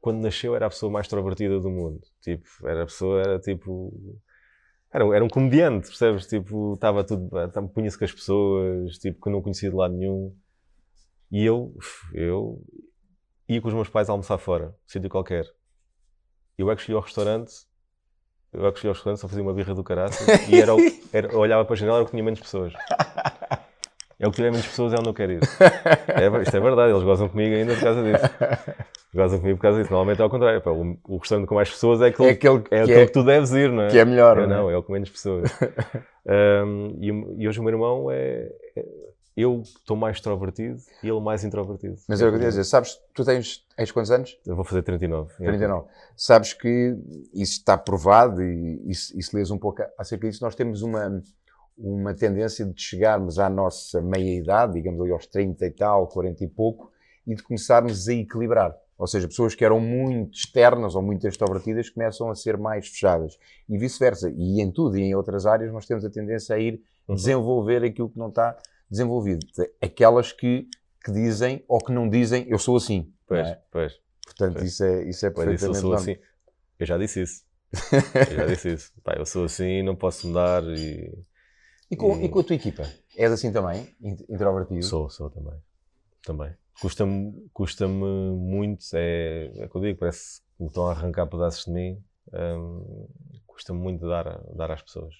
[0.00, 2.00] quando nasceu, era a pessoa mais extrovertida do mundo.
[2.20, 3.92] Tipo, era a pessoa, era tipo.
[4.92, 6.26] Era, um- era um comediante, percebes?
[6.26, 7.28] Tipo, estava tudo.
[7.74, 10.34] Punha-se com as pessoas, tipo, que eu não conhecia de lado nenhum.
[11.30, 11.72] E eu,
[12.12, 12.60] eu
[13.48, 15.44] ia com os meus pais almoçar fora, sítio qualquer.
[16.60, 17.52] Eu é que cheguei ao restaurante,
[18.52, 20.78] eu é que cheguei ao restaurante, só fazia uma birra do caraço e era, o-
[21.12, 22.72] era, eu olhava para a janela e era o que tinha menos pessoas.
[24.18, 25.40] É o que tiver menos pessoas, é onde eu quero ir.
[26.08, 28.24] É, ver- isto é verdade, eles gozam comigo ainda por causa disso.
[29.14, 29.90] Gozam comigo por causa disso.
[29.90, 30.60] Normalmente é ao contrário.
[30.60, 33.06] pá, o, o restaurante com mais pessoas é aquele, É aquele que, é é, aquele
[33.06, 33.88] que tu deves ir, não é?
[33.88, 34.36] que é melhor.
[34.38, 34.58] Eu não é?
[34.58, 35.50] não, é o com menos pessoas.
[37.00, 38.48] E, o- e hoje o meu irmão é.
[38.76, 39.09] é-
[39.40, 41.96] eu estou mais extrovertido e ele mais introvertido.
[42.08, 44.38] Mas é o que eu ia dizer, sabes, tu tens, tens quantos anos?
[44.46, 45.34] Eu vou fazer 39.
[45.36, 45.86] 39.
[46.16, 46.96] Sabes que
[47.32, 50.82] isso está provado e, e, se- e se lês um pouco acerca disso, nós temos
[50.82, 51.22] uma,
[51.78, 56.48] uma tendência de chegarmos à nossa meia-idade, digamos ali aos 30 e tal, 40 e
[56.48, 56.90] pouco,
[57.26, 58.74] e de começarmos a equilibrar.
[58.98, 63.38] Ou seja, pessoas que eram muito externas ou muito extrovertidas começam a ser mais fechadas.
[63.66, 64.30] E vice-versa.
[64.36, 67.14] E em tudo e em outras áreas nós temos a tendência a ir Uhum.
[67.16, 68.56] desenvolver aquilo que não está
[68.90, 69.46] desenvolvido.
[69.80, 70.68] Aquelas que,
[71.04, 73.12] que dizem ou que não dizem, eu sou assim.
[73.26, 73.62] Pois, é?
[73.70, 74.00] pois.
[74.24, 74.68] Portanto, Pois.
[74.68, 76.16] isso é, isso é Pois isso, eu perfeitamente sou assim.
[76.78, 77.44] Eu já disse isso.
[78.30, 78.92] Eu já disse isso.
[79.02, 81.12] Pá, eu sou assim, não posso mudar e.
[81.90, 82.82] E com, E- e com a tua equipa?
[83.16, 83.94] És assim também?
[84.00, 84.82] int- Introvertido?
[84.86, 85.58] Sou, sou também.
[86.22, 86.54] Também.
[86.80, 91.26] Custa-me custa muito, é, é o que eu digo, parece que me estão a arrancar
[91.26, 92.02] pedaços de mim.
[92.32, 93.06] hum,
[93.46, 95.14] Custa-me muito dar, dar às pessoas.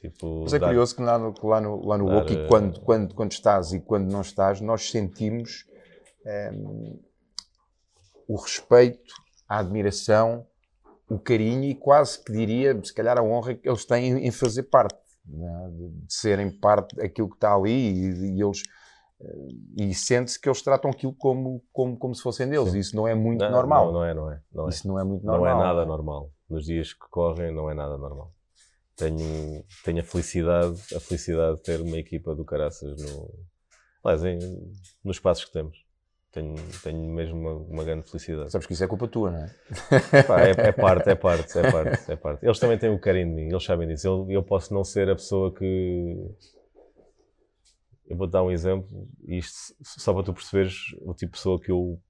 [0.00, 2.46] Tipo, Mas é dar- curioso que lá no, lá no, lá no dar, Woki, eh,
[2.48, 5.66] quando, quando, quando estás e quando não estás, nós sentimos
[6.24, 6.98] ehm,
[8.26, 9.12] o respeito,
[9.48, 10.46] a admiração,
[11.08, 14.62] o carinho e quase que diria, se calhar, a honra que eles têm em fazer
[14.64, 14.96] parte,
[15.26, 15.68] né?
[15.72, 18.62] de, serem parte daquilo que está ali e, e eles.
[19.20, 22.70] eh, E sente-se que eles tratam aquilo como, como, como se fossem deles.
[22.72, 22.78] Sim.
[22.78, 23.86] Isso não é muito Não, normal.
[23.86, 24.40] Não, não é, não é.
[24.50, 24.70] Não é.
[24.70, 25.60] Isso não é muito Não normal.
[25.60, 26.30] é nada normal.
[26.48, 28.32] Nos dias que correm, não é nada normal.
[29.00, 33.34] Tenho, tenho a felicidade, a felicidade de ter uma equipa do Caraças no,
[34.04, 34.72] aliás, em-
[35.02, 35.84] nos passos que temos.
[36.32, 38.52] Tenho, tenho mesmo uma, uma grande felicidade.
[38.52, 40.22] Sabes que isso é culpa tua, não é?
[40.22, 42.44] Pá, é, é parte, é parte, é parte, é parte.
[42.46, 44.06] Eles também têm o carinho de mim, eles sabem disso.
[44.06, 46.16] Eu, eu posso não ser a pessoa que.
[48.08, 51.70] Eu vou-te dar um exemplo, isto só para tu perceberes o tipo de pessoa que
[51.70, 52.00] eu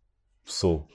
[0.44, 0.86] sou.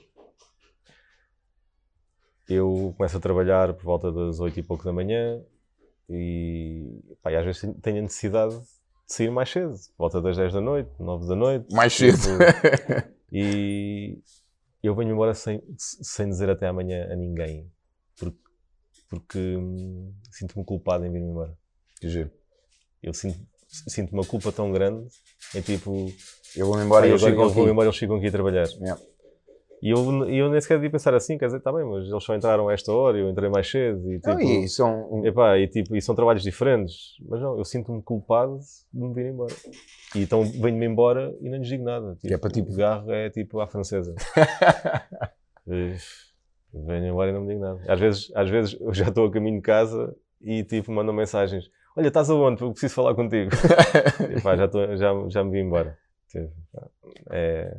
[2.48, 5.42] Eu começo a trabalhar por volta das 8 e pouco da manhã
[6.08, 8.64] e, pá, e às vezes tenho- a necessidade de
[9.06, 11.66] sair mais cedo, volta das 10 da noite, 9 da noite.
[11.74, 12.16] Mais cedo.
[12.18, 12.36] Tipo,
[13.32, 14.18] e
[14.82, 17.70] eu venho embora sem, sem dizer até amanhã a ninguém.
[18.18, 18.38] Porque,
[19.08, 21.56] porque hum, sinto-me culpado em vir-me embora.
[22.00, 22.30] Que giro.
[23.02, 23.38] Eu sinto,
[23.68, 25.06] sinto uma culpa tão grande.
[25.54, 26.10] É tipo,
[26.56, 27.72] Eu vou-me embora "Pá, e eles chegam eu vou aqui.
[27.72, 28.66] embora eles ficam aqui a trabalhar.
[28.80, 29.00] Yeah.
[29.86, 32.24] E eu, e eu nem sequer devia pensar assim, quer dizer, está bem, mas eles
[32.24, 34.10] só entraram a esta hora, eu entrei mais cedo.
[34.12, 37.64] E, tipo, Não, e são Epá, e, tipo, e são trabalhos diferentes, mas não, eu
[37.64, 38.58] sinto-me culpado
[38.92, 39.54] de me vir embora.
[40.14, 42.16] E então venho-me embora e não lhes digo nada.
[42.20, 44.12] Tipo, é para tipo- O garro é tipo à francesa.
[45.66, 47.80] Venho embora e não me digo nada.
[47.88, 51.70] Às vezes, às vezes eu já estou a caminho de casa e tipo mandam mensagens:
[51.96, 52.60] Olha, estás aonde?
[52.62, 53.50] Eu preciso falar contigo.
[54.36, 55.96] Epá, já, estou- já, já me vim embora.
[56.28, 56.52] Tipo,
[57.30, 57.74] é,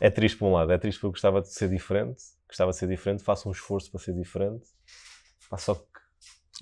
[0.00, 2.76] é triste por um lado, é triste porque eu gostava de ser diferente, gostava de
[2.76, 4.66] ser diferente, faço um esforço para ser diferente.
[5.50, 5.82] Pá, só que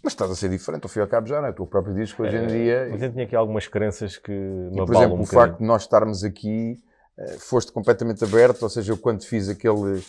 [0.02, 1.52] Mas estás a ser diferente, ao fim e ao cabo já, não é?
[1.52, 2.88] Tu próprio dizes que hoje em É, dia.
[2.90, 5.64] Mas eu tinha aqui algumas crenças que me E, por exemplo, um o facto de
[5.64, 6.80] nós estarmos aqui,
[7.18, 10.02] eh, foste completamente aberto, ou seja, eu quando fiz aquele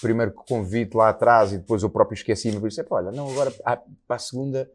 [0.00, 3.50] primeiro convite lá atrás e depois eu próprio esqueci-me, eu disse, "Epá, olha, não, agora
[3.50, 4.70] para a segunda,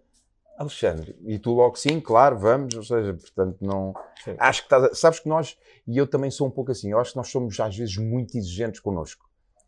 [0.57, 3.93] Alexandre, e tu logo sim, claro, vamos, ou seja, portanto, não.
[4.23, 4.35] Sim.
[4.39, 4.83] Acho que estás.
[4.85, 5.57] a- Sabes que nós,
[5.87, 8.37] e eu também sou um pouco assim, eu acho que nós somos às vezes muito
[8.37, 9.25] exigentes connosco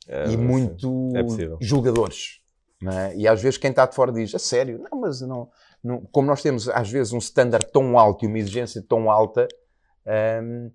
[0.08, 1.24] É, e muito É
[1.60, 2.40] julgadores.
[2.84, 3.16] é?
[3.18, 5.50] E às vezes quem está de fora diz, a sério, não, mas não,
[5.84, 9.48] não- como nós temos às vezes um standard tão alto e uma exigência tão alta,
[10.44, 10.72] hum,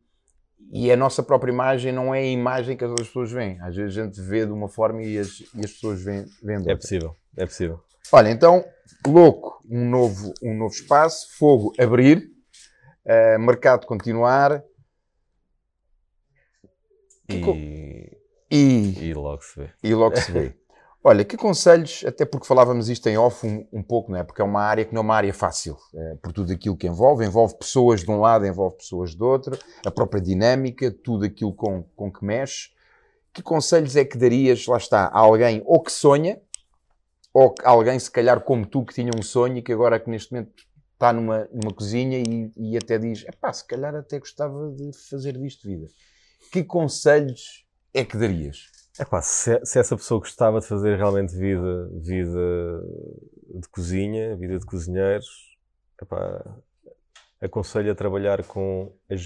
[0.71, 3.61] e a nossa própria imagem não é a imagem que as outras pessoas veem.
[3.61, 6.59] Às vezes a gente vê de uma forma e as, e as pessoas veem, veem
[6.63, 6.77] de É outra.
[6.77, 7.81] possível, é possível.
[8.13, 8.65] Olha, então,
[9.07, 12.31] louco, um novo, um novo espaço, fogo abrir,
[13.05, 14.63] eh, mercado continuar.
[17.29, 18.19] E,
[18.51, 19.71] E, e logo se vê.
[19.83, 20.55] e logo se vê.
[21.05, 24.23] Olha, que conselhos, até porque falávamos isto em off um, um pouco, não é?
[24.23, 26.87] Porque é uma área que não é uma área fácil, é, por tudo aquilo que
[26.87, 31.53] envolve, envolve pessoas de um lado, envolve pessoas do outro, a própria dinâmica, tudo aquilo
[31.53, 32.69] com, com que mexe.
[33.33, 36.41] Que conselhos é que darias, lá está, a alguém ou que sonha,
[37.33, 40.33] ou alguém, se calhar, como tu, que tinha um sonho e que agora que neste
[40.33, 40.53] momento
[40.93, 45.39] está numa, numa cozinha e, e até diz, epá, se calhar até gostava de fazer
[45.39, 45.87] disto vida.
[46.53, 48.71] Que conselhos é que darias?
[49.01, 52.83] Epá, se, se essa pessoa gostava de fazer realmente vida, vida
[53.55, 55.57] de cozinha, vida de cozinheiros,
[56.01, 56.45] epá,
[57.41, 59.23] aconselho a trabalhar com as,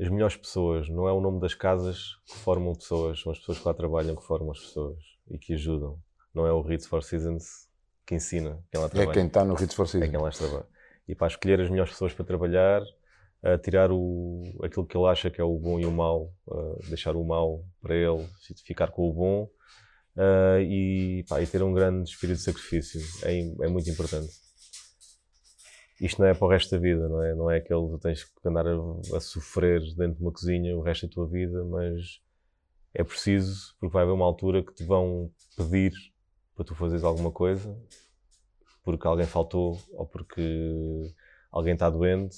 [0.00, 0.88] as melhores pessoas.
[0.88, 4.14] Não é o nome das casas que formam pessoas, são as pessoas que lá trabalham
[4.14, 4.98] que formam as pessoas
[5.28, 6.00] e que ajudam.
[6.36, 7.66] Não é o Ritz Four Seasons
[8.06, 9.12] que ensina quem lá É trabalha.
[9.14, 10.10] quem está no Ritz for é Seasons.
[10.10, 10.66] quem lá trabalha.
[11.08, 12.82] E para escolher as melhores pessoas para trabalhar,
[13.62, 16.30] tirar o, aquilo que ele acha que é o bom e o mau,
[16.88, 18.28] deixar o mau para ele,
[18.66, 19.50] ficar com o bom
[20.16, 23.00] ah, e, pá, e ter um grande espírito de sacrifício.
[23.22, 24.30] É, é muito importante.
[26.00, 27.34] Isto não é para o resto da vida, não é?
[27.34, 30.82] Não é aquele que tens que andar a, a sofrer dentro de uma cozinha o
[30.82, 32.20] resto da tua vida, mas
[32.92, 35.92] é preciso, porque vai haver uma altura que te vão pedir
[36.56, 37.78] para tu fazeres alguma coisa,
[38.82, 41.14] porque alguém faltou ou porque
[41.52, 42.36] alguém está doente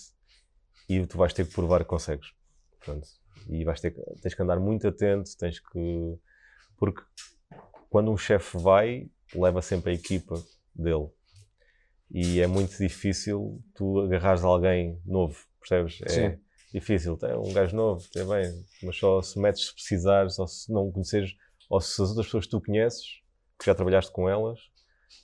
[0.89, 2.33] e tu vais ter que provar que consegues.
[2.81, 3.07] Pronto.
[3.49, 6.19] E vais ter que, tens que andar muito atento, tens que.
[6.77, 7.03] Porque
[7.89, 10.43] quando um chefe vai, leva sempre a equipa
[10.75, 11.09] dele.
[12.11, 16.01] E é muito difícil tu agarrares alguém novo, percebes?
[16.03, 16.41] É Sim.
[16.73, 17.17] difícil.
[17.17, 20.91] Tem um gajo novo, tem bem, mas só se metes se precisares, ou se não
[20.91, 21.35] conheceres,
[21.69, 23.21] ou se as outras pessoas que tu conheces,
[23.59, 24.59] que já trabalhaste com elas,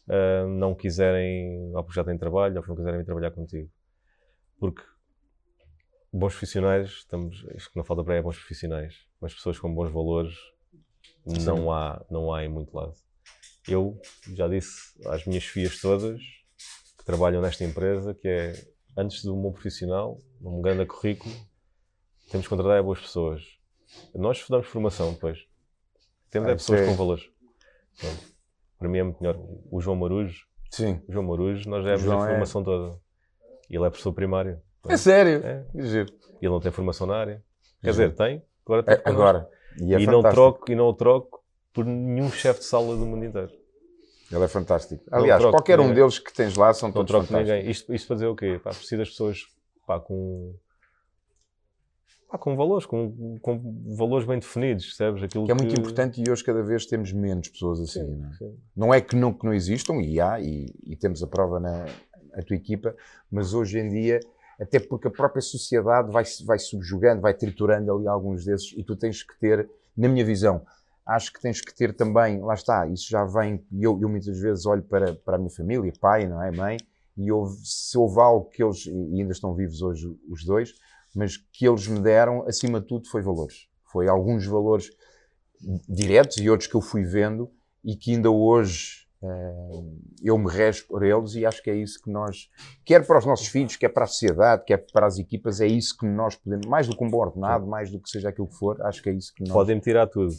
[0.08, 3.70] ah, não quiserem, ou porque já têm trabalho, ou porque não quiserem vir trabalhar contigo.
[4.58, 4.82] Porque
[6.12, 9.74] bons profissionais, estamos, isto que não falta para aí é bons profissionais, mas pessoas com
[9.74, 10.34] bons valores
[11.26, 12.94] não há, não há em muito lado.
[13.66, 13.98] Eu
[14.34, 16.20] já disse às minhas filhas todas
[16.98, 18.52] que trabalham nesta empresa que é
[18.96, 21.34] antes de um bom profissional, um grande currículo,
[22.30, 23.42] temos que contratar boas pessoas.
[24.14, 25.38] Nós damos formação depois.
[26.30, 27.30] Temos Ah, é isso pessoas é- com valores.
[27.98, 28.34] Pronto.
[28.78, 29.38] Para mim é muito melhor.
[29.70, 31.00] O João Marujo, Sim.
[31.08, 32.98] o João Marujo, nós demos João a é- formação toda.
[33.70, 34.60] E ele é professor primário.
[34.88, 35.40] É sério?
[35.44, 35.64] É.
[35.74, 36.12] Giro.
[36.40, 37.42] Ele não tem formação na área.
[37.80, 37.92] Quer Uhum.
[37.92, 38.42] dizer, tem.
[38.66, 39.22] Agora É, tem connosco.
[39.22, 39.50] agora.
[39.80, 41.42] E, é e não troco e não o troco
[41.72, 43.50] por nenhum chefe de sala do mundo inteiro.
[44.30, 45.02] Ele é fantástico.
[45.10, 47.56] Aliás, qualquer um deles que tens lá são Não todos troco fantásticos.
[47.56, 47.70] ninguém.
[47.70, 48.60] Isto, isto fazer o quê?
[48.62, 49.40] Pá, preciso das pessoas
[49.86, 50.54] pá, com,
[52.34, 55.22] pá, com valores, com, com valores bem definidos, percebes?
[55.22, 58.04] Aquilo Que é muito importante e hoje cada vez temos menos pessoas assim.
[58.04, 58.32] Sim, não, é?
[58.32, 58.58] sim.
[58.76, 61.86] Não é que não, que não existam, e há, e, e temos a prova na
[62.36, 62.96] a tua equipa,
[63.30, 64.18] mas hoje em dia,
[64.60, 68.96] até porque a própria sociedade vai, vai subjugando, vai triturando ali alguns desses, e tu
[68.96, 70.66] tens que ter, na minha visão,
[71.06, 74.66] acho que tens que ter também, lá está, isso já vem, eu, eu muitas vezes
[74.66, 76.76] olho para, para a minha família, pai, não é, mãe,
[77.16, 80.74] e eu, se houve algo que eles, e ainda estão vivos hoje os dois,
[81.14, 83.68] mas que eles me deram, acima de tudo, foi valores.
[83.90, 84.90] Foi alguns valores
[85.88, 87.50] diretos e outros que eu fui vendo
[87.84, 89.82] e que ainda hoje eh,
[90.22, 92.50] eu me rejo por eles e acho que é isso que nós,
[92.84, 95.96] quer para os nossos filhos, quer para a sociedade, quer para as equipas, é isso
[95.96, 98.56] que nós podemos, mais do que um bom ordenado, mais do que seja aquilo que
[98.56, 99.52] for, acho que é isso que nós...
[99.52, 100.34] Podem-me tirar tudo.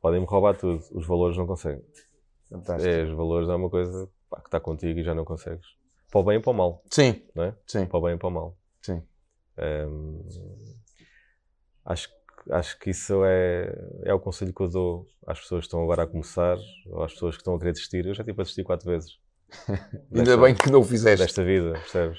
[0.00, 0.82] Podem-me roubar tudo.
[0.92, 1.82] Os valores não conseguem.
[2.50, 2.90] Fantástico.
[2.92, 5.66] É, os valores é uma coisa pá, que está contigo e já não consegues.
[6.10, 7.56] Para o bem e para o mal, Sim, não é?
[7.66, 8.56] sim, Para o bem e para o mal.
[8.82, 9.02] sim.
[9.58, 10.22] Hum,
[11.84, 13.74] acho, que- acho que isso é,
[14.04, 16.56] é o conselho que eu dou às pessoas que estão agora a começar
[16.86, 18.06] ou às pessoas que estão a querer desistir.
[18.06, 19.18] Eu já tive a desistir quatro vezes.
[20.12, 21.24] Ainda Desta- bem que não o fizeste.
[21.24, 22.18] Desta vida, percebes?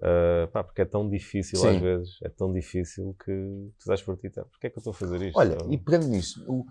[0.00, 1.76] Ah, pá, porque é tão difícil Sim.
[1.76, 3.32] às vezes, é tão difícil que
[3.78, 5.36] tu dás por ti, tá, porque é que eu estou a fazer isto?
[5.38, 6.64] Olha, e pegando nisso, o-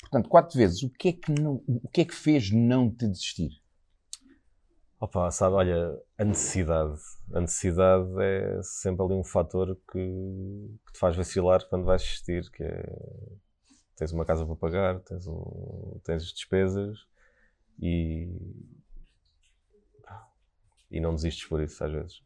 [0.00, 3.06] portanto, quatro vezes, o que, é que não, o que é que fez não te
[3.08, 3.50] desistir?
[4.98, 6.98] Opa, sabe, olha, a necessidade.
[7.34, 9.98] A necessidade é sempre ali um fator que,
[10.86, 12.84] que te faz vacilar quando vais assistir, que é
[13.96, 16.98] tens uma casa para pagar, tens, um, tens despesas
[17.80, 18.28] e
[20.90, 22.22] e não desistes por isso às vezes.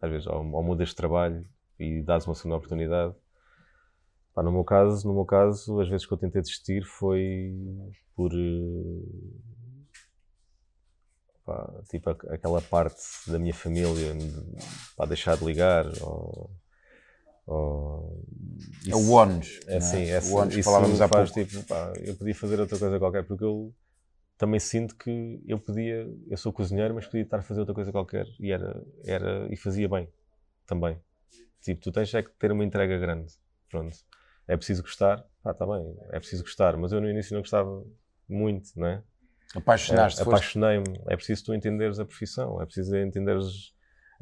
[0.00, 1.46] Às vezes, ou, ou mudas de trabalho
[1.78, 3.14] e dás uma segunda oportunidade.
[4.34, 7.54] Pá, no meu caso, no meu caso, as vezes que eu tentei desistir foi
[8.16, 9.02] por eh,
[11.44, 14.14] pá, tipo aqu- aquela parte da minha família
[14.96, 16.50] para deixar de ligar ou,
[17.46, 18.24] ou
[18.88, 19.60] É o ONUS.
[19.68, 21.32] é assim, é, o ONUS isso falávamos há pouco.
[21.32, 23.74] tipo, pá, eu podia fazer outra coisa qualquer porque eu
[24.38, 27.92] também sinto que eu podia, eu sou cozinheiro, mas podia estar a fazer outra coisa
[27.92, 30.08] qualquer e era, era e fazia bem
[30.66, 30.98] também.
[31.60, 33.32] Tipo, tu tens é que ter uma entrega grande.
[33.70, 33.96] Pronto.
[34.48, 35.24] é preciso gostar.
[35.44, 37.84] Ah, está bem, é preciso gostar, mas eu no início não gostava
[38.28, 38.86] muito, não
[39.54, 41.00] Apaixonaste, é, Apaixonei-me.
[41.08, 43.74] É preciso tu entenderes a profissão, é preciso entenderes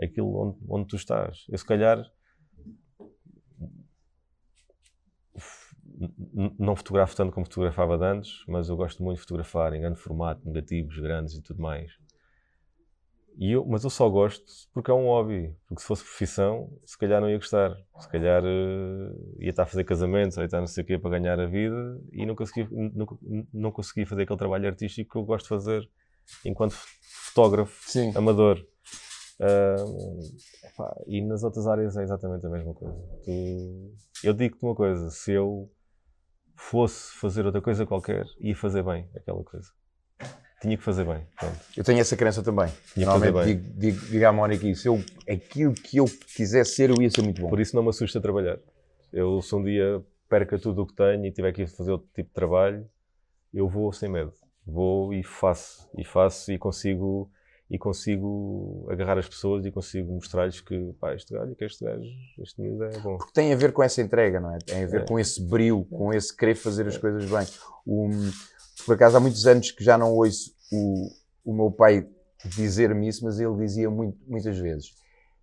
[0.03, 1.45] aquilo onde, onde tu estás.
[1.49, 2.05] Eu, se calhar,
[6.59, 10.01] não fotografo tanto como fotografava de antes, mas eu gosto muito de fotografar em grande
[10.01, 11.93] formato, negativos, grandes e tudo mais.
[13.41, 15.57] E eu, mas eu só gosto porque é um hobby.
[15.67, 17.75] Porque se fosse profissão, se calhar não ia gostar.
[17.99, 20.99] Se calhar eh, ia estar a fazer casamentos, ou ia estar não sei o quê
[20.99, 23.19] para ganhar a vida e não conseguia, não,
[23.51, 25.91] não conseguia fazer aquele trabalho artístico que eu gosto de fazer
[26.45, 28.13] enquanto fotógrafo Sim.
[28.15, 28.63] amador.
[30.63, 32.95] Epá, e nas outras áreas é exatamente a mesma coisa.
[33.25, 35.73] Tu- eu digo-te uma coisa: se eu
[36.55, 39.71] fosse fazer outra coisa qualquer, ia fazer bem aquela coisa.
[40.61, 41.27] Tinha que fazer bem.
[41.39, 41.57] Pronto.
[41.77, 42.69] Eu tenho essa crença também.
[42.93, 44.89] Tinha Normalmente digo, digo, digo à Mónica isso.
[44.89, 46.05] Eu, aquilo que eu
[46.37, 47.49] quisesse ser, eu ia ser muito bom.
[47.49, 48.59] Por isso não me assusta trabalhar.
[49.13, 52.29] Eu, se um dia perca tudo o que tenho e tiver que fazer outro tipo
[52.29, 52.87] de trabalho,
[53.55, 54.33] eu vou sem medo.
[54.67, 55.89] Vou e faço.
[55.97, 57.31] E faço e consigo,
[57.71, 62.05] e consigo agarrar as pessoas e consigo mostrar-lhes que, pá, este gajo, que este gajo,
[62.39, 63.17] este miúdo é bom.
[63.17, 64.59] Porque tem a ver com essa entrega, não é?
[64.59, 65.05] Tem a ver É.
[65.07, 67.47] com esse brilho, com esse querer fazer as coisas bem.
[67.87, 68.11] O-
[68.85, 71.09] por acaso há muitos anos que já não ouço o,
[71.45, 72.07] o meu pai
[72.45, 74.89] dizer-me isso, mas ele dizia muito- muitas vezes: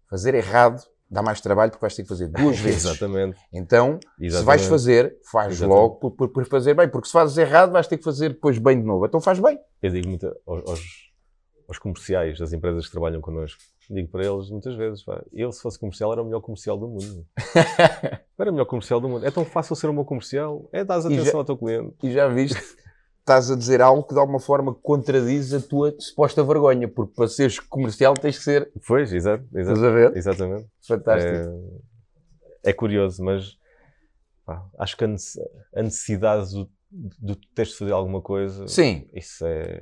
[0.09, 2.85] fazer errado dá mais trabalho porque vais ter que fazer duas vezes.
[2.85, 3.37] Exatamente.
[3.53, 4.45] Então, se Exatamente.
[4.45, 5.77] vais fazer, faz Exatamente.
[5.79, 8.57] logo por, por- por fazer bem, porque se fazes errado vais ter que fazer depois
[8.57, 9.05] bem de novo.
[9.05, 9.57] Então faz bem.
[9.81, 14.75] Eu digo muito aos, aos- comerciais das empresas que trabalham connosco, digo para eles muitas
[14.75, 17.25] vezes, pá, eu se fosse comercial era o melhor comercial do mundo.
[18.39, 19.25] Era o melhor comercial do mundo.
[19.25, 21.95] É tão fácil ser um bom comercial, é dar atenção já- ao teu cliente.
[22.03, 22.61] E já viste,
[23.27, 27.27] estás a dizer algo que de alguma forma contradiz a tua suposta vergonha, porque para
[27.27, 28.71] seres comercial tens que ser.
[28.87, 30.15] Pois, exato, Estás exato a ver?
[30.17, 30.67] exatamente.
[30.87, 31.33] Fantástico.
[32.63, 33.57] É, é curioso, mas
[34.45, 35.41] pá, acho que a nece-
[35.75, 36.69] a necessidade do,
[37.19, 39.77] do teres de fazer alguma coisa, Sim, isso é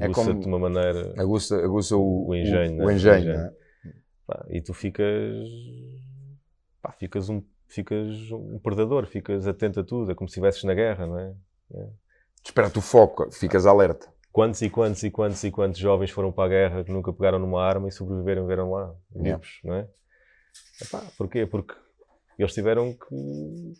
[0.00, 2.94] É aguça como- de uma maneira aguça, aguça o, O engenho, o, né?
[2.94, 3.40] engenho, O engenho.
[3.40, 3.52] é?
[4.26, 5.36] pá, e tu ficas,
[6.80, 10.72] pá, ficas um ficas um predador, ficas atento a tudo, é como se estivesses na
[10.74, 11.34] guerra, não é?
[12.44, 14.12] Espera-te o foco, ficas alerta.
[14.30, 17.38] Quantos e quantos e quantos e quantos jovens foram para a guerra que nunca pegaram
[17.38, 19.36] numa arma e sobreviveram e vieram lá, Yeah.
[19.36, 19.88] vivos, não é?
[20.82, 21.46] Epá, porquê?
[21.46, 21.74] Porque
[22.38, 23.74] eles tiveram que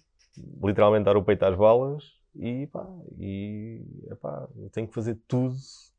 [0.62, 2.05] literalmente dar o peito às balas
[2.35, 2.86] e, pá,
[3.19, 5.57] e epá, eu tenho que fazer tudo,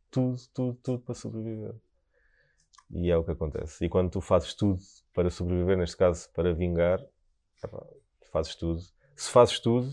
[0.10, 1.76] tudo, tudo, tudo para sobreviver.
[2.92, 3.86] E é o que acontece.
[3.86, 4.80] E quando tu fazes tudo
[5.14, 7.00] para sobreviver, neste caso para vingar,
[7.64, 7.86] epá,
[8.32, 8.82] fazes tudo.
[9.16, 9.92] Se fazes tudo,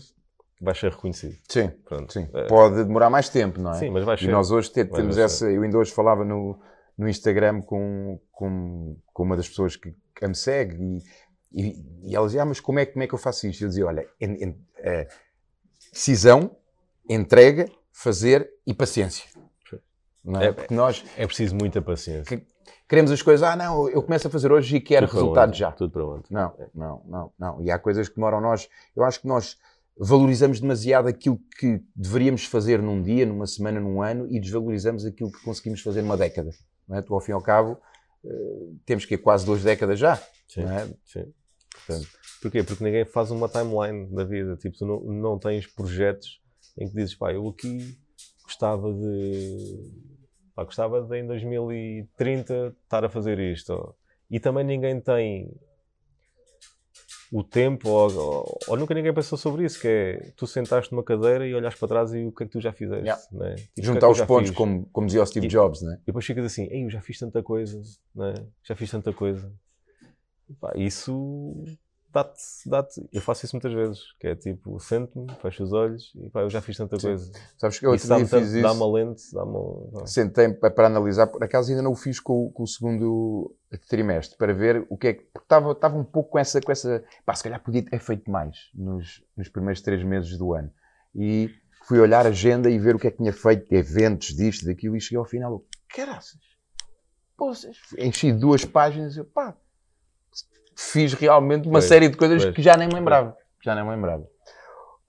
[0.63, 1.35] vais ser reconhecido.
[1.47, 2.11] Sim, Pronto.
[2.13, 2.27] sim.
[2.33, 3.79] É, Pode demorar mais tempo, não é?
[3.79, 4.31] sim, mas vais E ser.
[4.31, 5.49] nós hoje te- Vai temos essa.
[5.51, 6.59] Eu ainda hoje falava no,
[6.97, 10.75] no Instagram com, com, com uma das pessoas que, que me segue
[11.51, 13.63] e, e, e ela dizia: ah, mas como é, como é que eu faço isto?
[13.63, 15.07] Eu dizia: olha, en- en- eh,
[15.91, 16.55] decisão,
[17.09, 19.29] entrega, fazer e paciência.
[20.23, 20.45] Não é?
[20.47, 22.23] É- Porque nós É preciso muita paciência.
[22.37, 22.45] Que-
[22.87, 25.71] queremos as coisas, ah, não, eu começo a fazer hoje e quero resultado já.
[25.71, 26.33] Tudo para ontem.
[26.33, 27.61] Não, não, não, não.
[27.61, 28.69] E há coisas que demoram nós.
[28.95, 29.57] Eu acho que nós
[29.97, 35.31] valorizamos demasiado aquilo que deveríamos fazer num dia, numa semana, num ano e desvalorizamos aquilo
[35.31, 36.51] que conseguimos fazer numa década.
[36.87, 37.01] Não é?
[37.01, 37.77] Tu, ao fim e ao cabo,
[38.25, 40.15] eh, temos que ir quase duas décadas já.
[40.47, 40.87] Sim, é?
[41.05, 41.33] sim.
[41.73, 42.07] Portanto,
[42.41, 42.63] porquê?
[42.63, 44.55] Porque ninguém faz uma timeline da vida.
[44.57, 46.41] Tipo, tu não, não tens projetos
[46.77, 47.97] em que dizes, pá, eu aqui
[48.43, 49.91] gostava de.
[50.55, 53.95] Pá, gostava de em 2030 estar a fazer isto.
[54.29, 55.51] E também ninguém tem
[57.35, 61.03] o tempo, ou, ou- ou nunca ninguém pensou sobre isso, que é tu sentaste numa
[61.03, 63.05] cadeira e olhas para trás e o que é que tu já fizeste.
[63.05, 63.21] Yeah.
[63.31, 63.55] Né?
[63.55, 64.57] Tipo, é Juntar eu os pontos, fiz?
[64.57, 65.95] como, como dizia o Steve E- Jobs, não é?
[65.95, 67.81] E depois ficas assim, Ei, eu já fiz tanta coisa,
[68.13, 68.35] né?
[68.63, 69.51] já fiz tanta coisa.
[70.59, 71.63] Pá, isso
[72.13, 73.09] dá-te, dá-te.
[73.11, 76.49] Eu faço isso muitas vezes, que é tipo, sento-me, fecho os olhos e pá, eu
[76.49, 77.07] já fiz tanta Sim.
[77.07, 77.31] coisa.
[77.57, 78.83] Sabes que eu isso outro dia fiz dá-me isso.
[78.83, 79.91] alento, dá-me.
[79.99, 80.05] pá.
[80.05, 83.55] Sentei para para analisar, por acaso ainda não o fiz com, o- com o segundo
[83.89, 85.23] trimestre, para ver o que é que.
[85.23, 86.61] Porque estava, estava um pouco com essa.
[86.61, 90.53] Com essa pá, se calhar podia ter feito mais nos, nos primeiros três meses do
[90.53, 90.71] ano.
[91.15, 91.49] E
[91.87, 94.95] fui olhar a agenda e ver o que é que tinha feito, eventos, disto, daquilo,
[94.95, 95.63] e cheguei ao final.
[95.89, 96.39] Caraças,
[97.37, 99.55] poças, enchi duas páginas e eu, pá,
[100.83, 102.55] fiz realmente uma Pois, série de coisas pois.
[102.55, 103.35] que já nem me lembrava.
[103.63, 104.27] Já nem me lembrava.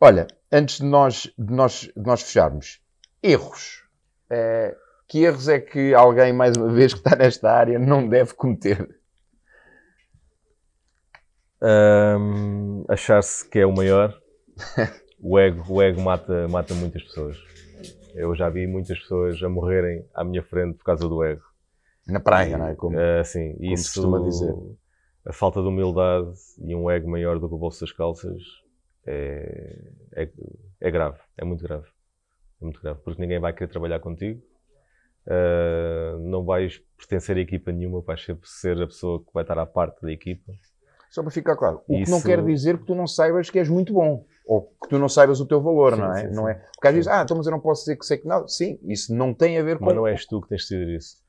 [0.00, 2.80] Olha, antes de nós, de nós, de nós fecharmos,
[3.22, 3.82] erros.
[4.30, 4.76] Eh,
[5.08, 8.88] que erros é que alguém, mais uma vez, que está nesta área, não deve cometer?
[11.62, 14.14] Ahm, achar-se que é o maior,
[15.20, 17.36] o ego, o ego mata, mata muitas pessoas.
[18.14, 21.42] Eu já vi muitas pessoas a morrerem à minha frente por causa do ego.
[22.06, 22.74] Na praia, não é?
[22.74, 24.54] Como, Ah, sim, se isso, costuma dizer.
[25.26, 28.42] A falta de humildade e um ego maior do que o bolso das calças
[29.06, 30.28] é, é,
[30.80, 31.86] é grave, é muito grave.
[32.60, 34.40] É muito grave, porque ninguém vai querer trabalhar contigo,
[35.26, 39.66] uh, não vais pertencer a equipa nenhuma, vais ser a pessoa que vai estar à
[39.66, 40.52] parte da equipa.
[41.10, 42.04] Só para ficar claro, o Isso...
[42.04, 44.98] que não quer dizer que tu não saibas que és muito bom ou que tu
[44.98, 46.28] não saibas o teu valor, sim, não é?
[46.28, 46.54] Sim, não é?
[46.54, 48.46] Porque às vezes, ah, então mas eu não posso dizer que sei que não.
[48.46, 49.86] Sim, isso não tem a ver com.
[49.86, 51.23] Mas não és tu que tens de decidir isso.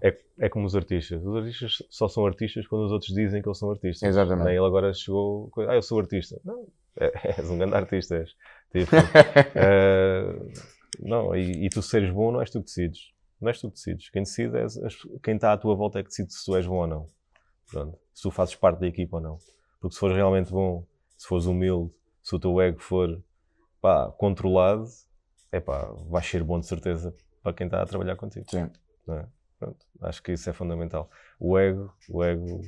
[0.00, 1.24] É, é como os artistas.
[1.24, 4.08] Os artistas só são artistas quando os outros dizem que eles são artistas.
[4.08, 4.50] Exatamente.
[4.50, 6.40] Ele agora chegou, ah, eu sou artista.
[6.44, 6.66] Não,
[6.96, 8.16] é, és um grande artista.
[8.16, 8.30] És.
[8.70, 10.52] Tipo, uh,
[11.00, 13.12] não, e, e, tu seres bom não és tu que decides.
[13.40, 14.08] Não és tu que decides.
[14.10, 14.66] Quem decide é
[15.22, 17.06] quem está à tua volta é que decide se tu és bom ou não.
[17.70, 17.98] Pronto.
[18.14, 19.38] Se tu fazes parte da equipa ou não.
[19.80, 20.86] Porque se fores realmente bom,
[21.16, 21.92] se fores humilde,
[22.22, 23.20] se o teu ego for
[23.80, 24.84] pá, controlado,
[25.50, 28.46] é pá, vais ser bom de certeza para quem está a trabalhar contigo.
[28.48, 28.70] Sim.
[29.08, 29.26] É?
[29.62, 31.08] Pronto, acho que isso é fundamental.
[31.38, 32.62] O ego, o ego,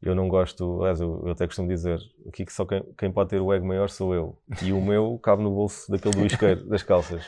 [0.00, 3.30] eu não gosto, aliás, eu, eu até costumo dizer aqui que só quem, quem, pode
[3.30, 4.40] ter o ego maior sou eu.
[4.62, 7.26] E o meu cabe no bolso daquele do isqueiro, das calças.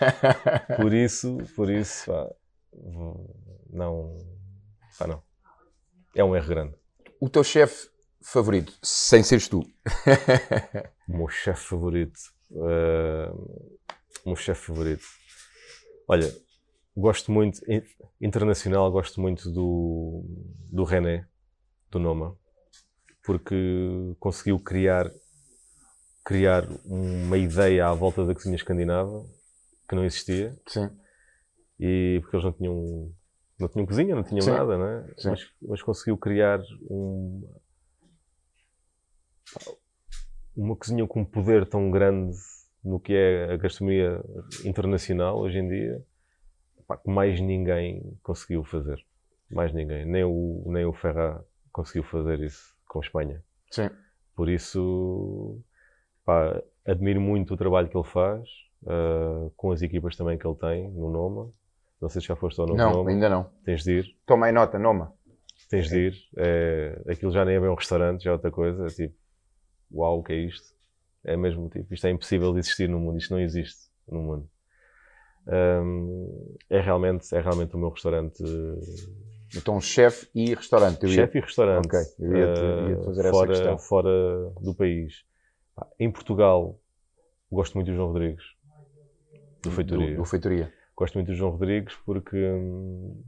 [0.77, 2.31] Por isso, por isso, pá,
[3.69, 4.17] não,
[4.97, 5.21] pá, não.
[6.15, 6.75] É um erro grande.
[7.21, 7.89] O teu chefe
[8.23, 9.63] favorito, sem seres tu?
[11.09, 12.21] o meu chefe favorito.
[12.53, 13.67] Uh,
[14.25, 15.05] o meu chefe favorito.
[16.07, 16.33] Olha,
[16.97, 17.61] gosto muito,
[18.21, 20.25] internacional, gosto muito do,
[20.73, 21.27] do René,
[21.91, 22.37] do Noma,
[23.23, 25.11] porque conseguiu criar,
[26.25, 29.25] criar uma ideia à volta da cozinha escandinava
[29.89, 30.57] que não existia.
[30.67, 30.91] Sim.
[31.79, 33.15] E porque eles não tinham,
[33.59, 34.53] não tinham cozinha, não tinham Sim.
[34.53, 35.15] nada, não é?
[35.25, 36.61] Mas, mas conseguiu criar
[36.91, 37.47] um,
[40.57, 42.35] uma cozinha com um poder tão grande
[42.83, 44.23] no que é a gastronomia
[44.65, 46.03] internacional hoje em dia,
[46.87, 48.99] pá, que mais ninguém conseguiu fazer.
[49.51, 50.05] Mais ninguém.
[50.05, 51.43] Nem o, nem o Ferrat
[51.73, 53.43] conseguiu fazer isso com Espanha.
[53.71, 53.91] Sim.
[54.35, 55.61] Por isso,
[56.25, 58.49] pá, admiro muito o trabalho que ele faz,
[58.83, 61.51] uh, com as equipas também que ele tem no Noma.
[62.01, 62.79] Não sei se já foste ao Noma.
[62.79, 63.11] Não, Noma.
[63.11, 63.51] ainda não.
[63.65, 64.17] Tens de ir.
[64.27, 65.13] Toma aí nota, Noma.
[65.69, 66.15] Tens de ir.
[66.37, 68.87] É, aquilo já nem é bem um restaurante, já é outra coisa.
[68.87, 69.15] É tipo,
[69.93, 70.75] uau, o que é isto?
[71.25, 74.49] É mesmo tipo, isto é impossível de existir no mundo, isto não existe no mundo.
[75.47, 78.43] Um, é, realmente, é realmente o meu restaurante.
[79.55, 81.09] Então, chefe e restaurante.
[81.09, 81.87] Chefe e restaurante.
[81.87, 83.79] Ok, eu ia, -te, ia fazer fora, essa questão.
[83.79, 85.25] Fora do país.
[85.99, 86.79] Em Portugal,
[87.51, 88.45] gosto muito do João Rodrigues.
[89.63, 90.11] Do Feitoria.
[90.11, 90.73] Do, do Feitoria.
[90.97, 92.37] Gosto muito do João Rodrigues porque.
[92.37, 93.23] Hum,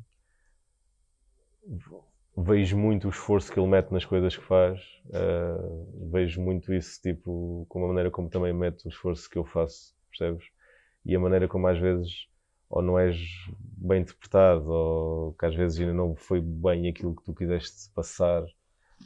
[2.36, 4.81] vejo muito o esforço que ele mete nas coisas que faz.
[5.07, 9.45] Uh, vejo muito isso, tipo, com a maneira como também mete o esforço que eu
[9.45, 10.47] faço, percebes?
[11.05, 12.29] E a maneira como às vezes
[12.70, 13.16] ou não és
[13.51, 18.43] bem interpretado, ou que às vezes ainda não foi bem aquilo que tu quiseste passar.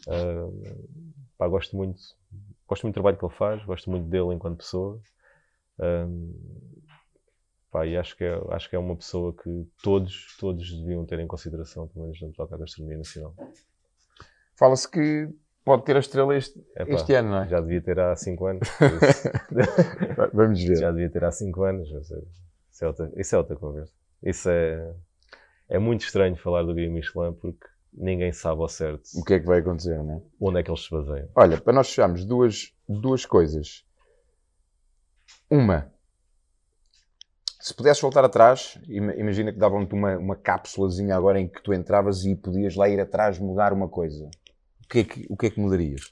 [0.09, 0.89] Uh,
[1.39, 2.01] pá, gosto muito,
[2.67, 5.01] gosto muito do trabalho que ele faz, gosto muito dele enquanto pessoa.
[5.79, 6.73] Uh,
[7.73, 11.19] Pá, e acho que, é, acho que é uma pessoa que todos, todos deviam ter
[11.19, 13.35] em consideração, pelo menos no que toca à gastronomia nacional.
[14.55, 15.31] Fala-se que
[15.65, 17.49] pode ter a estrela este, Epá, este ano, não é?
[17.49, 18.69] Já devia ter há 5 anos.
[20.33, 20.77] Vamos ver.
[20.77, 21.89] Já devia ter há 5 anos.
[21.91, 23.93] Isso é, outra, isso é outra conversa.
[24.23, 24.95] Isso é,
[25.69, 29.41] é muito estranho falar do Guia Michelin porque ninguém sabe ao certo o que é
[29.41, 30.23] que vai acontecer, não é?
[30.41, 31.29] Onde é que eles se baseiam.
[31.35, 33.85] Olha, para nós fecharmos duas, duas coisas.
[35.51, 35.93] Uma,
[37.63, 42.25] se pudesses voltar atrás, imagina que davam-te uma, uma cápsulazinha agora em que tu entravas
[42.25, 44.29] e podias lá ir atrás mudar uma coisa.
[44.85, 46.11] O que é que, o que, é que mudarias?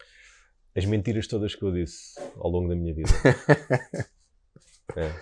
[0.76, 3.10] As mentiras todas que eu disse ao longo da minha vida.
[4.97, 5.12] é.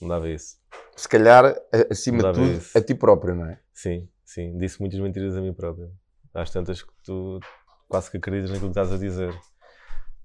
[0.00, 0.56] Mudava isso.
[0.96, 1.54] Se calhar,
[1.90, 2.78] acima mudava de tudo, isso.
[2.78, 3.60] a ti próprio, não é?
[3.72, 4.56] Sim, sim.
[4.56, 5.92] Disse muitas mentiras a mim próprio.
[6.32, 7.40] Às tantas que tu
[7.88, 9.34] quase que acreditas naquilo que estás a dizer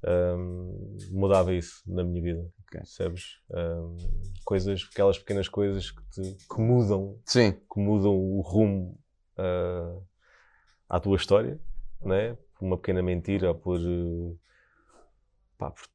[0.08, 2.42] um, mudava isso na minha vida.
[2.68, 2.82] Okay.
[2.82, 3.40] Percebes?
[3.50, 3.98] Um,
[4.44, 7.54] coisas, aquelas pequenas coisas que, te, que mudam, Sim.
[7.54, 9.00] que mudam o rumo
[9.38, 10.04] uh,
[10.88, 11.60] à tua história,
[12.08, 12.38] né?
[12.58, 14.40] por uma pequena mentira ou por, uh,
[15.58, 15.88] pá, por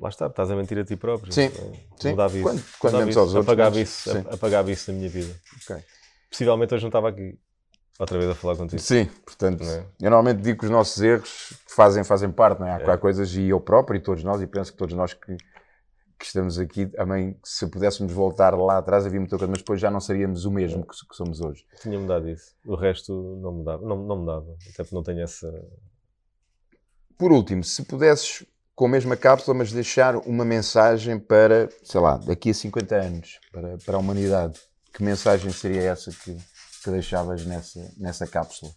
[0.00, 1.32] lá está, estás a mentir a ti próprio.
[1.32, 1.50] Sim,
[1.96, 2.10] Sim.
[2.10, 2.42] Mudava isso.
[2.42, 5.34] Quando, quando mudava isso, outros, apagava, isso, apagava isso da minha vida.
[5.62, 5.82] Okay.
[6.30, 7.38] Possivelmente hoje não estava aqui
[7.98, 8.80] outra vez a falar contigo.
[8.80, 9.78] Sim, portanto, é?
[10.00, 12.84] eu normalmente digo que os nossos erros fazem, fazem parte, não é?
[12.84, 12.96] Há, é.
[12.96, 15.36] coisas, e eu próprio, e todos nós, e penso que todos nós que,
[16.18, 19.90] que estamos aqui, também, se pudéssemos voltar lá atrás, havia muita coisa, mas depois já
[19.90, 21.64] não seríamos o mesmo que, que, somos hoje.
[21.80, 22.54] Tinha mudado isso.
[22.66, 25.48] O resto não mudava, não, não mudava, até porque não tenho essa.
[27.16, 32.16] Por último, se pudesses, com a mesma cápsula, mas deixar uma mensagem para, sei lá,
[32.16, 34.60] daqui a 50 anos, para, para a humanidade,
[34.92, 36.36] que mensagem seria essa que
[36.82, 38.72] que deixavas nessa, nessa cápsula?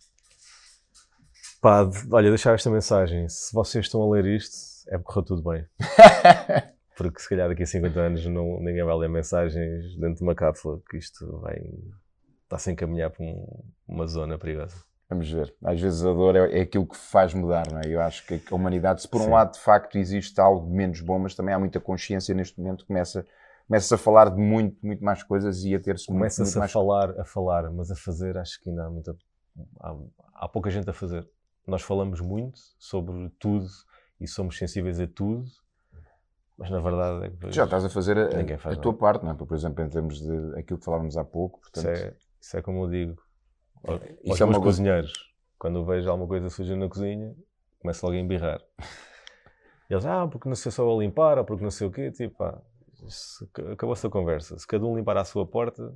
[1.61, 3.27] Pá, olha, deixar esta mensagem.
[3.29, 4.57] Se vocês estão a ler isto,
[4.87, 5.65] é porque correu tudo bem.
[7.09, 10.35] porque se calhar daqui a 50 anos não, ninguém vai ler mensagens dentro de uma
[10.35, 11.61] cápsula, que isto vai
[12.43, 14.75] está-se a encaminhar para um, uma zona perigosa.
[15.09, 15.53] Vamos ver.
[15.63, 17.83] Às vezes a dor é, é, aquilo que faz mudar, não é?
[17.87, 19.31] Eu acho que a humanidade, se por um Sim.
[19.31, 23.25] lado de facto existe algo menos bom, mas também há muita consciência neste momento, começa
[23.67, 26.71] começa a falar de muito, muito mais coisas e a ter-se Começa-se a mais...
[26.73, 29.15] falar, a falar, mas a fazer acho que ainda há muita...
[29.79, 29.95] Há,
[30.35, 31.25] há pouca gente a fazer.
[31.65, 33.65] Nós falamos muito sobre tudo
[34.19, 35.45] e somos sensíveis a tudo,
[36.61, 39.31] mas na verdade é que já estás a fazer a, a, a tua parte, não
[39.31, 39.33] é?
[39.33, 41.59] Por exemplo, em termos de aquilo que falávamos há pouco.
[41.59, 41.91] Portanto...
[41.91, 43.21] Isso, é, isso é como eu digo
[43.83, 45.13] aos isso é meus cozinheiros.
[45.57, 47.35] Quando eu vejo alguma coisa suja na cozinha,
[47.79, 48.61] começo logo a embirrar.
[49.89, 52.11] Eles, ah, porque não sei só a limpar, ou porque não sei o quê.
[52.11, 52.61] Tipo, pá,
[53.71, 54.57] acabou-se a conversa.
[54.57, 55.93] Se cada um limpar a sua porta,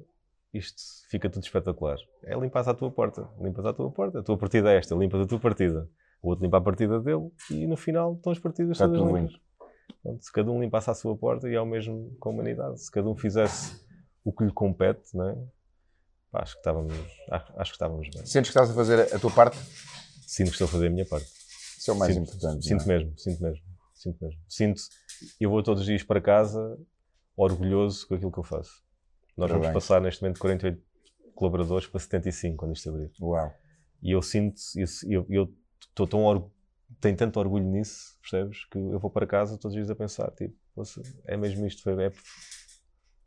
[0.53, 1.97] isto fica tudo espetacular.
[2.23, 3.29] É limpar a tua porta.
[3.39, 4.19] Limpas a tua porta.
[4.19, 5.87] A tua partida é esta, limpas a tua partida.
[6.21, 9.39] O outro limpa a partida dele e no final estão as partidas Está todas limpas.
[9.87, 12.81] Portanto, se cada um limpasse a sua porta, e é o mesmo com a humanidade.
[12.81, 13.83] Se cada um fizesse
[14.23, 15.37] o que lhe compete, não é?
[16.33, 16.93] acho que estávamos,
[17.31, 18.25] acho, acho, que estávamos bem.
[18.25, 19.57] Sentes que estás a fazer a tua parte?
[20.27, 21.31] Sinto que estou a fazer a minha parte.
[21.77, 22.65] Isso é o mais sinto, importante.
[22.65, 22.87] Sinto é?
[22.87, 24.41] mesmo, sinto mesmo, sinto mesmo.
[24.49, 24.81] Sinto,
[25.39, 26.77] eu vou todos os dias para casa
[27.37, 28.83] orgulhoso com aquilo que eu faço.
[29.37, 29.73] Nós vamos bem.
[29.73, 30.81] passar neste momento 48
[31.33, 33.11] colaboradores para 75 quando isto abrir.
[33.21, 33.53] Uau.
[34.01, 34.59] E eu sinto,
[35.07, 36.54] eu estou tão orgulhoso
[36.99, 38.65] tenho tanto orgulho nisso, percebes?
[38.65, 40.55] Que eu vou para casa todos os dias a pensar, tipo,
[41.25, 42.11] é mesmo isto, foi, é,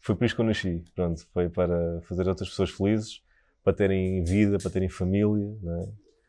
[0.00, 0.84] foi por isso que eu nasci.
[0.94, 3.22] Pronto, foi para fazer outras pessoas felizes,
[3.62, 5.88] para terem vida, para terem família, não é?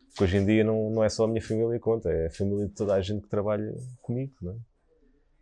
[0.09, 2.31] Porque hoje em dia não, não é só a minha família que conta, é a
[2.31, 4.57] família de toda a gente que trabalha comigo, não é?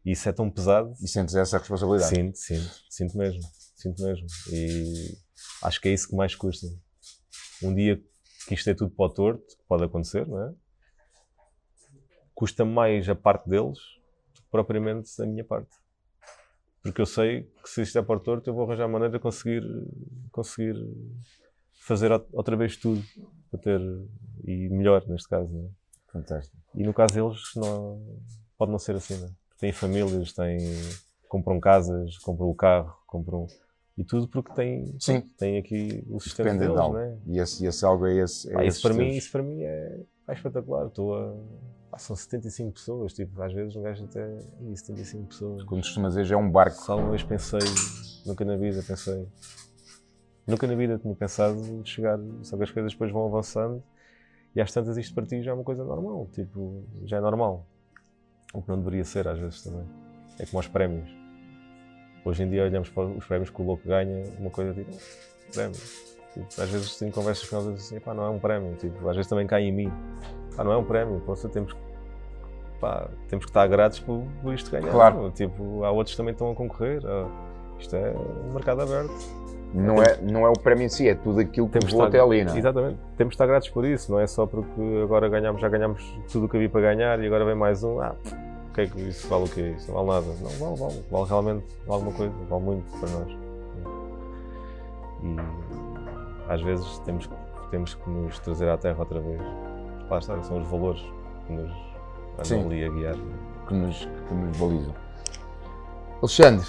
[0.05, 0.93] E isso é tão pesado.
[1.01, 2.15] E sentes essa responsabilidade?
[2.15, 3.41] Sinto, sinto, sinto mesmo,
[3.75, 4.27] sinto mesmo.
[4.51, 5.17] E
[5.63, 6.67] acho que é isso que mais custa.
[7.61, 8.01] Um dia
[8.47, 10.53] que isto é tudo para o torto, que pode acontecer, não é?
[12.37, 13.79] Custa mais a parte deles
[14.33, 15.75] do que propriamente a minha parte
[16.87, 19.63] porque eu sei que se isto é para torto, eu vou arranjar maneira de conseguir,
[20.31, 20.75] conseguir
[21.81, 23.03] fazer outra vez tudo
[23.51, 23.81] para ter,
[24.45, 25.51] e melhor neste caso.
[25.51, 25.69] Né?
[26.11, 26.55] Fantástico.
[26.73, 28.01] E no caso deles, não,
[28.57, 29.29] pode não ser assim, né?
[29.59, 30.59] têm famílias, têm,
[31.27, 33.47] compram casas, compram o carro, compram.
[33.97, 35.21] E tudo porque têm, Sim.
[35.37, 36.97] têm aqui o sistema deles, de algo.
[36.97, 37.17] Né?
[37.25, 38.49] E esse, esse algo é esse.
[38.49, 40.87] É ah, isso, para mim, isso para mim é, é espetacular.
[40.87, 41.33] Estou a
[41.91, 44.27] ah, são 75 pessoas, tipo, às vezes um gajo até.
[44.61, 45.63] Ih, 75 pessoas.
[45.63, 46.77] Quando costumas dizer, é um barco.
[46.77, 47.59] Só uma vez pensei,
[48.25, 49.27] nunca na vida pensei.
[50.45, 53.83] Nunca na vida tinha pensado chegar, só que as coisas depois vão avançando
[54.55, 57.65] e às tantas isto para ti já é uma coisa normal, tipo, já é normal.
[58.53, 59.85] O que não deveria ser às vezes também.
[60.39, 61.09] É como aos prémios.
[62.23, 64.91] Hoje em dia olhamos para os prémios que o louco ganha, uma coisa tipo,
[65.53, 65.77] prémio.
[66.45, 69.15] Tipo, às vezes tenho conversas com eles assim, pá, não é um prémio, tipo, às
[69.15, 69.91] vezes também cai em mim.
[70.55, 71.79] Pá, não é um prémio, poxa, temos que
[72.79, 74.91] pá, temos que estar gratos por, por isto ganhar.
[74.91, 75.31] Claro.
[75.31, 77.01] Tipo, há outros que também estão a concorrer.
[77.79, 78.13] Isto é
[78.47, 79.13] um mercado aberto.
[79.73, 82.43] Não é, não é o prémio em si, é tudo aquilo que levou até ali,
[82.43, 82.57] não é?
[82.57, 82.99] Exatamente.
[83.17, 86.01] Temos de estar gratos por isso, não é só porque agora ganhamos, já ganhamos
[86.31, 87.99] tudo o que havia para ganhar e agora vem mais um.
[87.99, 88.15] Ah,
[88.69, 89.75] o que é que isso vale o quê?
[89.77, 90.33] Isso não vale nada.
[90.41, 91.05] Não, vale, vale.
[91.11, 93.37] Vale realmente alguma coisa, vale muito para nós.
[95.21, 95.35] E
[96.49, 97.29] às vezes temos,
[97.69, 99.41] temos que nos trazer à terra outra vez.
[100.09, 101.01] Lá está, são os valores
[101.45, 101.71] que nos
[102.39, 103.15] andam ali a guiar.
[103.67, 104.93] Que nos, que nos balizam.
[106.21, 106.65] Alexandre,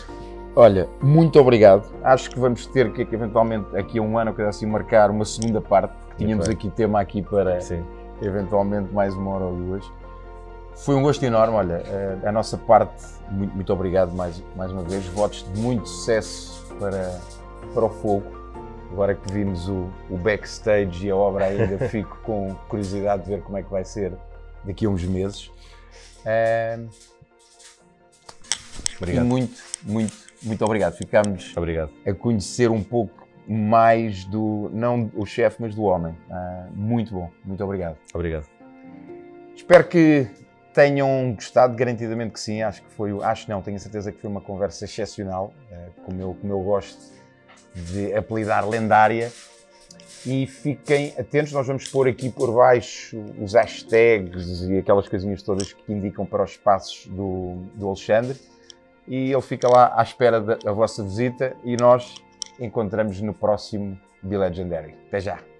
[0.56, 1.88] olha, muito obrigado.
[2.02, 5.60] Acho que vamos ter que, eventualmente, aqui a um ano, coisa assim, marcar uma segunda
[5.60, 7.84] parte, porque tínhamos aqui tema aqui para Sim.
[8.20, 9.90] eventualmente mais uma hora ou duas.
[10.74, 14.82] Foi um gosto enorme, olha, eh, a nossa parte, muito, muito obrigado mais, mais uma
[14.82, 15.06] vez.
[15.06, 17.20] Votos de muito sucesso para,
[17.74, 18.37] para o fogo.
[18.90, 23.42] Agora que vimos o, o backstage e a obra ainda, fico com curiosidade de ver
[23.42, 24.12] como é que vai ser
[24.64, 25.50] daqui a uns meses.
[28.96, 29.24] obrigado.
[29.24, 30.96] E muito, muito, muito obrigado.
[30.96, 31.90] Ficámos obrigado.
[32.06, 36.12] a conhecer um pouco mais do, não o chefe, mas do homem.
[36.28, 37.96] Uh, muito bom, muito obrigado.
[38.14, 38.46] Obrigado.
[39.56, 40.28] Espero que
[40.74, 42.62] tenham gostado, garantidamente que sim.
[42.62, 46.20] Acho que foi, acho não, tenho a certeza que foi uma conversa excepcional, uh, como,
[46.20, 47.17] eu, como eu gosto
[47.74, 49.32] de apelidar lendária
[50.26, 55.72] e fiquem atentos, nós vamos pôr aqui por baixo os hashtags e aquelas coisinhas todas
[55.72, 58.36] que indicam para os passos do, do Alexandre
[59.06, 62.14] e ele fica lá à espera da vossa visita e nós
[62.60, 64.94] encontramos no próximo Be Legendary.
[65.06, 65.57] Até já!